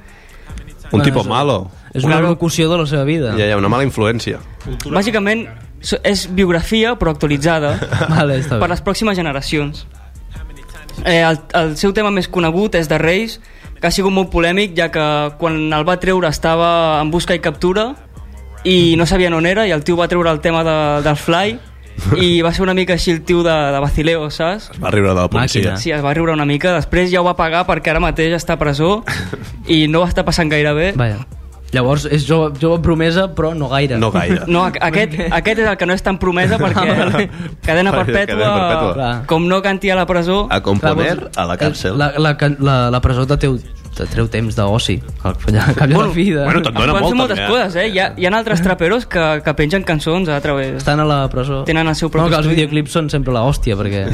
Un 0.93 0.99
Bueno, 0.99 1.03
tipus 1.03 1.27
malo. 1.27 1.71
És 1.93 2.03
una 2.05 2.15
Claro. 2.21 2.29
locució 2.29 2.69
de 2.71 2.77
la 2.77 2.85
seva 2.87 3.03
vida. 3.03 3.33
Ja 3.35 3.49
ha 3.51 3.57
una 3.57 3.67
mala 3.67 3.83
influència. 3.83 4.39
Bàsicament 4.85 5.47
so- 5.81 5.99
és 6.05 6.27
biografia 6.33 6.93
però 6.95 7.11
actualitzada 7.11 7.73
Vale, 8.13 8.37
està 8.39 8.59
per 8.61 8.67
bé. 8.69 8.71
les 8.75 8.83
pròximes 8.85 9.17
generacions. 9.17 9.87
Eh, 11.03 11.19
el, 11.25 11.39
el 11.59 11.75
seu 11.77 11.91
tema 11.97 12.11
més 12.13 12.29
conegut 12.29 12.75
és 12.79 12.87
de 12.87 12.97
Reis, 13.01 13.39
que 13.81 13.87
ha 13.87 13.91
sigut 13.91 14.13
molt 14.13 14.29
polèmic, 14.31 14.71
ja 14.77 14.87
que 14.93 15.03
quan 15.41 15.57
el 15.73 15.83
va 15.89 15.97
treure 15.99 16.29
estava 16.29 17.01
en 17.01 17.09
busca 17.11 17.35
i 17.35 17.41
captura 17.43 17.95
i 18.63 18.93
no 18.95 19.05
sabien 19.09 19.33
on 19.33 19.45
era, 19.49 19.65
i 19.67 19.71
el 19.75 19.83
tio 19.83 19.97
va 19.99 20.07
treure 20.07 20.29
el 20.31 20.39
tema 20.45 20.63
de, 20.63 20.77
del 21.03 21.17
Fly 21.19 21.57
i 22.19 22.41
va 22.43 22.51
ser 22.53 22.63
una 22.65 22.73
mica 22.73 22.93
així 22.97 23.11
el 23.11 23.21
tio 23.23 23.43
de, 23.45 23.53
de 23.73 23.79
Bacileo, 23.83 24.29
saps? 24.33 24.71
Va 24.81 24.91
riure 24.91 25.13
de 25.13 25.19
la 25.21 25.29
policia. 25.29 25.61
Màquina. 25.61 25.77
Sí, 25.79 25.91
es 25.91 26.03
va 26.03 26.13
riure 26.13 26.33
una 26.33 26.45
mica, 26.45 26.73
després 26.75 27.11
ja 27.11 27.21
ho 27.21 27.27
va 27.27 27.35
pagar 27.39 27.65
perquè 27.69 27.93
ara 27.93 28.01
mateix 28.03 28.33
està 28.37 28.57
a 28.57 28.59
presó 28.61 29.03
i 29.67 29.85
no 29.87 30.01
ho 30.03 30.07
està 30.09 30.25
passant 30.25 30.49
gaire 30.51 30.73
bé. 30.77 30.91
Vaja. 30.99 31.21
Llavors, 31.73 32.03
és 32.05 32.21
jove, 32.27 32.51
jove 32.61 32.77
promesa, 32.85 33.23
però 33.33 33.55
no 33.57 33.65
gaire. 33.71 33.97
No 33.97 34.11
gaire. 34.13 34.43
No, 34.45 34.61
a- 34.67 34.73
aquest, 34.91 35.15
aquest 35.33 35.61
és 35.63 35.67
el 35.71 35.77
que 35.81 35.87
no 35.89 35.95
és 35.97 36.03
tan 36.05 36.19
promesa 36.21 36.59
perquè 36.61 36.83
cadena 37.65 37.89
perpètua, 37.95 38.35
Cadena 38.35 38.51
perpètua. 38.59 39.07
Com 39.25 39.47
no 39.49 39.57
canti 39.65 39.89
a 39.89 39.95
la 39.97 40.05
presó 40.05 40.43
A 40.53 40.61
componer 40.61 41.15
Clar, 41.17 41.31
a 41.35 41.47
la 41.49 41.57
càrcel. 41.57 41.97
La, 41.97 42.11
la, 42.21 42.35
la, 42.59 42.75
la 42.93 43.01
presó 43.01 43.25
te 43.25 43.37
treu, 43.41 43.57
te 43.97 44.07
treu 44.09 44.27
temps 44.31 44.55
d'oci. 44.57 44.97
Al 45.23 45.35
cap 45.37 45.49
i 45.49 45.57
a 45.57 45.99
la 45.99 46.09
fi 46.13 46.27
de... 46.31 46.43
bueno, 46.43 46.61
es 46.61 46.67
dona 46.69 46.95
molt, 46.95 47.15
moltes 47.17 47.37
també, 47.37 47.45
eh? 47.45 47.49
coses, 47.51 47.77
eh? 47.79 47.87
Hi 47.93 47.99
ha, 48.01 48.07
hi 48.17 48.27
ha 48.27 48.33
altres 48.37 48.63
traperos 48.65 49.07
que, 49.09 49.25
que 49.45 49.55
pengen 49.57 49.85
cançons 49.87 50.29
a 50.29 50.39
través... 50.43 50.75
Estan 50.81 51.03
a 51.03 51.07
la 51.07 51.19
presó. 51.33 51.63
Tenen 51.69 51.89
el 51.89 51.97
seu 51.99 52.09
No, 52.09 52.13
propi 52.17 52.33
que 52.33 52.39
els 52.41 52.51
videoclips 52.51 52.95
són 52.99 53.11
sempre 53.13 53.35
l'hòstia, 53.35 53.77
perquè... 53.79 54.05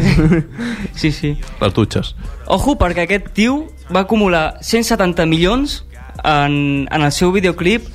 Sí, 1.00 1.12
sí. 1.16 1.36
Les 1.62 1.76
dutxes. 1.76 2.14
Ojo, 2.52 2.76
perquè 2.80 3.06
aquest 3.08 3.32
tio 3.38 3.62
va 3.94 4.04
acumular 4.04 4.60
170 4.62 5.26
milions 5.30 5.84
en, 6.24 6.88
en 6.92 7.02
el 7.06 7.12
seu 7.16 7.32
videoclip 7.32 7.88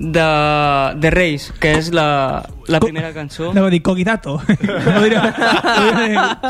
de, 0.00 0.28
de 0.96 1.10
Reis, 1.12 1.50
que 1.60 1.74
és 1.76 1.90
la, 1.92 2.42
la 2.72 2.80
primera 2.80 3.12
cançó. 3.12 3.50
Anava 3.52 3.68
a 3.68 3.74
dir 3.74 3.82
Cogidato. 3.84 4.38
No 4.90 5.02
diria, 5.04 5.34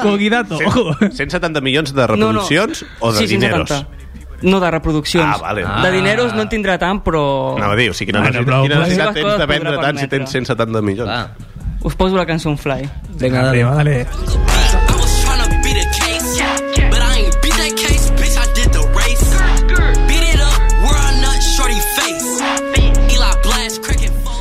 no 0.04 0.60
ojo. 0.66 0.84
170 1.00 1.60
milions 1.60 1.94
de 1.94 2.06
reproduccions 2.06 2.84
o 3.00 3.12
de 3.12 3.18
sí, 3.18 3.26
dineros? 3.34 3.68
170. 3.68 3.99
No, 4.42 4.60
de 4.60 4.70
reproduccions. 4.70 5.26
Ah, 5.36 5.38
vale. 5.38 5.64
De 5.82 5.90
dineros 5.92 6.34
no 6.34 6.42
en 6.42 6.48
tindrà 6.48 6.78
tant, 6.78 7.02
però... 7.04 7.56
A 7.60 7.74
dir, 7.76 7.90
o 7.90 7.94
sigui, 7.94 8.10
quina, 8.12 8.22
Bueno, 8.24 8.40
necessitat, 8.40 8.46
però- 8.48 8.62
quina 8.62 8.78
necessitat 8.80 9.14
tens 9.14 9.38
de 9.38 9.46
vendre 9.46 9.76
tant 9.78 9.98
si 9.98 10.08
tens 10.08 10.30
permetre. 10.30 10.32
170 10.32 10.82
milions? 10.82 11.10
Ah, 11.10 11.28
Us 11.82 11.94
poso 11.96 12.16
la 12.16 12.26
cançó 12.26 12.50
en 12.50 12.58
fly. 12.58 12.88
vinga, 13.16 13.42
dale. 13.42 13.50
Prima, 13.50 13.74
dale. 13.74 14.89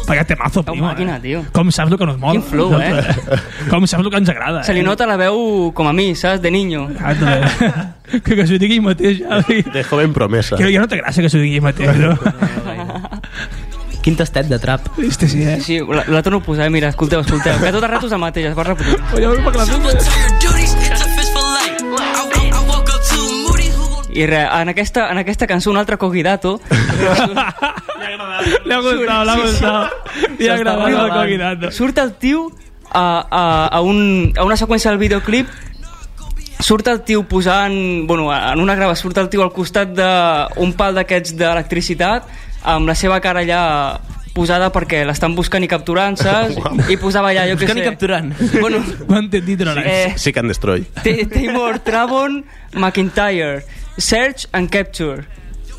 Vaya 0.10 0.26
temazo, 0.26 0.64
Cau 0.66 0.74
prima. 0.74 0.88
màquina, 0.92 1.18
eh? 1.18 1.22
tio. 1.22 1.46
Com 1.54 1.70
saps 1.72 1.92
el 1.94 1.98
que 2.02 2.06
nos 2.10 2.18
mola. 2.18 2.34
Quin 2.34 2.44
flow, 2.44 2.74
eh? 2.82 3.04
Com 3.70 3.86
saps 3.86 4.04
el 4.04 4.10
que 4.10 4.18
ens 4.18 4.30
agrada, 4.34 4.64
Se 4.66 4.74
li 4.74 4.82
eh? 4.82 4.88
nota 4.88 5.06
la 5.06 5.16
veu 5.22 5.70
com 5.78 5.88
a 5.88 5.94
mi, 5.94 6.16
saps? 6.18 6.42
De 6.42 6.50
niño. 6.50 6.88
Exacte. 6.90 8.20
que, 8.26 8.36
que 8.36 8.48
s'ho 8.50 8.58
digui 8.58 8.82
mateix, 8.82 9.22
ja. 9.22 9.40
De 9.46 9.84
joven 9.86 10.14
promesa. 10.18 10.58
Que 10.58 10.72
ja 10.74 10.82
no 10.82 10.90
té 10.90 10.98
gràcia 10.98 11.22
que 11.22 11.30
s'ho 11.30 11.38
digui 11.38 11.62
mateix, 11.62 11.94
no? 12.02 12.18
Quin 14.02 14.16
tastet 14.16 14.48
de 14.48 14.58
trap. 14.64 14.88
Este 15.04 15.28
sí, 15.28 15.44
eh? 15.44 15.60
Sí, 15.62 15.78
la, 15.84 16.06
la 16.08 16.24
torno 16.24 16.40
a 16.40 16.44
posar, 16.44 16.66
eh? 16.66 16.70
mira, 16.72 16.88
escolteu, 16.90 17.20
escolteu. 17.20 17.60
Que 17.60 17.72
tot 17.76 17.84
el 17.84 17.90
rato 17.92 18.08
és 18.08 18.14
el 18.16 18.22
mateix, 18.24 18.48
es 18.50 18.58
va 18.58 18.64
repetir. 18.64 18.96
Oye, 19.14 19.28
para 19.44 19.66
la 19.66 19.66
I 24.14 24.26
res, 24.26 24.48
en 24.62 24.70
aquesta, 24.70 25.10
en 25.12 25.18
aquesta 25.22 25.46
cançó, 25.48 25.70
un 25.72 25.78
altre 25.78 25.98
cogidato, 25.98 26.60
Le 28.66 28.74
ha 28.74 28.80
gustado, 28.82 29.26
le 29.26 29.32
ha 29.32 29.36
gustado. 29.38 29.90
Y 30.40 30.48
ha 30.48 30.58
grabado 30.58 31.06
el. 31.06 31.12
Cogidato. 31.14 31.72
surt 31.72 31.98
el 31.98 32.14
tio 32.14 32.52
a, 32.92 33.26
a, 33.30 33.68
a, 33.68 33.82
un, 33.82 34.34
a 34.38 34.44
una 34.44 34.56
seqüència 34.58 34.90
del 34.90 34.98
videoclip 35.00 35.48
surt 36.60 36.88
el 36.92 37.02
tio 37.08 37.24
posant 37.24 38.08
bueno, 38.08 38.32
en 38.34 38.60
una 38.60 38.76
grava 38.76 38.96
surt 38.96 39.18
el 39.22 39.30
tio 39.30 39.44
al 39.46 39.52
costat 39.56 39.94
d'un 39.96 40.74
pal 40.76 40.98
d'aquests 40.98 41.36
d'electricitat 41.40 42.26
amb 42.68 42.90
la 42.90 42.96
seva 43.00 43.22
cara 43.24 43.46
allà 43.46 43.62
posada 44.34 44.68
perquè 44.72 45.04
l'estan 45.08 45.34
buscant 45.36 45.64
i 45.64 45.68
capturant, 45.68 46.16
saps? 46.20 46.58
I 46.92 46.98
posava 47.02 47.32
allà, 47.32 47.46
jo 47.50 47.56
què 47.58 47.66
sé... 47.66 47.66
Buscant 47.66 47.80
i 47.82 47.86
capturant. 47.88 48.28
Bueno, 48.60 48.78
Ho 49.08 49.16
he 49.16 49.20
entendido, 49.20 49.66
no? 49.66 49.74
eh, 49.82 50.14
Sí 50.18 50.32
que 50.32 50.40
en 50.40 50.48
destroy. 50.52 50.84
Taymor 51.04 51.80
Travon 51.84 52.44
McIntyre 52.74 53.64
Search 54.00 54.48
and 54.54 54.72
Capture 54.72 55.28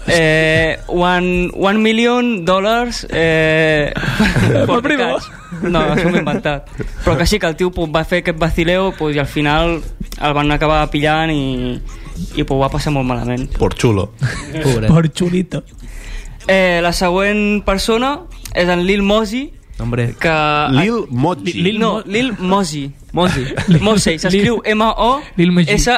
Eh, 0.06 0.78
one, 0.88 1.50
one 1.54 1.82
million 1.82 2.44
dollars 2.44 3.06
eh, 3.10 3.92
for 4.66 4.82
primo. 4.82 5.18
No, 5.62 5.80
això 5.92 6.08
m'ho 6.08 6.16
he 6.16 6.22
inventat. 6.22 6.70
Però 7.04 7.16
que 7.18 7.26
sí, 7.26 7.38
que 7.38 7.46
el 7.50 7.56
tio 7.56 7.70
pues, 7.74 7.90
va 7.92 8.04
fer 8.08 8.18
aquest 8.24 8.38
vacileo 8.40 8.92
pues, 8.96 9.16
i 9.16 9.18
al 9.20 9.28
final 9.28 9.80
el 9.80 10.32
van 10.34 10.52
acabar 10.52 10.90
pillant 10.90 11.30
i, 11.34 11.80
i 12.34 12.44
pues, 12.44 12.60
va 12.60 12.70
passar 12.72 12.92
molt 12.96 13.06
malament. 13.06 13.50
Por 13.58 13.74
chulo. 13.74 14.12
Pobret. 14.62 14.88
Por 14.88 15.10
chulito. 15.12 15.62
Eh, 16.48 16.80
la 16.82 16.92
següent 16.96 17.62
persona 17.66 18.20
és 18.56 18.68
en 18.72 18.86
Lil 18.86 19.02
Mosey, 19.04 19.52
Hombre. 19.78 20.14
que... 20.18 20.32
Lil 20.80 21.06
Moji. 21.10 21.52
Lil 21.60 21.78
no, 21.78 22.00
Lil 22.06 22.32
Mosey. 22.38 22.90
Mosi. 23.12 23.44
Mosey, 23.82 24.18
s'escriu 24.22 24.62
M-O-S-E-Y. 24.64 25.90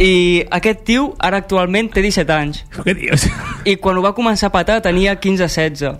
I 0.00 0.44
aquest 0.50 0.82
tio 0.84 1.14
ara 1.18 1.38
actualment 1.42 1.88
té 1.94 2.02
17 2.02 2.32
anys. 2.32 2.64
Què 2.84 2.94
dius? 2.98 3.26
I 3.64 3.76
quan 3.80 3.96
ho 3.96 4.02
va 4.04 4.12
començar 4.16 4.50
a 4.50 4.54
patar 4.54 4.80
tenia 4.84 5.16
15-16. 5.20 5.94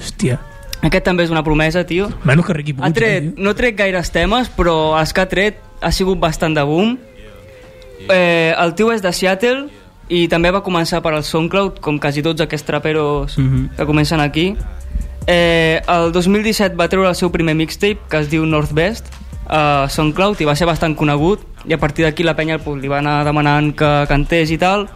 Hòstia. 0.00 0.38
Aquest 0.82 1.04
també 1.04 1.24
és 1.26 1.30
una 1.32 1.42
promesa, 1.44 1.82
tio. 1.84 2.08
Menys 2.24 2.46
que 2.46 2.54
Ricky 2.56 2.72
Puig. 2.72 2.86
Ha 2.86 2.92
tret, 2.96 3.24
eh, 3.24 3.34
no 3.36 3.50
ha 3.50 3.54
tret 3.58 3.76
gaires 3.76 4.10
temes, 4.14 4.48
però 4.56 4.98
els 5.00 5.12
que 5.12 5.20
ha 5.20 5.28
tret 5.28 5.58
ha 5.82 5.90
sigut 5.92 6.18
bastant 6.20 6.54
de 6.56 6.62
boom. 6.64 6.94
Eh, 8.08 8.54
el 8.56 8.74
tio 8.74 8.90
és 8.92 9.02
de 9.04 9.12
Seattle 9.12 9.68
i 10.08 10.24
també 10.28 10.50
va 10.50 10.62
començar 10.64 11.02
per 11.04 11.12
al 11.14 11.22
SoundCloud, 11.24 11.80
com 11.84 11.98
quasi 12.00 12.22
tots 12.24 12.40
aquests 12.40 12.66
traperos 12.66 13.36
Mhm. 13.38 13.76
que 13.76 13.86
comencen 13.86 14.20
aquí. 14.20 14.56
Eh, 15.26 15.80
el 15.86 16.12
2017 16.12 16.74
va 16.76 16.88
treure 16.88 17.08
el 17.08 17.14
seu 17.14 17.30
primer 17.30 17.54
mixtape, 17.54 17.98
que 18.08 18.18
es 18.18 18.30
diu 18.30 18.46
Northwest, 18.46 19.06
a 19.46 19.86
SoundCloud, 19.88 20.40
i 20.40 20.44
va 20.44 20.56
ser 20.56 20.66
bastant 20.66 20.96
conegut, 20.96 21.40
i 21.66 21.74
a 21.74 21.78
partir 21.78 22.06
d'aquí 22.06 22.24
la 22.24 22.36
penya 22.36 22.58
li 22.58 22.88
va 22.88 22.98
anar 22.98 23.24
demanant 23.24 23.72
que 23.76 23.90
cantés 24.08 24.50
i 24.50 24.58
tal. 24.58 24.88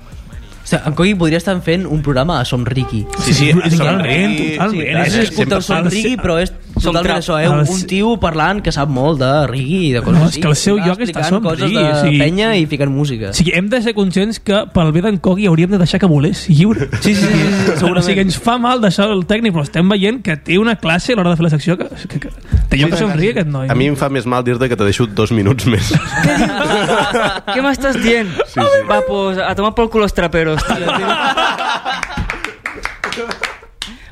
O 0.64 0.66
sigui, 0.66 0.80
en 0.88 0.94
Cogui 0.96 1.14
podria 1.14 1.36
estar 1.38 1.54
fent 1.62 1.84
un 1.86 2.00
programa 2.02 2.38
a 2.40 2.44
Som 2.48 2.64
Riqui. 2.64 3.04
Sí, 3.20 3.34
sí, 3.34 3.50
totalment, 3.52 4.38
Som 4.38 4.48
totalment. 4.56 5.04
Sí, 5.04 5.10
si 5.10 5.20
escolteu 5.20 5.60
sempre- 5.60 5.62
Som 5.62 5.88
Riqui, 5.92 6.16
però 6.16 6.38
és 6.40 6.52
Som 6.74 6.82
totalment 6.94 7.18
això, 7.20 7.36
eh? 7.42 7.48
Un, 7.48 7.60
El- 7.60 7.68
un 7.68 7.82
tio 7.86 8.14
parlant 8.18 8.62
que 8.64 8.72
sap 8.72 8.88
molt 8.88 9.20
de 9.20 9.46
Riqui 9.46 9.90
i 9.90 9.92
de 9.92 10.00
coses 10.00 10.18
No, 10.18 10.24
és 10.26 10.32
així. 10.32 10.40
que 10.40 10.48
el 10.48 10.56
seu 10.56 10.76
lloc 10.78 10.98
està 10.98 11.20
explicant 11.20 11.28
Som 11.28 11.44
Riqui, 11.52 11.74
de 11.76 11.84
o 11.84 12.00
sigui- 12.02 12.18
penya 12.18 12.56
i 12.56 12.64
ficant 12.66 12.90
música. 12.90 13.28
O 13.30 13.32
sigui, 13.34 13.52
hem 13.54 13.68
de 13.68 13.82
ser 13.82 13.94
conscients 13.94 14.40
que 14.40 14.64
pel 14.72 14.90
bé 14.92 15.02
d'en 15.02 15.18
Cogui 15.18 15.46
hauríem 15.46 15.70
de 15.70 15.78
deixar 15.78 16.00
que 16.00 16.06
volés 16.06 16.48
lliure. 16.48 16.88
Sí, 17.02 17.14
sí, 17.14 17.20
sí, 17.20 17.28
sí, 17.28 17.72
segurament. 17.76 17.98
O 17.98 18.02
sigui, 18.08 18.20
ens 18.20 18.38
fa 18.38 18.56
mal 18.58 18.80
deixar 18.80 19.10
el 19.10 19.26
tècnic, 19.26 19.52
però 19.52 19.62
estem 19.68 19.86
veient 19.88 20.22
que 20.24 20.36
té 20.38 20.58
una 20.58 20.76
classe 20.76 21.12
a 21.12 21.16
l'hora 21.16 21.30
de 21.30 21.36
fer 21.36 21.44
la 21.44 21.50
secció 21.50 21.76
que, 21.76 21.84
que, 22.08 22.18
que 22.20 22.28
té 22.70 22.76
lloc 22.78 22.90
que 22.90 22.96
somriure 22.96 23.30
aquest 23.36 23.48
noi. 23.52 23.68
A 23.68 23.74
mi 23.74 23.86
em 23.86 23.96
fa 23.96 24.08
més 24.08 24.24
mal 24.26 24.42
dir-te 24.42 24.68
que 24.68 24.76
te 24.76 24.84
deixo 24.84 25.06
dos 25.06 25.30
minuts 25.30 25.66
més. 25.66 25.92
Què 27.54 27.60
m'estàs 27.62 27.96
dient? 28.02 28.28
Sí, 28.48 28.60
sí. 28.60 28.82
Va, 28.88 29.00
pues, 29.06 29.38
a 29.38 29.54
tomar 29.54 29.74
por 29.74 29.90
culo 29.90 30.04
los 30.04 30.12
traperos, 30.14 30.53
tio. 30.62 30.86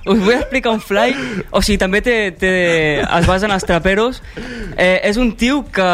Us 0.05 0.19
vull 0.19 0.35
explicar 0.35 0.73
un 0.75 0.81
fly, 0.83 1.13
o 1.55 1.61
sigui, 1.63 1.77
també 1.79 2.01
té, 2.03 2.33
té, 2.35 2.51
es 3.03 3.27
basa 3.29 3.47
en 3.47 3.53
els 3.55 3.63
traperos. 3.63 4.19
Eh, 4.75 4.99
és 5.07 5.19
un 5.21 5.31
tio 5.39 5.61
que 5.71 5.87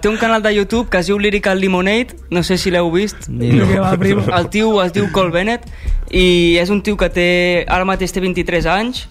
té 0.00 0.08
un 0.08 0.18
canal 0.20 0.44
de 0.44 0.52
YouTube 0.54 0.86
que 0.90 1.00
es 1.02 1.10
diu 1.10 1.18
Lyrical 1.18 1.58
Lemonade, 1.58 2.14
no 2.30 2.44
sé 2.46 2.60
si 2.62 2.70
l'heu 2.70 2.92
vist. 2.94 3.26
No. 3.26 3.98
El 4.38 4.48
tio 4.54 4.70
es 4.84 4.94
diu 4.94 5.10
Cole 5.10 5.34
Bennett 5.34 5.66
i 6.14 6.56
és 6.62 6.70
un 6.70 6.84
tio 6.86 6.96
que 6.96 7.10
té, 7.10 7.28
ara 7.66 7.88
mateix 7.88 8.14
té 8.14 8.22
23 8.22 8.70
anys, 8.70 9.08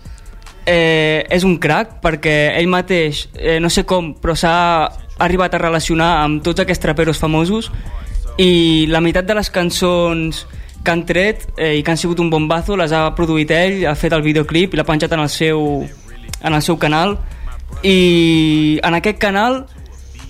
eh, 0.66 1.28
és 1.30 1.44
un 1.44 1.60
crack 1.60 2.00
perquè 2.04 2.56
ell 2.56 2.72
mateix, 2.72 3.28
eh, 3.36 3.60
no 3.60 3.70
sé 3.70 3.84
com, 3.84 4.14
però 4.16 4.38
s'ha 4.40 4.88
arribat 5.20 5.56
a 5.56 5.60
relacionar 5.60 6.22
amb 6.24 6.44
tots 6.44 6.64
aquests 6.64 6.84
traperos 6.84 7.20
famosos 7.20 7.72
i 8.40 8.88
la 8.92 9.04
meitat 9.04 9.28
de 9.28 9.36
les 9.36 9.52
cançons 9.52 10.46
que 10.86 10.94
han 10.94 11.04
tret 11.10 11.48
eh, 11.58 11.76
i 11.80 11.84
que 11.84 11.92
han 11.92 12.00
sigut 12.00 12.22
un 12.24 12.30
bombazo 12.30 12.78
les 12.80 12.94
ha 12.94 13.08
produït 13.18 13.52
ell, 13.52 13.82
ha 13.90 13.96
fet 13.98 14.14
el 14.14 14.24
videoclip 14.26 14.74
i 14.74 14.80
l'ha 14.80 14.88
penjat 14.88 15.12
en 15.18 15.26
el 15.26 15.32
seu, 15.34 15.82
en 16.42 16.54
el 16.54 16.62
seu 16.62 16.78
canal 16.80 17.18
i 17.84 18.80
en 18.86 18.96
aquest 19.02 19.20
canal 19.20 19.66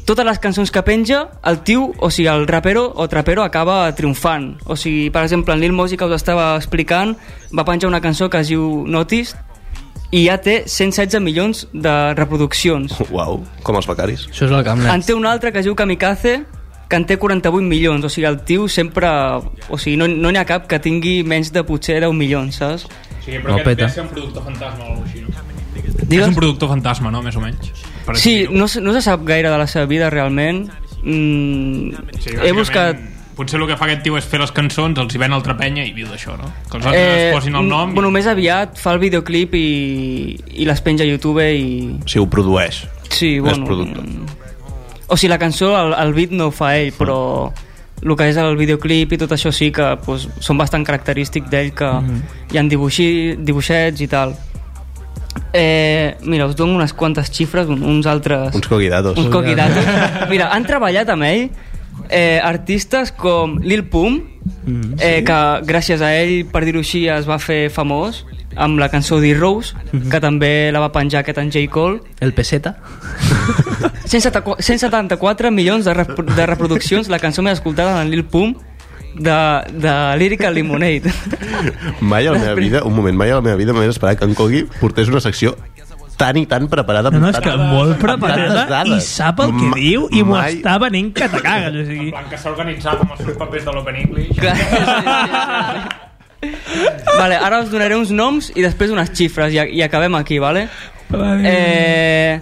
totes 0.06 0.26
les 0.26 0.38
cançons 0.38 0.70
que 0.70 0.84
penja, 0.86 1.24
el 1.50 1.64
tio, 1.66 1.88
o 1.98 2.12
sigui, 2.14 2.28
el 2.30 2.46
rapero 2.46 2.86
o 2.94 3.08
trapero 3.10 3.42
acaba 3.42 3.90
triomfant. 3.98 4.52
O 4.70 4.78
sigui, 4.78 5.10
per 5.10 5.24
exemple, 5.26 5.56
en 5.56 5.64
Lil 5.64 5.74
Mosey, 5.74 5.98
que 5.98 6.06
us 6.06 6.14
estava 6.14 6.52
explicant, 6.60 7.16
va 7.50 7.66
penjar 7.66 7.90
una 7.90 8.04
cançó 8.06 8.30
que 8.30 8.44
es 8.46 8.52
diu 8.54 8.86
Noticed 8.86 9.42
i 10.14 10.28
ja 10.28 10.38
té 10.38 10.60
116 10.70 11.18
milions 11.26 11.66
de 11.74 11.96
reproduccions. 12.14 12.94
Uau, 13.10 13.42
com 13.66 13.82
els 13.82 13.90
becaris. 13.90 14.28
Això 14.30 14.46
és 14.46 14.54
el 14.54 14.62
camp 14.68 14.86
En 14.86 15.02
té 15.02 15.18
un 15.18 15.26
altre 15.26 15.52
que 15.52 15.64
es 15.64 15.66
diu 15.66 15.74
Kamikaze, 15.76 16.38
que 16.90 16.96
en 17.00 17.06
té 17.06 17.18
48 17.18 17.62
milions. 17.66 18.04
O 18.06 18.10
sigui, 18.10 18.28
el 18.30 18.42
tio 18.46 18.68
sempre... 18.68 19.08
O 19.70 19.78
sigui, 19.78 19.96
no 19.98 20.08
no 20.08 20.32
n'hi 20.32 20.38
ha 20.42 20.46
cap 20.46 20.68
que 20.70 20.80
tingui 20.80 21.24
menys 21.24 21.52
de 21.56 21.64
potser 21.66 22.00
10 22.04 22.14
milions, 22.14 22.56
saps? 22.62 22.86
Sí, 23.26 23.40
però 23.42 23.56
No 23.56 23.60
aquest 23.60 23.66
peta. 23.72 23.90
ser 23.90 24.04
un 24.06 24.10
productor 24.14 24.44
fantasma 24.46 24.84
o 24.86 24.92
alguna 24.94 25.06
cosa 25.06 25.16
així, 25.16 25.26
no? 25.26 26.06
Digues? 26.06 26.24
És 26.24 26.30
un 26.30 26.36
productor 26.38 26.70
fantasma, 26.70 27.12
no? 27.12 27.22
Més 27.26 27.36
o 27.36 27.42
menys. 27.42 27.72
Per 28.06 28.16
Sí, 28.22 28.46
no, 28.52 28.68
no 28.70 28.94
se 28.94 29.02
sap 29.02 29.24
gaire 29.26 29.50
de 29.50 29.58
la 29.58 29.66
seva 29.68 29.86
vida, 29.90 30.10
realment. 30.14 30.68
Mm, 31.04 31.92
Sí, 32.20 32.32
he 32.44 32.52
buscat... 32.54 33.02
Potser 33.36 33.60
el 33.60 33.66
que 33.68 33.76
fa 33.76 33.84
aquest 33.90 34.00
tio 34.06 34.16
és 34.16 34.24
fer 34.32 34.40
les 34.40 34.52
cançons, 34.56 34.96
els 35.02 35.12
hi 35.12 35.20
ven 35.20 35.34
altra 35.36 35.58
penya 35.60 35.84
i 35.84 35.90
viu 35.92 36.08
d'això, 36.08 36.38
no? 36.40 36.48
Que 36.72 36.78
els 36.80 36.86
altres 36.88 37.02
eh, 37.04 37.26
es 37.28 37.36
posin 37.36 37.58
el 37.60 37.68
nom... 37.68 37.92
Bueno, 37.98 38.08
més 38.16 38.30
aviat 38.32 38.78
fa 38.80 38.94
el 38.96 39.02
videoclip 39.02 39.58
i, 39.60 39.66
i 40.56 40.68
les 40.70 40.80
penja 40.86 41.04
a 41.04 41.10
YouTube 41.10 41.44
i... 41.44 41.66
Si 42.08 42.22
ho 42.22 42.30
produeix. 42.32 42.86
Sí, 43.10 43.34
És 43.36 43.42
bueno... 43.44 43.66
productor. 43.68 44.06
O 45.08 45.18
sigui, 45.18 45.30
la 45.30 45.40
cançó, 45.42 45.76
el, 45.78 45.94
el 45.94 46.14
beat 46.18 46.34
no 46.34 46.50
ho 46.50 46.54
fa 46.56 46.76
ell, 46.80 46.92
però 46.98 47.18
el 48.02 48.16
que 48.18 48.28
és 48.30 48.38
el 48.42 48.58
videoclip 48.60 49.14
i 49.16 49.20
tot 49.22 49.32
això 49.36 49.52
sí 49.56 49.72
que 49.74 49.94
pues, 50.06 50.28
són 50.44 50.58
bastant 50.60 50.86
característics 50.86 51.50
d'ell, 51.52 51.72
que 51.78 51.92
hi 52.52 52.60
ha 52.60 52.66
dibuixi, 52.70 53.08
dibuixets 53.38 54.02
i 54.02 54.10
tal. 54.12 54.36
Eh, 55.56 56.16
mira, 56.24 56.48
us 56.50 56.56
dono 56.56 56.76
unes 56.76 56.94
quantes 56.94 57.32
xifres, 57.32 57.70
un, 57.72 57.84
uns 57.84 58.08
altres... 58.08 58.56
Uns 58.56 58.68
coguidatos. 58.68 59.18
Uns 59.18 59.32
coquidatos. 59.32 59.88
Mira, 60.32 60.50
han 60.52 60.68
treballat 60.68 61.12
amb 61.12 61.28
ell 61.28 61.46
eh, 62.10 62.40
artistes 62.44 63.14
com 63.16 63.58
Lil 63.64 63.86
Pump, 63.92 64.24
eh, 65.00 65.22
que 65.28 65.40
gràcies 65.68 66.04
a 66.04 66.12
ell, 66.18 66.44
per 66.52 66.66
dir-ho 66.68 66.84
així, 66.84 67.06
es 67.12 67.28
va 67.30 67.40
fer 67.40 67.68
famós 67.72 68.24
amb 68.56 68.80
la 68.80 68.90
cançó 68.90 69.20
D-Rose, 69.20 69.76
que 70.12 70.20
també 70.24 70.72
la 70.72 70.80
va 70.80 70.92
penjar 70.96 71.22
aquest 71.24 71.38
en 71.42 71.52
J. 71.52 71.68
Cole. 71.70 72.02
El 72.20 72.34
peseta. 72.34 72.76
174 74.06 74.62
174 74.64 75.52
milions 75.52 75.86
de, 75.86 75.94
rep 75.94 76.20
de 76.36 76.46
reproduccions, 76.46 77.10
la 77.10 77.20
cançó 77.20 77.42
més 77.46 77.58
escoltada 77.60 78.02
en 78.02 78.12
Lil 78.14 78.26
Pump, 78.26 78.58
de, 79.16 79.36
de 79.72 79.94
Lyrical 80.20 80.54
Lemonade. 80.56 81.12
Mai 82.02 82.28
a 82.28 82.32
la 82.36 82.40
meva 82.40 82.54
vida, 82.56 82.84
un 82.84 82.94
moment, 82.96 83.16
mai 83.16 83.32
a 83.32 83.36
la 83.40 83.42
meva 83.46 83.56
vida 83.56 83.74
m'hagués 83.74 83.96
esperat 83.96 84.20
que 84.20 84.28
en 84.28 84.36
Cogui 84.36 84.66
portés 84.82 85.08
una 85.12 85.22
secció 85.24 85.56
tan 86.16 86.38
i 86.40 86.46
tan 86.48 86.70
preparada 86.72 87.12
No, 87.12 87.20
no, 87.20 87.30
és 87.30 87.40
que 87.44 87.52
molt 87.60 87.96
amb 87.98 88.00
preparada 88.00 88.84
i 88.88 89.02
sap 89.04 89.42
el 89.44 89.50
que 89.52 89.66
Ma- 89.68 89.76
diu 89.76 90.06
i 90.16 90.22
m'ho 90.24 90.36
mai- 90.38 90.62
està 90.62 90.78
venint 90.80 91.10
que 91.16 91.28
te 91.28 91.42
cagues. 91.44 91.76
O 91.76 91.86
sigui, 91.90 92.06
En 92.08 92.12
plan, 92.16 92.30
que 92.32 92.38
s'ha 92.40 92.52
organitzat 92.54 93.02
amb 93.04 93.12
els 93.18 93.24
seus 93.26 93.36
papers 93.40 93.66
de 93.68 93.74
l'Open 93.76 94.00
English. 94.04 94.36
Clar, 94.40 94.56
sí, 94.56 94.64
sí, 94.64 94.84
sí. 94.86 96.05
Vale, 97.18 97.36
ara 97.36 97.62
us 97.64 97.70
donaré 97.72 97.96
uns 97.98 98.12
noms 98.12 98.52
i 98.56 98.62
després 98.62 98.92
unes 98.92 99.12
xifres 99.14 99.54
i, 99.54 99.60
i 99.78 99.82
acabem 99.86 100.16
aquí, 100.16 100.40
vale? 100.40 100.68
Eh, 101.44 102.42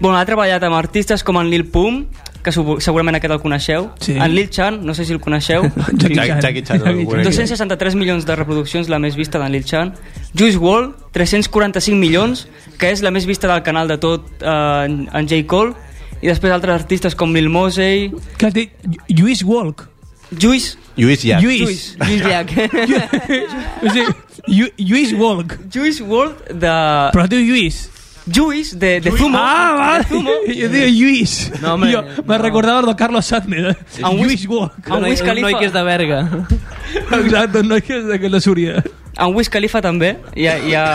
bueno, 0.00 0.18
ha 0.18 0.24
treballat 0.26 0.62
amb 0.66 0.76
artistes 0.76 1.22
com 1.24 1.38
en 1.40 1.48
Lil 1.50 1.66
Pump, 1.70 2.06
que 2.42 2.52
segurament 2.52 3.18
aquest 3.18 3.34
el 3.34 3.40
coneixeu, 3.42 3.90
Sí. 4.00 4.14
en 4.16 4.32
Lil 4.34 4.48
Chan, 4.48 4.78
no 4.84 4.94
sé 4.94 5.04
si 5.04 5.12
el 5.12 5.20
coneixeu, 5.20 5.62
Jackie 6.00 6.14
Chan. 6.16 6.40
Jackie 6.40 6.62
Chan, 6.62 6.78
Jackie 6.78 7.04
algú- 7.04 7.22
263 7.22 7.94
milions 8.00 8.24
de 8.24 8.36
reproduccions, 8.36 8.88
la 8.88 8.98
més 8.98 9.14
vista 9.16 9.38
d'en 9.38 9.52
Lil 9.52 9.64
Chan. 9.64 9.92
Juice 10.36 10.56
WRLD, 10.58 10.94
345 11.12 11.98
milions, 12.00 12.46
que 12.78 12.90
és 12.90 13.02
la 13.04 13.10
més 13.12 13.26
vista 13.28 13.46
del 13.52 13.62
canal 13.62 13.88
de 13.88 13.98
tot 14.00 14.24
eh, 14.40 14.84
en, 14.86 15.02
en 15.12 15.28
J. 15.28 15.44
Cole. 15.46 15.74
I 16.22 16.28
després 16.28 16.52
altres 16.52 16.74
artistes 16.82 17.14
com 17.16 17.32
Lil 17.32 17.48
Mosey, 17.48 18.10
Que 18.36 18.50
Lluís 19.08 19.44
Walk. 19.44 19.86
Juice, 20.38 20.76
Lluís 20.96 21.24
Llach. 21.24 21.42
Lluís. 21.42 21.60
Juice, 21.60 21.96
Juice 22.04 22.24
Llach. 22.24 22.50
o 23.82 23.90
sigui, 23.90 24.12
Llu- 24.46 24.72
Lluís 24.78 25.12
Walk. 25.14 25.58
Juice 25.72 26.02
WRLD 26.02 26.52
de... 26.60 26.74
Però 27.14 27.26
diu 27.28 27.40
Lluís. 27.40 27.88
Juice 28.30 28.76
de, 28.76 29.00
de 29.00 29.10
Zumo. 29.10 29.38
Ah, 29.40 29.74
vale. 29.78 30.04
Zumo. 30.08 30.30
Jo 30.60 30.68
diu 30.70 30.86
Lluís. 30.92 31.50
No, 31.62 31.74
home, 31.74 31.90
jo 31.92 32.02
me 32.22 32.36
no. 32.36 32.38
recordava 32.42 32.82
de 32.86 32.94
Carlos 32.96 33.26
Sandner. 33.26 33.76
En 33.98 34.16
Lluís 34.20 34.46
Walk. 34.46 34.86
en 34.86 35.04
Wiz 35.04 35.20
Un 35.20 35.26
Khalifa. 35.26 35.46
noi 35.50 35.58
que 35.58 35.66
és 35.66 35.72
de 35.74 35.82
Berga. 35.82 36.20
Exacte, 37.20 37.62
no 37.66 37.80
que 37.82 37.98
és 37.98 38.06
de 38.06 38.20
que 38.20 38.30
la 38.30 38.40
Súria. 38.40 38.82
En 39.18 39.34
Wiz 39.34 39.50
Khalifa 39.50 39.82
també 39.82 40.14
i 40.38 40.46
ha, 40.46 40.56
i 40.62 40.74
ha, 40.78 40.86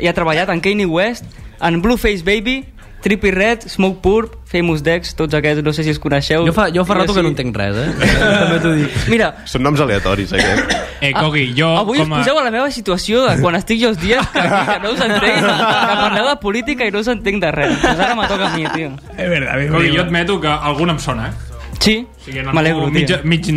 i 0.00 0.08
ha 0.08 0.14
treballat 0.16 0.48
en 0.54 0.60
Kanye 0.64 0.86
West 0.88 1.26
en 1.60 1.82
Blueface 1.82 2.24
Baby 2.24 2.62
Trippie 3.02 3.32
Red, 3.34 3.66
Smoke 3.68 3.98
Purp 4.00 4.34
Famous 4.52 4.82
Dex, 4.86 5.14
tots 5.18 5.34
aquests, 5.34 5.62
no 5.66 5.72
sé 5.74 5.82
si 5.82 5.90
els 5.90 5.98
coneixeu 5.98 6.44
Jo 6.46 6.52
fa, 6.54 6.68
jo 6.70 6.84
fa 6.86 6.94
rato 7.00 7.12
sí. 7.12 7.18
que 7.18 7.22
no 7.26 7.32
entenc 7.32 7.56
res, 7.58 7.76
eh? 7.76 7.88
També 8.42 8.58
t'ho 8.62 8.72
dic. 8.78 8.96
Mira, 9.10 9.30
Són 9.50 9.64
noms 9.66 9.80
aleatoris, 9.82 10.32
aquests. 10.38 10.76
Eh, 11.02 11.10
Cogui, 11.16 11.48
jo 11.58 11.72
avui 11.80 11.98
us 11.98 12.04
com 12.06 12.14
a... 12.14 12.20
poseu 12.22 12.38
a 12.38 12.44
la 12.46 12.52
meva 12.54 12.70
situació 12.70 13.24
de 13.26 13.34
quan 13.42 13.56
estic 13.58 13.80
jo 13.82 13.88
els 13.90 13.98
dies 13.98 14.28
que, 14.32 14.42
que 14.44 14.76
no 14.84 14.92
us 14.94 15.00
entenc, 15.02 15.42
que 15.42 15.96
parleu 16.04 16.28
de 16.30 16.36
política 16.44 16.86
i 16.86 16.94
no 16.94 17.02
us 17.02 17.10
entenc 17.10 17.42
de 17.42 17.50
res. 17.56 17.74
Pues 17.82 17.98
ara 18.06 18.14
me 18.14 18.28
toca 18.30 18.52
a 18.52 18.56
mi, 18.56 18.62
tio. 18.76 18.92
És 19.16 19.26
veritat, 19.32 19.66
Cogui, 19.74 19.90
jo 19.96 20.04
admeto 20.06 20.38
que 20.40 20.52
algun 20.54 20.94
em 20.94 21.00
sona, 21.02 21.30
eh? 21.32 21.58
Sí, 21.82 21.96
O 22.06 22.24
sigui, 22.28 22.44
m'alegro, 22.46 22.84
algú 22.86 22.94
mig, 22.94 23.08
tio. 23.10 23.18
mig, 23.26 23.48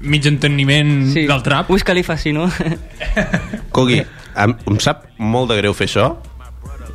mig 0.00 0.26
enteniment 0.30 1.08
Sí. 1.10 1.26
del 1.26 1.42
trap. 1.42 1.70
Wiz 1.74 1.82
Khalifa, 1.82 2.16
sí, 2.16 2.30
no? 2.32 2.46
Cogui, 3.74 4.04
em, 4.44 4.54
em 4.70 4.78
sap 4.82 5.08
molt 5.18 5.50
de 5.50 5.58
greu 5.58 5.74
fer 5.74 5.88
això, 5.90 6.12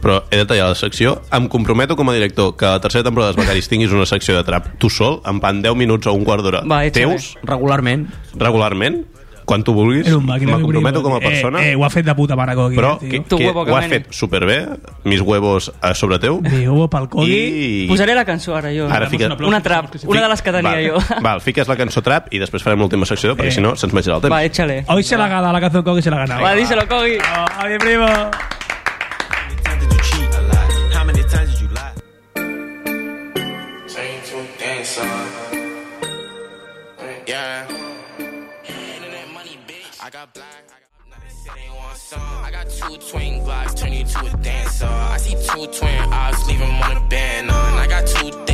però 0.06 0.20
he 0.30 0.38
de 0.38 0.46
tallar 0.46 0.68
la 0.70 0.76
secció. 0.78 1.16
Em 1.34 1.48
comprometo 1.50 1.96
com 1.98 2.10
a 2.12 2.14
director 2.14 2.54
que 2.56 2.68
a 2.70 2.76
la 2.78 2.82
tercera 2.84 3.04
temporada 3.08 3.32
dels 3.34 3.42
Becaris 3.42 3.68
tinguis 3.72 3.90
una 3.92 4.06
secció 4.06 4.38
de 4.38 4.44
trap 4.46 4.76
tu 4.78 4.92
sol, 4.94 5.18
en 5.26 5.40
pan 5.42 5.64
10 5.66 5.74
minuts 5.76 6.06
o 6.06 6.14
un 6.14 6.24
quart 6.24 6.46
d'hora 6.46 6.62
teus, 6.94 7.34
Regularment. 7.42 8.06
regularment, 8.38 9.02
quan 9.46 9.64
tu 9.64 9.74
vulguis. 9.74 10.08
Me 10.22 10.40
comprometo 10.62 11.02
com 11.04 11.14
a 11.16 11.20
persona. 11.20 11.64
Eh, 11.66 11.72
eh, 11.72 11.76
ho 11.76 11.84
ha 11.86 11.90
fet 11.90 12.06
de 12.06 12.14
puta 12.16 12.36
mare, 12.36 12.54
Cogui. 12.58 12.76
però 12.76 12.96
eh, 13.02 13.10
que, 13.10 13.24
que 13.24 13.38
que 13.38 13.72
ho 13.72 13.76
ha 13.78 13.82
fet 13.84 14.08
superbé, 14.12 14.68
mis 15.04 15.22
huevos 15.22 15.72
a 15.82 15.94
sobre 15.94 16.18
teu. 16.20 16.40
Mi 16.42 16.68
huevo 16.68 16.88
pel 16.90 17.08
Cogui. 17.10 17.86
I... 17.86 17.88
Posaré 17.90 18.16
la 18.16 18.26
cançó 18.26 18.56
ara, 18.56 18.72
jo. 18.74 18.88
Ara 18.90 19.10
fica- 19.10 19.30
Una 19.46 19.62
trap, 19.62 19.96
una 20.06 20.22
de 20.22 20.30
les 20.30 20.42
que 20.42 20.52
tenia 20.52 20.72
val, 20.72 20.88
jo. 20.90 20.98
Val, 21.22 21.42
fiques 21.42 21.68
la 21.68 21.78
cançó 21.78 22.02
trap 22.02 22.34
i 22.34 22.40
després 22.42 22.62
farem 22.66 22.80
l'última 22.82 23.06
secció, 23.06 23.36
perquè 23.36 23.54
Eh. 23.54 23.58
si 23.58 23.62
no 23.62 23.76
se'ns 23.76 23.94
menjarà 23.94 24.18
el 24.18 24.22
temps. 24.26 24.34
Va, 24.34 24.44
échale. 24.44 24.84
Hoy 24.88 25.04
se 25.04 25.18
la 25.18 25.28
gana, 25.28 25.52
la 25.54 25.62
canción 25.62 25.84
Cogui 25.84 26.02
se 26.02 26.10
la 26.10 26.18
gana. 26.26 26.42
Va, 26.42 26.54
díselo, 26.54 26.88
Kogi. 26.88 27.18
Oh, 27.18 27.46
a 27.66 27.68
mi 27.70 27.78
primo. 27.78 28.06
Dance 34.96 35.76
Yeah. 37.28 37.68
I 40.02 40.10
got 40.10 40.34
black. 40.34 40.64
I 42.44 42.52
got, 42.52 42.70
two 42.70 42.98
twin 43.10 43.42
glocks, 43.44 43.76
turn 43.76 43.94
you 43.94 44.04
to 44.04 44.20
a 44.20 44.38
dancer. 44.38 44.86
I 44.86 45.18
see 45.18 45.36
two 45.48 45.68
twin 45.68 46.14
eyes, 46.14 46.48
leave 46.48 46.62
on 46.62 46.98
a 46.98 47.08
band. 47.08 47.50
And 47.50 47.80
I 47.80 47.88
got 47.88 48.08
two 48.08 48.45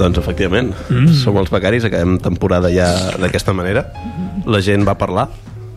Doncs 0.00 0.16
efectivament, 0.22 0.72
mm. 0.88 1.10
som 1.20 1.36
els 1.36 1.50
becaris, 1.52 1.84
acabem 1.84 2.16
temporada 2.24 2.70
ja 2.72 2.86
d'aquesta 3.20 3.52
manera. 3.52 3.84
La 4.48 4.62
gent 4.64 4.86
va 4.88 4.94
parlar, 4.96 5.28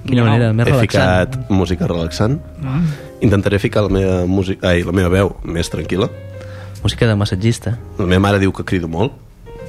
Quina 0.07 0.23
manera, 0.25 0.51
més 0.55 0.67
he 0.67 0.71
relaxant. 0.71 1.33
ficat 1.35 1.49
música 1.51 1.87
relaxant. 1.87 2.37
Mm. 2.61 2.85
Intentaré 3.27 3.59
ficar 3.59 3.83
la 3.85 3.91
meva, 3.91 4.21
música, 4.27 4.69
ai, 4.71 4.83
la 4.83 4.91
meva 4.95 5.09
veu 5.11 5.35
més 5.43 5.69
tranquil·la. 5.71 6.09
Música 6.83 7.07
de 7.07 7.15
massatgista, 7.15 7.77
La 7.99 8.05
meva 8.05 8.19
mare 8.25 8.39
diu 8.39 8.51
que 8.51 8.63
crido 8.67 8.87
molt, 8.91 9.13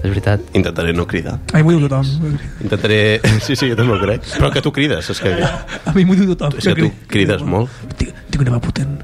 és 0.03 0.11
veritat. 0.11 0.41
intentaré 0.53 0.93
no 0.93 1.07
cridar. 1.07 1.39
A 1.53 1.57
mi 1.59 1.63
m'ho 1.63 1.77
diu 1.79 1.89
tothom. 1.89 2.37
Intentaré... 2.61 3.21
Sí, 3.47 3.55
sí, 3.57 3.71
jo 3.71 3.77
també 3.79 3.95
ho 3.95 4.01
crec. 4.03 4.27
Però 4.37 4.51
que 4.53 4.61
tu 4.63 4.71
crides, 4.75 5.11
és 5.11 5.21
que, 5.23 5.35
A 5.43 5.93
mi 5.95 6.05
m'ho 6.05 6.15
diu 6.19 6.35
tothom. 6.35 6.59
és 6.59 6.67
que 6.67 6.75
tu 6.83 6.91
crides 7.09 7.43
molt. 7.43 7.71
Tinc, 7.97 8.11
tinc 8.31 8.43
una 8.43 8.57
veu 8.59 8.61
potent. 8.67 8.99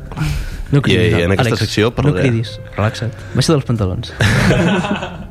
No 0.71 0.83
I- 0.87 0.93
i 0.95 1.23
en 1.25 1.33
aquesta 1.33 1.49
Àlex, 1.55 1.59
secció 1.65 1.91
parlaré. 1.95 2.23
No 2.23 2.29
cridis, 2.29 2.59
relaxa't. 2.77 3.15
Baixa 3.35 3.53
dels 3.57 3.65
pantalons. 3.67 4.13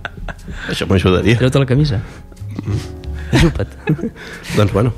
Això 0.69 0.87
m'ajudaria. 0.89 1.39
Treu-te 1.39 1.63
la 1.63 1.69
camisa. 1.69 2.01
Ajupa't. 3.33 3.73
Doncs 4.57 4.73
bueno, 4.73 4.93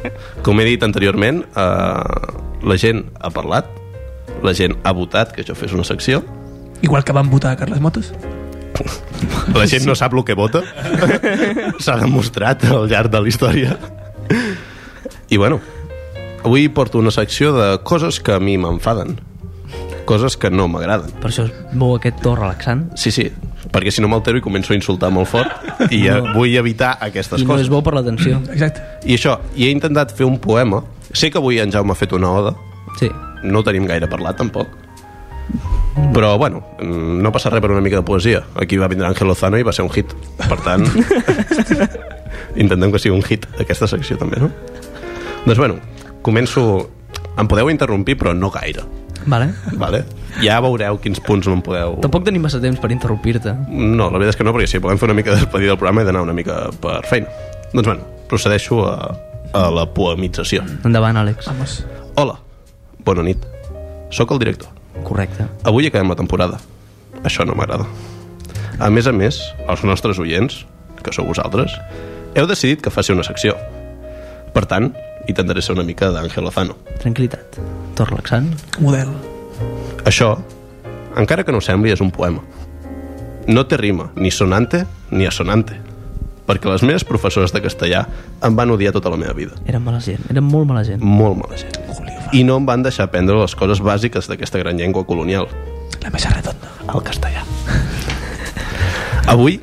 com 0.45 0.59
he 0.61 0.67
dit 0.69 0.83
anteriorment, 0.83 1.43
eh, 1.51 2.67
la 2.67 2.77
gent 2.79 3.05
ha 3.19 3.33
parlat, 3.33 3.67
la 4.45 4.55
gent 4.57 4.77
ha 4.83 4.93
votat 4.95 5.35
que 5.35 5.43
jo 5.47 5.57
fes 5.57 5.75
una 5.75 5.87
secció, 5.87 6.23
Igual 6.81 7.03
que 7.03 7.11
van 7.11 7.29
votar 7.29 7.51
a 7.51 7.55
Carles 7.55 7.79
Motos. 7.79 8.13
la 9.53 9.67
gent 9.67 9.85
no 9.85 9.95
sap 9.95 10.15
el 10.17 10.23
que 10.25 10.33
vota, 10.33 10.63
s'ha 11.83 11.97
demostrat 12.01 12.65
al 12.65 12.87
llarg 12.89 13.11
de 13.13 13.21
la 13.21 13.29
història. 13.29 13.75
I 15.29 15.37
bueno, 15.37 15.59
avui 16.43 16.67
porto 16.69 16.99
una 16.99 17.11
secció 17.13 17.53
de 17.53 17.75
coses 17.83 18.19
que 18.19 18.33
a 18.33 18.39
mi 18.39 18.57
m'enfaden, 18.57 19.19
coses 20.09 20.37
que 20.37 20.49
no 20.49 20.67
m'agraden. 20.71 21.13
Per 21.21 21.29
això 21.29 21.45
es 21.45 21.77
mou 21.77 21.93
aquest 21.95 22.23
to 22.25 22.33
relaxant. 22.35 22.87
Sí, 22.97 23.13
sí, 23.13 23.29
perquè 23.71 23.91
si 23.91 24.01
no 24.03 24.07
m'altero 24.11 24.37
i 24.37 24.41
començo 24.43 24.73
a 24.73 24.75
insultar 24.75 25.09
molt 25.11 25.29
fort 25.31 25.91
i 25.91 26.03
no. 26.09 26.33
vull 26.35 26.55
evitar 26.59 26.97
aquestes 26.99 27.41
I 27.41 27.45
no 27.45 27.53
coses. 27.53 27.65
és 27.67 27.69
bo 27.71 27.81
per 27.81 27.93
l'atenció. 27.95 28.41
Exacte. 28.51 28.81
I 29.05 29.15
això, 29.15 29.37
i 29.55 29.67
he 29.67 29.71
intentat 29.71 30.11
fer 30.15 30.25
un 30.27 30.37
poema. 30.39 30.83
Sé 31.13 31.29
que 31.31 31.37
avui 31.39 31.59
en 31.59 31.71
Jaume 31.71 31.91
ha 31.91 31.95
fet 31.99 32.13
una 32.13 32.29
oda, 32.31 32.55
Sí. 32.99 33.07
no 33.43 33.63
tenim 33.63 33.85
gaire 33.87 34.07
parlat 34.11 34.35
tampoc 34.37 34.67
però 36.13 36.37
bueno, 36.37 36.61
mm, 36.79 37.21
no 37.23 37.31
passa 37.31 37.49
res 37.49 37.59
per 37.61 37.71
una 37.71 37.81
mica 37.81 37.97
de 37.97 38.03
poesia 38.03 38.43
aquí 38.55 38.77
va 38.77 38.87
vindre 38.87 39.07
Ángel 39.07 39.27
Lozano 39.27 39.57
i 39.59 39.63
va 39.63 39.71
ser 39.75 39.83
un 39.83 39.91
hit 39.91 40.13
per 40.37 40.57
tant 40.63 40.85
intentem 42.55 42.91
que 42.91 42.99
sigui 42.99 43.15
un 43.15 43.23
hit 43.27 43.47
aquesta 43.59 43.87
secció 43.87 44.17
també 44.19 44.39
no? 44.41 44.49
doncs 45.45 45.57
bueno, 45.59 45.79
començo 46.23 46.63
em 47.39 47.47
podeu 47.47 47.69
interrompir 47.71 48.17
però 48.19 48.33
no 48.35 48.49
gaire 48.53 48.83
Vale. 49.25 49.51
vale? 49.77 50.03
Ja 50.43 50.59
veureu 50.63 50.99
quins 51.03 51.19
punts 51.25 51.47
me'n 51.51 51.61
podeu 51.65 51.97
Tampoc 52.03 52.23
tenim 52.27 52.41
massa 52.45 52.61
temps 52.63 52.79
per 52.79 52.91
interrompir-te. 52.93 53.53
no, 53.69 54.09
la 54.09 54.17
veritat 54.17 54.35
és 54.35 54.39
que 54.39 54.47
no, 54.47 54.53
perquè 54.55 54.67
si 54.71 54.79
volem 54.83 54.97
fer 55.01 55.09
una 55.09 55.17
mica 55.17 55.33
de 55.33 55.41
despedida 55.43 55.73
del 55.73 55.79
programa 55.81 56.01
he 56.01 56.05
d'anar 56.07 56.21
una 56.23 56.33
mica 56.37 56.69
per 56.81 57.01
feina 57.09 57.27
doncs 57.73 57.87
bueno, 57.87 58.05
procedeixo 58.31 58.83
a, 58.87 58.95
a 59.53 59.69
la 59.71 59.85
poemització 59.93 60.63
Endavant, 60.85 61.17
Àlex. 61.17 61.47
Vamos. 61.51 61.81
Hola, 62.15 62.37
bona 63.05 63.23
nit 63.27 63.43
sóc 64.11 64.31
el 64.31 64.39
director 64.39 64.69
Correcte. 65.03 65.47
Avui 65.63 65.87
acabem 65.87 66.09
la 66.11 66.15
temporada. 66.19 66.59
Això 67.23 67.45
no 67.47 67.55
m'agrada. 67.57 67.87
A 68.79 68.89
més 68.93 69.07
a 69.07 69.13
més, 69.15 69.39
els 69.69 69.83
nostres 69.87 70.19
oients, 70.21 70.61
que 71.01 71.13
sou 71.15 71.25
vosaltres, 71.25 71.73
heu 72.35 72.45
decidit 72.49 72.83
que 72.83 72.93
faci 72.93 73.15
una 73.15 73.25
secció. 73.25 73.55
Per 74.53 74.65
tant, 74.69 74.91
intentaré 75.31 75.63
ser 75.63 75.73
una 75.77 75.87
mica 75.87 76.11
d'Àngel 76.13 76.43
Lozano. 76.45 76.77
Tranquilitat. 77.01 77.61
To 77.97 78.05
relaxant. 78.05 78.53
Model. 78.79 79.13
Això, 80.05 80.33
encara 81.17 81.43
que 81.45 81.53
no 81.53 81.61
sembli, 81.61 81.91
és 81.93 82.01
un 82.01 82.11
poema. 82.11 82.41
No 83.47 83.65
té 83.67 83.77
rima, 83.77 84.11
ni 84.15 84.31
sonante 84.31 84.85
ni 85.11 85.25
assonante, 85.27 85.77
perquè 86.47 86.69
les 86.69 86.83
meves 86.85 87.05
professores 87.07 87.53
de 87.53 87.61
castellà 87.63 88.05
em 88.43 88.55
van 88.55 88.71
odiar 88.71 88.93
tota 88.95 89.11
la 89.13 89.19
meva 89.19 89.33
vida. 89.37 89.57
Eren 89.65 89.83
mala 89.83 90.01
gent. 90.03 90.23
Eren 90.29 90.45
molt 90.45 90.69
mala 90.69 90.83
gent. 90.87 91.03
Molt 91.03 91.41
mala 91.41 91.57
gent. 91.59 91.77
I 92.31 92.45
no 92.47 92.55
em 92.61 92.65
van 92.65 92.83
deixar 92.83 93.09
aprendre 93.09 93.35
les 93.35 93.55
coses 93.59 93.81
bàsiques 93.83 94.29
d'aquesta 94.31 94.61
gran 94.61 94.77
llengua 94.79 95.03
colonial. 95.05 95.49
La 96.01 96.09
mesa 96.09 96.29
redonda. 96.29 96.69
el 96.91 97.03
castellà. 97.03 97.43
Avui 99.33 99.59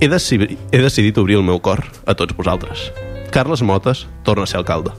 he 0.00 0.08
decidit, 0.08 0.58
he 0.72 0.78
decidit 0.80 1.18
obrir 1.18 1.36
el 1.36 1.44
meu 1.44 1.60
cor 1.60 1.84
a 2.06 2.14
tots 2.14 2.36
vosaltres. 2.36 2.90
Carles 3.30 3.62
Motes 3.62 4.06
torna 4.24 4.44
a 4.44 4.50
ser 4.50 4.58
alcalde. 4.58 4.92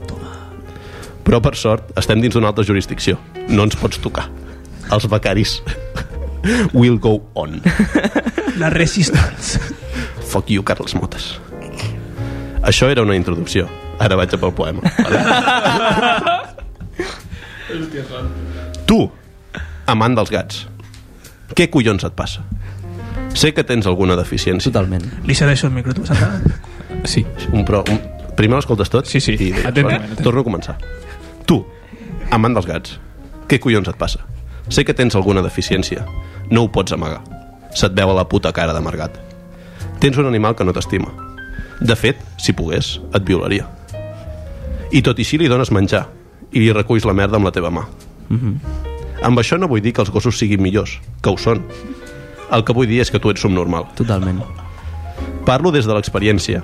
Però, 1.22 1.40
per 1.42 1.54
sort, 1.56 1.90
estem 1.98 2.20
dins 2.22 2.34
d'una 2.34 2.50
altra 2.50 2.64
jurisdicció. 2.66 3.18
No 3.48 3.66
ens 3.66 3.76
pots 3.78 4.00
tocar. 4.02 4.28
Els 4.90 5.06
becaris 5.08 5.62
will 6.74 6.98
go 6.98 7.22
on. 7.34 7.60
La 8.58 8.70
resistance. 8.70 9.60
Fuck 10.28 10.50
you, 10.50 10.62
Carles 10.64 10.94
Motes. 10.98 11.38
Això 12.62 12.88
era 12.90 13.02
una 13.02 13.16
introducció. 13.18 13.68
Ara 14.02 14.16
vaig 14.18 14.32
a 14.34 14.38
pel 14.40 14.52
poema. 14.56 14.80
Vale? 14.98 15.18
tu, 18.86 18.98
amant 19.88 20.16
dels 20.18 20.30
gats, 20.32 20.64
què 21.56 21.68
collons 21.72 22.04
et 22.04 22.14
passa? 22.16 22.42
Sé 23.38 23.52
que 23.56 23.64
tens 23.64 23.86
alguna 23.88 24.16
deficiència. 24.18 24.70
Totalment. 24.72 25.04
Li 25.28 25.34
cedeixo 25.36 25.68
el 25.68 25.72
micro, 25.76 25.94
tu, 25.96 26.04
Santa. 26.08 26.40
Sí. 27.08 27.24
Un 27.52 27.64
pro, 27.68 27.82
un... 27.88 28.00
Primer 28.36 28.56
l'escoltes 28.58 28.88
tot? 28.92 29.08
Sí, 29.08 29.20
sí. 29.20 29.34
I 29.36 29.50
Atentament, 29.52 29.84
"Vale, 29.84 29.94
atentament." 29.96 30.22
Torno 30.24 30.40
a 30.40 30.44
començar. 30.44 30.76
Tu, 31.46 31.58
amant 32.32 32.54
dels 32.56 32.66
gats, 32.68 32.98
què 33.48 33.58
collons 33.60 33.88
et 33.88 33.96
passa? 34.00 34.24
Sé 34.68 34.84
que 34.84 34.94
tens 34.94 35.16
alguna 35.16 35.42
deficiència. 35.42 36.04
No 36.50 36.64
ho 36.64 36.70
pots 36.72 36.92
amagar. 36.92 37.22
Se't 37.74 37.96
veu 37.96 38.12
a 38.12 38.16
la 38.16 38.28
puta 38.28 38.52
cara 38.52 38.74
d'amargat. 38.76 39.18
Tens 40.00 40.18
un 40.18 40.26
animal 40.26 40.54
que 40.54 40.64
no 40.64 40.74
t'estima. 40.74 41.10
De 41.80 41.96
fet, 41.96 42.18
si 42.38 42.52
pogués, 42.52 43.00
et 43.14 43.24
violaria. 43.26 43.66
I 44.92 45.02
tot 45.02 45.18
i 45.18 45.24
així 45.26 45.38
li 45.40 45.48
dones 45.50 45.72
menjar 45.72 46.06
i 46.52 46.60
li 46.60 46.72
reculls 46.72 47.06
la 47.08 47.16
merda 47.16 47.38
amb 47.40 47.48
la 47.48 47.54
teva 47.54 47.72
mà. 47.72 47.86
Amb 49.22 49.38
això 49.38 49.58
no 49.58 49.68
vull 49.70 49.82
dir 49.82 49.92
que 49.94 50.02
els 50.02 50.10
gossos 50.10 50.38
siguin 50.38 50.62
millors, 50.62 50.98
que 51.22 51.30
ho 51.30 51.38
són. 51.38 51.62
El 52.52 52.64
que 52.64 52.74
vull 52.76 52.90
dir 52.90 53.00
és 53.00 53.10
que 53.10 53.18
tu 53.18 53.30
ets 53.30 53.40
subnormal. 53.40 53.86
Totalment. 53.96 54.42
Parlo 55.46 55.72
des 55.72 55.86
de 55.86 55.94
l'experiència. 55.94 56.62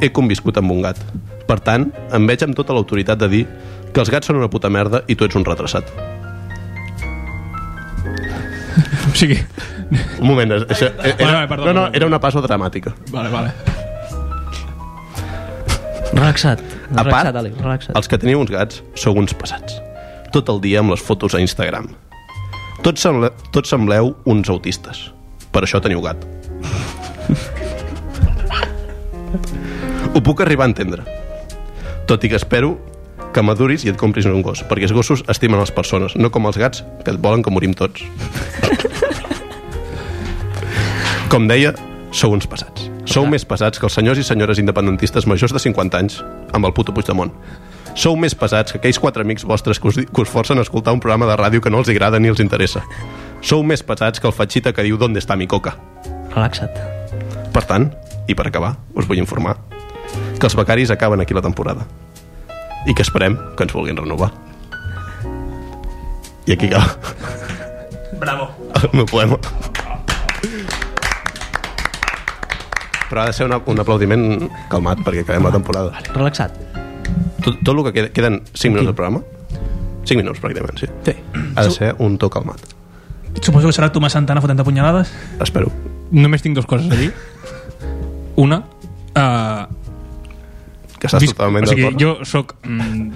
He 0.00 0.12
conviscut 0.14 0.56
amb 0.58 0.72
un 0.72 0.82
gat. 0.82 1.00
Per 1.48 1.58
tant, 1.64 1.90
em 2.14 2.26
veig 2.28 2.44
amb 2.44 2.56
tota 2.56 2.74
l'autoritat 2.76 3.18
de 3.18 3.28
dir 3.28 3.46
que 3.92 4.00
els 4.00 4.10
gats 4.10 4.30
són 4.30 4.38
una 4.40 4.50
puta 4.50 4.70
merda 4.70 5.02
i 5.08 5.16
tu 5.16 5.26
ets 5.26 5.36
un 5.36 5.46
retrasat. 5.46 6.17
Sigui... 9.18 9.38
Un 10.20 10.26
moment, 10.28 10.52
això, 10.58 10.88
era, 10.92 11.14
Vale, 11.18 11.32
vale, 11.32 11.48
perdó, 11.50 11.64
no, 11.66 11.72
no, 11.72 11.82
perdó. 11.86 11.96
era 12.00 12.06
una 12.10 12.20
pausa 12.22 12.42
dramàtica. 12.44 12.94
Vale, 13.12 13.30
vale. 13.32 13.52
Relaxat. 16.12 16.60
A 16.60 17.02
Relaxat, 17.04 17.10
part, 17.12 17.36
Àlex. 17.36 17.58
Relaxat. 17.60 17.96
els 17.98 18.08
que 18.08 18.18
teniu 18.20 18.40
uns 18.40 18.50
gats 18.52 18.82
sou 18.96 19.16
uns 19.20 19.34
passats. 19.36 19.76
Tot 20.32 20.48
el 20.52 20.60
dia 20.64 20.80
amb 20.82 20.92
les 20.94 21.02
fotos 21.04 21.34
a 21.36 21.40
Instagram. 21.42 21.90
Tots, 22.84 23.00
semble, 23.02 23.30
tots 23.52 23.70
sembleu 23.72 24.14
uns 24.28 24.48
autistes. 24.52 25.08
Per 25.52 25.64
això 25.66 25.80
teniu 25.84 26.00
gat. 26.04 26.22
Ho 30.14 30.20
puc 30.24 30.40
arribar 30.44 30.66
a 30.66 30.70
entendre. 30.72 31.04
Tot 32.08 32.24
i 32.24 32.30
que 32.32 32.38
espero 32.40 32.76
que 33.34 33.42
maduris 33.44 33.84
i 33.84 33.92
et 33.92 33.98
compris 34.00 34.26
un 34.28 34.42
gos, 34.42 34.62
perquè 34.68 34.88
els 34.88 34.94
gossos 34.96 35.22
estimen 35.28 35.60
les 35.60 35.72
persones, 35.74 36.16
no 36.16 36.30
com 36.34 36.46
els 36.48 36.58
gats, 36.60 36.84
que 37.04 37.12
et 37.12 37.20
volen 37.20 37.42
que 37.44 37.52
morim 37.52 37.74
tots. 37.76 38.04
Com 41.32 41.48
deia, 41.48 41.74
sou 42.10 42.32
uns 42.32 42.48
pesats. 42.48 42.88
Sou 43.08 43.26
més 43.28 43.44
pesats 43.48 43.80
que 43.80 43.86
els 43.88 43.94
senyors 43.96 44.20
i 44.20 44.24
senyores 44.24 44.60
independentistes 44.60 45.26
majors 45.28 45.52
de 45.52 45.60
50 45.60 46.00
anys 46.00 46.22
amb 46.56 46.68
el 46.68 46.74
puto 46.76 46.92
Puigdemont. 46.96 47.32
Sou 47.98 48.16
més 48.20 48.34
pesats 48.38 48.72
que 48.72 48.80
aquells 48.80 49.00
quatre 49.00 49.24
amics 49.24 49.44
vostres 49.48 49.80
que 49.80 49.88
us, 49.88 49.96
que 49.96 50.22
us 50.22 50.32
forcen 50.32 50.60
a 50.60 50.64
escoltar 50.64 50.94
un 50.96 51.00
programa 51.00 51.28
de 51.28 51.36
ràdio 51.40 51.60
que 51.64 51.72
no 51.72 51.80
els 51.82 51.88
agrada 51.92 52.20
ni 52.20 52.28
els 52.32 52.40
interessa. 52.44 52.84
Sou 53.40 53.64
més 53.64 53.82
pesats 53.84 54.20
que 54.20 54.28
el 54.28 54.36
fatxita 54.36 54.72
que 54.72 54.84
diu 54.84 54.96
«D'on 55.00 55.16
està 55.20 55.36
mi 55.36 55.48
coca?». 55.48 55.76
Relaxa't. 56.34 56.76
Per 57.52 57.64
tant, 57.64 57.90
i 58.28 58.36
per 58.36 58.48
acabar, 58.48 58.76
us 58.94 59.08
vull 59.08 59.20
informar 59.20 59.56
que 60.38 60.46
els 60.46 60.56
becaris 60.56 60.92
acaben 60.94 61.20
aquí 61.20 61.34
la 61.34 61.42
temporada 61.42 61.84
i 62.88 62.94
que 62.96 63.04
esperem 63.04 63.36
que 63.56 63.66
ens 63.66 63.74
vulguin 63.76 64.00
renovar. 64.00 64.32
I 66.48 66.56
aquí 66.56 66.66
acaba 66.66 66.96
Bravo. 68.18 68.48
el 68.82 68.90
meu 68.96 69.06
poema. 69.06 69.36
Però 73.08 73.22
ha 73.22 73.26
de 73.28 73.32
ser 73.32 73.46
una, 73.48 73.60
un 73.64 73.80
aplaudiment 73.80 74.24
calmat 74.72 75.00
perquè 75.04 75.24
acabem 75.24 75.44
la 75.48 75.52
temporada. 75.52 76.02
Relaxat. 76.14 76.56
Tot, 77.44 77.60
tot 77.64 77.74
el 77.76 77.84
que 77.88 77.92
queda, 77.92 78.12
queden 78.12 78.42
5 78.52 78.72
minuts 78.72 78.88
de 78.90 78.96
programa 78.96 79.22
5 80.08 80.16
minuts 80.22 80.40
pràcticament, 80.40 80.80
sí. 80.80 80.88
Sí. 81.04 81.14
Ha 81.54 81.64
de 81.66 81.70
ser 81.70 81.94
un 82.00 82.16
to 82.18 82.30
calmat. 82.32 82.62
Suposo 83.42 83.68
que 83.68 83.76
serà 83.76 83.90
Tomàs 83.92 84.16
Santana 84.16 84.40
fotent 84.40 84.64
punyalades. 84.64 85.12
Espero. 85.44 85.70
Només 86.10 86.42
tinc 86.44 86.56
dues 86.56 86.66
coses 86.66 86.88
a 86.88 86.96
dir. 86.96 87.12
Una, 88.40 88.62
uh, 89.12 89.68
Que 90.98 91.06
estàs 91.10 91.26
totalment 91.30 91.66
o 91.66 91.70
sigui, 91.70 91.84
d'acord. 91.86 92.00
jo 92.02 92.26
sóc 92.26 92.54
mm, 92.66 93.10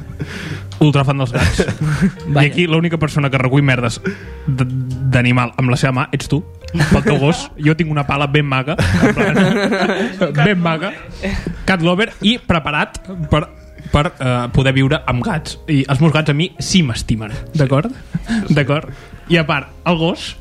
ultra 0.84 1.04
fan 1.06 1.22
dels 1.22 1.32
gats. 1.34 1.62
I 2.34 2.44
aquí 2.44 2.66
l'única 2.70 2.98
persona 3.02 3.30
que 3.30 3.40
recull 3.40 3.64
merdes 3.66 4.00
d'animal 4.46 5.54
amb 5.58 5.72
la 5.72 5.78
seva 5.80 5.94
mà 6.02 6.06
ets 6.14 6.30
tu, 6.30 6.42
pel 6.72 7.02
teu 7.06 7.18
gos. 7.22 7.48
Jo 7.58 7.74
tinc 7.78 7.90
una 7.90 8.06
pala 8.08 8.28
ben 8.30 8.46
maga, 8.46 8.76
plan, 8.76 9.42
ben 10.46 10.62
maga, 10.62 10.92
cat 11.68 11.82
lover, 11.82 12.12
i 12.22 12.38
preparat 12.38 13.02
per 13.30 13.46
per 13.92 14.06
uh, 14.08 14.46
poder 14.54 14.72
viure 14.72 15.02
amb 15.10 15.24
gats 15.26 15.58
i 15.68 15.82
els 15.90 16.00
meus 16.00 16.14
gats 16.14 16.30
a 16.32 16.34
mi 16.36 16.46
sí 16.62 16.80
m'estimen 16.86 17.32
d'acord? 17.58 17.92
d'acord? 18.48 18.88
i 19.28 19.36
a 19.36 19.44
part, 19.44 19.68
el 19.84 19.98
gos 20.00 20.36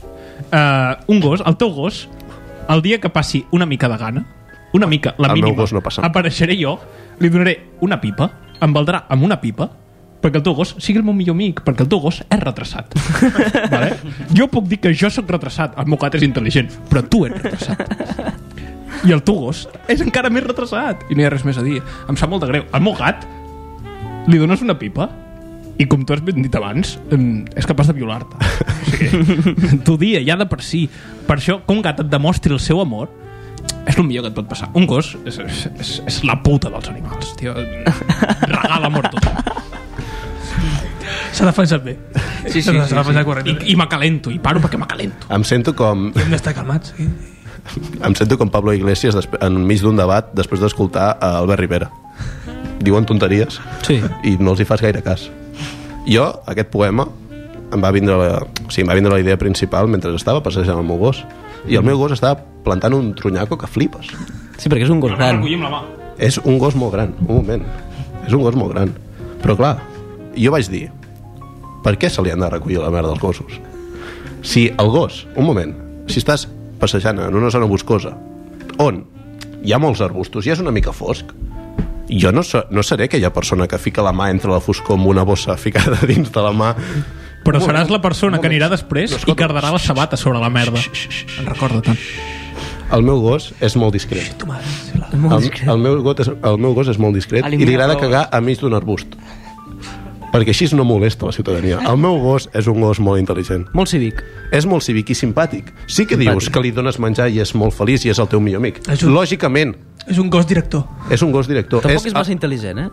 uh, 0.53 0.95
un 1.11 1.19
gos, 1.19 1.43
el 1.43 1.57
teu 1.59 1.73
gos 1.75 2.05
el 2.71 2.83
dia 2.85 3.01
que 3.03 3.09
passi 3.11 3.43
una 3.51 3.65
mica 3.65 3.89
de 3.91 3.97
gana 3.97 4.23
una 4.71 4.87
mica, 4.87 5.15
la 5.17 5.27
El 5.27 5.33
meu 5.33 5.49
mínima 5.49 5.63
gos 5.65 5.73
no 5.73 5.81
passa. 5.83 6.05
apareixeré 6.05 6.55
jo, 6.55 6.77
li 7.21 7.29
donaré 7.29 7.55
una 7.85 7.99
pipa 8.01 8.29
em 8.61 8.73
valdrà 8.73 9.05
amb 9.09 9.25
una 9.25 9.39
pipa 9.41 9.69
perquè 10.21 10.37
el 10.37 10.45
teu 10.45 10.53
gos 10.57 10.75
sigui 10.77 11.01
el 11.01 11.05
meu 11.05 11.15
millor 11.17 11.33
amic 11.37 11.63
perquè 11.65 11.85
el 11.85 11.89
teu 11.89 12.01
gos 12.03 12.21
és 12.21 12.41
retrasat. 12.41 12.93
Vale? 13.73 13.95
jo 14.37 14.47
puc 14.51 14.67
dir 14.69 14.81
que 14.83 14.93
jo 14.93 15.09
sóc 15.09 15.29
retrasat 15.33 15.77
el 15.81 15.89
meu 15.89 15.97
gat 16.01 16.17
és 16.19 16.25
intel·ligent, 16.27 16.69
però 16.89 17.01
tu 17.07 17.23
ets 17.25 17.41
retrasat. 17.41 17.81
I 19.07 19.15
el 19.15 19.23
teu 19.25 19.39
gos 19.47 19.63
és 19.89 20.03
encara 20.05 20.29
més 20.29 20.45
retrasat. 20.45 21.07
I 21.09 21.17
no 21.17 21.23
hi 21.23 21.25
ha 21.25 21.31
res 21.33 21.45
més 21.47 21.57
a 21.57 21.65
dir. 21.65 21.79
Em 21.81 22.17
sap 22.19 22.29
molt 22.29 22.45
de 22.45 22.51
greu, 22.51 22.67
al 22.69 22.85
meu 22.85 22.93
gat 22.99 23.25
li 24.29 24.37
dones 24.37 24.61
una 24.61 24.77
pipa 24.77 25.09
i 25.81 25.87
com 25.89 26.03
tu 26.05 26.13
has 26.13 26.21
ben 26.21 26.43
dit 26.43 26.53
abans 26.53 26.93
és 27.57 27.65
capaç 27.69 27.89
de 27.89 27.97
violar-te. 27.97 28.37
O 28.81 28.91
sigui, 28.91 29.77
t'ho 29.85 29.95
dia 29.97 30.19
ja 30.25 30.35
de 30.37 30.45
per 30.49 30.59
si. 30.65 30.83
Per 31.25 31.37
això 31.37 31.61
un 31.71 31.81
gat 31.81 32.01
et 32.03 32.09
demostri 32.11 32.53
el 32.53 32.59
seu 32.61 32.81
amor 32.83 33.09
és 33.87 33.97
el 33.97 34.03
millor 34.05 34.23
que 34.25 34.29
et 34.31 34.35
pot 34.37 34.47
passar 34.49 34.69
un 34.77 34.85
gos 34.89 35.15
és, 35.25 35.37
és, 35.41 35.63
és, 35.79 35.91
és 36.07 36.19
la 36.27 36.35
puta 36.43 36.69
dels 36.69 36.89
animals 36.91 37.33
tio. 37.39 37.53
regala 37.55 38.87
amor 38.87 39.07
tot 39.11 39.25
S'ha 41.31 41.45
defensat 41.47 41.83
bé. 41.83 41.97
sí, 42.47 42.61
sí, 42.61 42.61
sí, 42.61 42.71
sí. 42.71 43.23
correctament. 43.23 43.61
I, 43.63 43.71
i 43.71 43.75
m'acalento, 43.79 44.31
i 44.31 44.39
paro 44.43 44.59
perquè 44.63 44.77
m'acalento 44.79 45.29
Em 45.33 45.43
sento 45.47 45.73
com 45.75 46.09
Hem 46.15 46.31
d'estar 46.33 46.53
calmats. 46.57 46.93
Sí. 46.97 47.07
em 48.03 48.15
sento 48.17 48.37
com 48.41 48.49
Pablo 48.49 48.73
Iglesias 48.73 49.15
enmig 49.39 49.81
d'un 49.83 49.95
debat 49.99 50.31
després 50.35 50.59
d'escoltar 50.63 51.11
a 51.21 51.35
Albert 51.39 51.59
Rivera. 51.61 51.89
Diuen 52.81 53.05
tonteries 53.05 53.59
Sí. 53.85 53.99
i 54.25 54.35
no 54.41 54.51
els 54.55 54.59
hi 54.63 54.65
fas 54.65 54.81
gaire 54.81 55.01
cas. 55.05 55.27
Jo, 56.09 56.25
aquest 56.49 56.71
poema, 56.73 57.05
em 57.71 57.83
va 57.83 57.91
vindre 57.93 58.17
la, 58.17 58.39
o 58.41 58.71
sigui, 58.73 58.83
em 58.87 58.89
va 58.89 58.97
vindre 58.97 59.13
la 59.13 59.19
idea 59.21 59.37
principal 59.37 59.87
mentre 59.87 60.11
estava 60.17 60.41
passejant 60.43 60.79
el 60.81 60.83
meu 60.87 60.97
gos. 60.97 61.21
I 61.69 61.77
el 61.77 61.85
meu 61.85 61.99
gos 61.99 62.15
estava 62.15 62.39
plantant 62.65 62.95
un 62.97 63.11
trunyaco 63.17 63.57
que 63.57 63.69
flipes. 63.69 64.09
Sí, 64.57 64.69
perquè 64.69 64.85
és 64.85 64.93
un 64.93 65.01
gos 65.01 65.13
gran. 65.15 65.37
recollim 65.39 65.65
la 65.65 65.71
mà 65.73 65.81
És 66.21 66.37
un 66.43 66.59
gos 66.61 66.75
molt 66.77 66.93
gran, 66.93 67.13
un 67.27 67.35
moment. 67.41 67.63
És 68.27 68.33
un 68.33 68.43
gos 68.43 68.55
molt 68.55 68.73
gran. 68.73 68.91
Però 69.41 69.55
clar, 69.57 69.75
jo 70.37 70.51
vaig 70.53 70.69
dir, 70.69 70.89
per 71.83 71.95
què 71.97 72.09
se 72.09 72.21
li 72.21 72.29
han 72.29 72.43
de 72.43 72.49
recollir 72.49 72.77
la 72.81 72.91
merda 72.93 73.13
als 73.15 73.21
gossos? 73.21 73.57
Si 74.45 74.67
el 74.69 74.89
gos, 74.93 75.25
un 75.35 75.45
moment, 75.45 75.73
si 76.07 76.21
estàs 76.21 76.47
passejant 76.81 77.19
en 77.21 77.37
una 77.37 77.51
zona 77.53 77.69
boscosa 77.69 78.15
on 78.81 79.03
hi 79.61 79.73
ha 79.73 79.79
molts 79.81 80.01
arbustos 80.01 80.45
i 80.45 80.53
és 80.53 80.61
una 80.61 80.73
mica 80.73 80.93
fosc, 80.93 81.29
jo 82.09 82.31
no, 82.33 82.41
no 82.43 82.83
seré 82.83 83.05
aquella 83.05 83.31
persona 83.33 83.67
que 83.67 83.79
fica 83.79 84.03
la 84.03 84.13
mà 84.13 84.29
entre 84.33 84.51
la 84.51 84.59
foscor 84.59 84.97
amb 84.97 85.07
una 85.07 85.23
bossa 85.23 85.55
ficada 85.57 85.99
dins 86.09 86.31
de 86.33 86.43
la 86.43 86.51
mà 86.51 86.73
però 87.43 87.57
Un 87.57 87.65
seràs 87.65 87.87
moment, 87.87 87.91
la 87.97 88.01
persona 88.01 88.37
un 88.37 88.41
que 88.41 88.47
anirà 88.51 88.67
moment. 88.69 88.77
després 88.79 89.11
No, 89.15 89.33
i 89.33 89.35
cardarà 89.35 89.71
les 89.73 89.81
sabates 89.81 90.19
sobre 90.19 90.39
la 90.39 90.49
merda. 90.49 90.79
En 91.39 91.45
recorda 91.45 91.81
tant. 91.81 91.97
El 92.91 93.03
meu 93.07 93.21
gos 93.23 93.53
és 93.63 93.75
molt 93.79 93.93
discret. 93.95 94.43
Molt 95.15 95.45
el, 95.45 95.69
el, 95.69 95.77
meu 95.79 96.01
gos 96.03 96.19
és, 96.19 96.27
el 96.43 96.57
meu 96.59 96.73
gos 96.75 96.89
és 96.91 96.97
molt 96.99 97.15
discret 97.15 97.45
i 97.47 97.57
li 97.57 97.73
agrada 97.75 97.95
cagar 97.99 98.27
a 98.31 98.41
mig 98.43 98.59
d'un 98.59 98.73
arbust. 98.75 99.15
Perquè 100.31 100.53
així 100.53 100.69
no 100.75 100.85
molesta 100.87 101.25
la 101.27 101.33
ciutadania. 101.35 101.79
El 101.91 101.97
meu 101.99 102.15
gos 102.23 102.47
és 102.55 102.67
un 102.71 102.79
gos 102.79 102.99
molt 103.03 103.19
intel·ligent. 103.19 103.65
Molt 103.75 103.89
cívic. 103.91 104.21
és 104.51 104.65
molt 104.65 104.83
cívic 104.83 105.09
i 105.11 105.15
simpàtic. 105.15 105.71
Sí 105.87 106.05
que 106.05 106.17
dius 106.17 106.49
que 106.49 106.59
li 106.59 106.71
dones 106.71 106.99
menjar 106.99 107.29
i 107.29 107.39
és 107.39 107.53
molt 107.55 107.73
feliç 107.73 108.05
i 108.05 108.09
és 108.11 108.19
el 108.19 108.27
teu 108.27 108.39
millor 108.39 108.59
amic. 108.59 108.81
És 108.89 109.03
un- 109.03 109.13
lògicament. 109.13 109.75
És 110.07 110.17
un 110.17 110.29
gos 110.29 110.47
director. 110.47 110.83
és 111.09 111.21
un 111.21 111.31
gos 111.31 111.47
director. 111.47 111.81
Tampoc 111.81 112.05
és 112.07 112.13
massa 112.13 112.31
intel·ligent, 112.31 112.79
eh? 112.79 112.89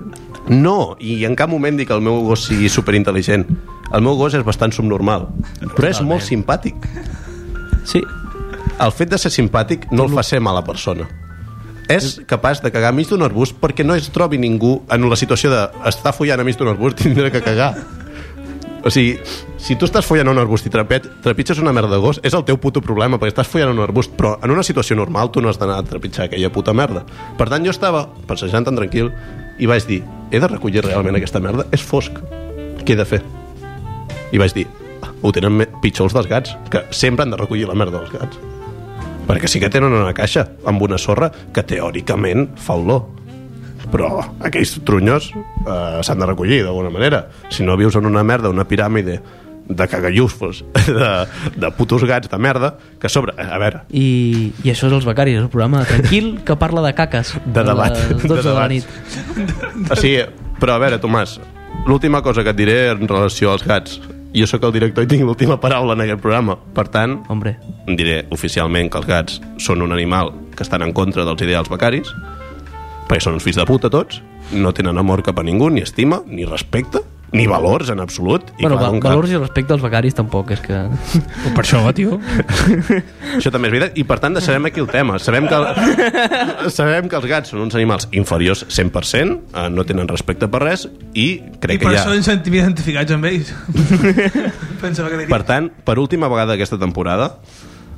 no, 0.48 0.96
i 1.00 1.24
en 1.24 1.34
cap 1.34 1.48
moment 1.48 1.76
dic 1.76 1.88
que 1.88 1.94
el 1.94 2.00
meu 2.00 2.20
gos 2.22 2.44
sigui 2.46 2.68
superintel·ligent 2.68 3.46
el 3.94 4.02
meu 4.04 4.16
gos 4.18 4.34
és 4.36 4.44
bastant 4.44 4.72
subnormal 4.74 5.28
però 5.76 5.88
és 5.90 6.02
molt 6.04 6.24
simpàtic 6.26 6.74
Sí. 7.88 8.02
el 8.78 8.92
fet 8.92 9.08
de 9.08 9.18
ser 9.18 9.30
simpàtic 9.32 9.86
no 9.90 10.04
el 10.04 10.12
fa 10.12 10.22
ser 10.26 10.40
mala 10.44 10.60
persona 10.64 11.06
és 11.88 12.18
capaç 12.28 12.60
de 12.60 12.68
cagar 12.70 12.90
enmig 12.92 13.08
d'un 13.08 13.22
arbust 13.24 13.56
perquè 13.60 13.84
no 13.86 13.94
es 13.96 14.10
trobi 14.12 14.36
ningú 14.36 14.82
en 14.92 15.08
la 15.08 15.16
situació 15.16 15.48
de 15.50 15.62
estar 15.88 16.12
follant 16.12 16.42
enmig 16.44 16.58
d'un 16.58 16.68
arbust 16.68 17.00
i 17.00 17.08
tindre 17.08 17.30
que 17.32 17.40
cagar 17.40 17.74
o 18.84 18.90
sigui, 18.94 19.16
si 19.58 19.74
tu 19.74 19.88
estàs 19.88 20.06
follant 20.06 20.28
un 20.30 20.38
arbust 20.38 20.68
i 20.68 20.70
trepet, 20.70 21.08
trepitges 21.24 21.58
una 21.58 21.72
merda 21.72 21.96
de 21.96 22.02
gos 22.04 22.20
és 22.22 22.36
el 22.36 22.44
teu 22.44 22.60
puto 22.60 22.82
problema 22.84 23.16
perquè 23.16 23.32
estàs 23.32 23.48
follant 23.48 23.72
un 23.72 23.82
arbust 23.82 24.12
però 24.20 24.36
en 24.44 24.52
una 24.52 24.62
situació 24.62 24.96
normal 25.00 25.32
tu 25.32 25.40
no 25.40 25.48
has 25.48 25.58
d'anar 25.58 25.80
a 25.80 25.88
trepitjar 25.88 26.28
aquella 26.28 26.52
puta 26.52 26.76
merda 26.76 27.06
per 27.40 27.48
tant 27.48 27.64
jo 27.64 27.72
estava 27.72 28.04
passejant 28.28 28.68
tan 28.68 28.76
tranquil 28.76 29.10
i 29.58 29.66
vaig 29.66 29.88
dir, 29.88 30.02
he 30.30 30.38
de 30.38 30.46
recollir 30.46 30.84
realment 30.84 31.16
aquesta 31.16 31.40
merda? 31.40 31.64
És 31.72 31.82
fosc, 31.82 32.20
què 32.84 32.92
he 32.94 33.00
de 33.00 33.04
fer? 33.08 33.24
I 34.32 34.40
vaig 34.40 34.54
dir, 34.56 34.66
ho 35.22 35.32
tenen 35.34 35.64
pitjor 35.82 36.08
els 36.08 36.16
dels 36.16 36.30
gats 36.30 36.56
que 36.72 36.84
sempre 36.90 37.24
han 37.24 37.34
de 37.34 37.40
recollir 37.40 37.68
la 37.68 37.76
merda 37.78 38.02
dels 38.02 38.14
gats 38.14 38.40
perquè 39.28 39.50
sí 39.50 39.60
que 39.60 39.70
tenen 39.72 39.92
una 39.92 40.14
caixa 40.16 40.46
amb 40.68 40.82
una 40.82 40.98
sorra 40.98 41.30
que 41.52 41.64
teòricament 41.66 42.48
fa 42.60 42.78
olor 42.80 43.06
però 43.92 44.22
aquells 44.44 44.78
trunyos 44.86 45.30
eh, 45.32 46.00
s'han 46.04 46.20
de 46.20 46.28
recollir 46.28 46.62
d'alguna 46.64 46.92
manera 46.92 47.26
si 47.50 47.64
no 47.64 47.76
vius 47.76 47.96
en 47.96 48.08
una 48.08 48.24
merda, 48.24 48.50
una 48.52 48.66
piràmide 48.68 49.20
de 49.68 49.86
cagallufos, 49.86 50.64
de, 50.86 51.10
de 51.60 51.70
putos 51.76 52.04
gats 52.08 52.30
de 52.30 52.38
merda, 52.40 52.78
que 52.98 53.06
a 53.06 53.12
sobre, 53.12 53.34
a 53.36 53.58
veure 53.60 53.82
I, 53.92 54.48
I 54.64 54.72
això 54.72 54.88
és 54.88 54.96
els 54.96 55.04
becaris, 55.04 55.42
el 55.42 55.50
programa 55.52 55.84
tranquil 55.84 56.38
que 56.44 56.56
parla 56.56 56.80
de 56.86 56.94
caques. 56.96 57.34
De 57.44 57.64
debat, 57.64 57.92
les 57.92 58.08
de 58.08 58.32
12 58.32 58.42
de, 58.48 58.54
la 58.56 58.64
debats. 58.64 58.72
nit. 58.72 59.92
o 59.92 60.00
sigui, 60.00 60.24
però 60.58 60.78
a 60.78 60.82
veure, 60.86 61.00
Tomàs 61.02 61.36
l'última 61.88 62.22
cosa 62.22 62.44
que 62.44 62.52
et 62.52 62.58
diré 62.58 62.78
en 62.92 63.08
relació 63.08 63.50
als 63.50 63.64
gats. 63.64 63.98
Jo 64.36 64.46
sóc 64.46 64.66
el 64.68 64.74
director 64.76 65.06
i 65.06 65.08
tinc 65.08 65.24
l'última 65.24 65.56
paraula 65.58 65.96
en 65.96 66.04
aquest 66.04 66.20
programa. 66.20 66.58
Per 66.76 66.84
tant, 66.92 67.22
Hombre, 67.32 67.56
diré 67.88 68.26
oficialment 68.34 68.92
que 68.92 69.00
els 69.00 69.08
gats 69.08 69.40
són 69.64 69.82
un 69.82 69.96
animal 69.96 70.34
que 70.54 70.66
estan 70.66 70.84
en 70.84 70.92
contra 70.92 71.24
dels 71.24 71.42
ideals 71.42 71.70
becaris 71.72 72.12
perquè 73.08 73.24
són 73.24 73.38
uns 73.38 73.46
fills 73.46 73.56
de 73.56 73.64
puta 73.64 73.88
tots 73.88 74.20
no 74.52 74.72
tenen 74.76 75.00
amor 75.00 75.22
cap 75.24 75.38
a 75.40 75.44
ningú, 75.44 75.70
ni 75.72 75.80
estima, 75.80 76.20
ni 76.26 76.44
respecte 76.44 77.00
ni 77.32 77.44
valors 77.46 77.90
en 77.92 78.00
absolut 78.00 78.52
i 78.56 78.62
bueno, 78.62 78.78
clar, 78.78 78.92
va, 78.94 79.00
valors 79.10 79.32
i 79.32 79.36
respecte 79.36 79.74
als 79.74 79.82
becaris 79.84 80.16
tampoc, 80.16 80.52
és 80.54 80.62
que... 80.64 80.78
per 81.56 81.64
això, 81.64 81.82
tio 81.96 82.16
Això 83.38 83.52
també 83.52 83.68
és 83.68 83.74
veritat, 83.74 83.98
i 84.00 84.04
per 84.08 84.18
tant 84.22 84.36
deixarem 84.36 84.68
aquí 84.70 84.80
el 84.80 84.88
tema. 84.88 85.18
Sabem 85.20 85.48
que, 85.50 85.58
sabem 86.78 87.10
que 87.10 87.18
els 87.20 87.28
gats 87.28 87.52
són 87.52 87.66
uns 87.66 87.76
animals 87.76 88.08
inferiors 88.16 88.64
100%, 88.72 89.36
eh, 89.52 89.68
no 89.74 89.84
tenen 89.88 90.08
respecte 90.08 90.48
per 90.48 90.62
res, 90.64 90.86
i 91.12 91.28
I 91.28 91.28
crec 91.60 91.82
per 91.82 91.92
que 91.92 91.98
això 91.98 92.12
ja... 92.14 92.16
ens 92.16 92.28
sentim 92.30 92.56
identificats 92.56 93.12
amb 93.14 93.28
ells. 93.28 93.52
Pensava 94.84 95.10
que 95.12 95.20
diria. 95.20 95.30
Per 95.30 95.42
tant, 95.48 95.68
per 95.84 95.98
última 96.00 96.30
vegada 96.32 96.56
aquesta 96.56 96.80
temporada, 96.80 97.34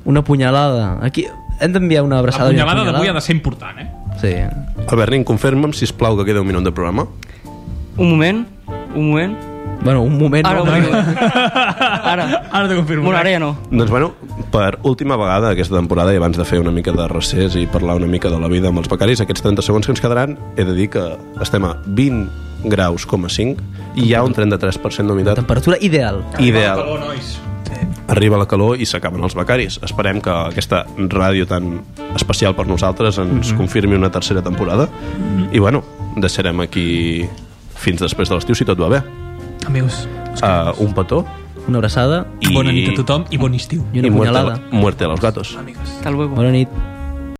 Una 0.03 0.23
punyalada. 0.25 0.97
Aquí 1.05 1.27
hem 1.61 1.73
d'enviar 1.75 2.01
una 2.01 2.15
la 2.15 2.21
abraçada. 2.23 2.49
i 2.49 2.55
una 2.55 2.65
punyalada 2.65 2.95
d'avui 2.95 3.11
ha 3.11 3.13
de 3.13 3.21
ser 3.21 3.35
important, 3.35 3.77
eh? 3.77 3.85
Sí. 4.17 4.31
Albert 4.87 5.13
Nin, 5.13 5.23
confirma'm, 5.23 5.75
si 5.77 5.85
plau 5.93 6.17
que 6.17 6.25
queda 6.25 6.41
un 6.41 6.47
minut 6.47 6.65
de 6.65 6.71
programa. 6.73 7.05
Un 7.97 8.09
moment, 8.09 8.41
un 8.95 9.09
moment. 9.11 9.37
Bueno, 9.83 10.03
un 10.03 10.17
moment. 10.17 10.45
Ara, 10.45 10.59
no? 10.59 10.63
un 10.63 10.69
moment. 10.69 11.17
Ara. 12.03 12.25
Ara 12.51 12.67
t'ho 12.67 12.75
confirmo. 12.75 13.05
Bueno, 13.05 13.17
ara 13.19 13.31
ja 13.31 13.39
no. 13.39 13.55
Doncs 13.71 13.89
bueno, 13.89 14.11
per 14.53 14.77
última 14.83 15.17
vegada 15.17 15.51
aquesta 15.55 15.75
temporada 15.75 16.13
i 16.13 16.19
abans 16.21 16.37
de 16.37 16.45
fer 16.45 16.59
una 16.61 16.71
mica 16.71 16.93
de 16.93 17.07
recés 17.09 17.55
i 17.57 17.65
parlar 17.67 17.97
una 17.97 18.07
mica 18.07 18.29
de 18.29 18.39
la 18.39 18.49
vida 18.51 18.69
amb 18.69 18.81
els 18.83 18.89
becaris, 18.91 19.21
aquests 19.23 19.41
30 19.41 19.65
segons 19.65 19.87
que 19.87 19.95
ens 19.95 20.01
quedaran, 20.03 20.37
he 20.55 20.65
de 20.67 20.75
dir 20.77 20.89
que 20.93 21.05
estem 21.41 21.65
a 21.65 21.75
20 21.87 22.29
graus, 22.69 23.07
5 23.09 23.63
i 23.95 24.05
hi 24.05 24.13
ha 24.13 24.21
un 24.23 24.35
33% 24.35 25.07
d'humitat 25.07 25.41
Temperatura 25.41 25.77
ideal. 25.81 26.21
ideal. 26.39 26.83
Calor, 26.83 26.99
nois. 27.07 27.39
Arriba 28.11 28.37
la 28.37 28.45
calor 28.45 28.77
i 28.77 28.85
s'acaben 28.85 29.23
els 29.23 29.33
becaris. 29.37 29.79
Esperem 29.87 30.19
que 30.21 30.29
aquesta 30.29 30.83
ràdio 31.09 31.47
tan 31.47 31.79
especial 32.15 32.53
per 32.57 32.67
nosaltres 32.67 33.17
ens 33.23 33.53
confirmi 33.55 33.95
una 33.95 34.11
tercera 34.11 34.43
temporada. 34.43 34.89
I 35.51 35.59
bueno, 35.59 35.83
deixarem 36.17 36.59
aquí 36.59 37.25
fins 37.81 38.01
després 38.01 38.29
de 38.29 38.37
l'estiu 38.37 38.55
si 38.57 38.65
tot 38.67 38.79
va 38.81 38.89
bé. 38.97 39.01
Amics, 39.67 40.05
Uh, 40.41 40.71
un 40.79 40.93
petó 40.95 41.25
Una 41.67 41.77
abraçada 41.81 42.21
i... 42.39 42.53
Bona 42.55 42.71
nit 42.71 42.87
a 42.87 42.93
tothom 42.95 43.25
i 43.29 43.37
bon 43.37 43.53
estiu. 43.53 43.83
i 43.93 43.99
una 43.99 44.07
i 44.07 44.11
muerte, 44.15 44.31
punyalada. 44.31 44.61
muerte 44.71 45.03
a 45.03 45.09
los 45.11 45.19
gatos. 45.19 45.57
Hasta 45.57 46.09
luego. 46.09 46.33
Bona 46.35 46.51
nit. 46.55 46.69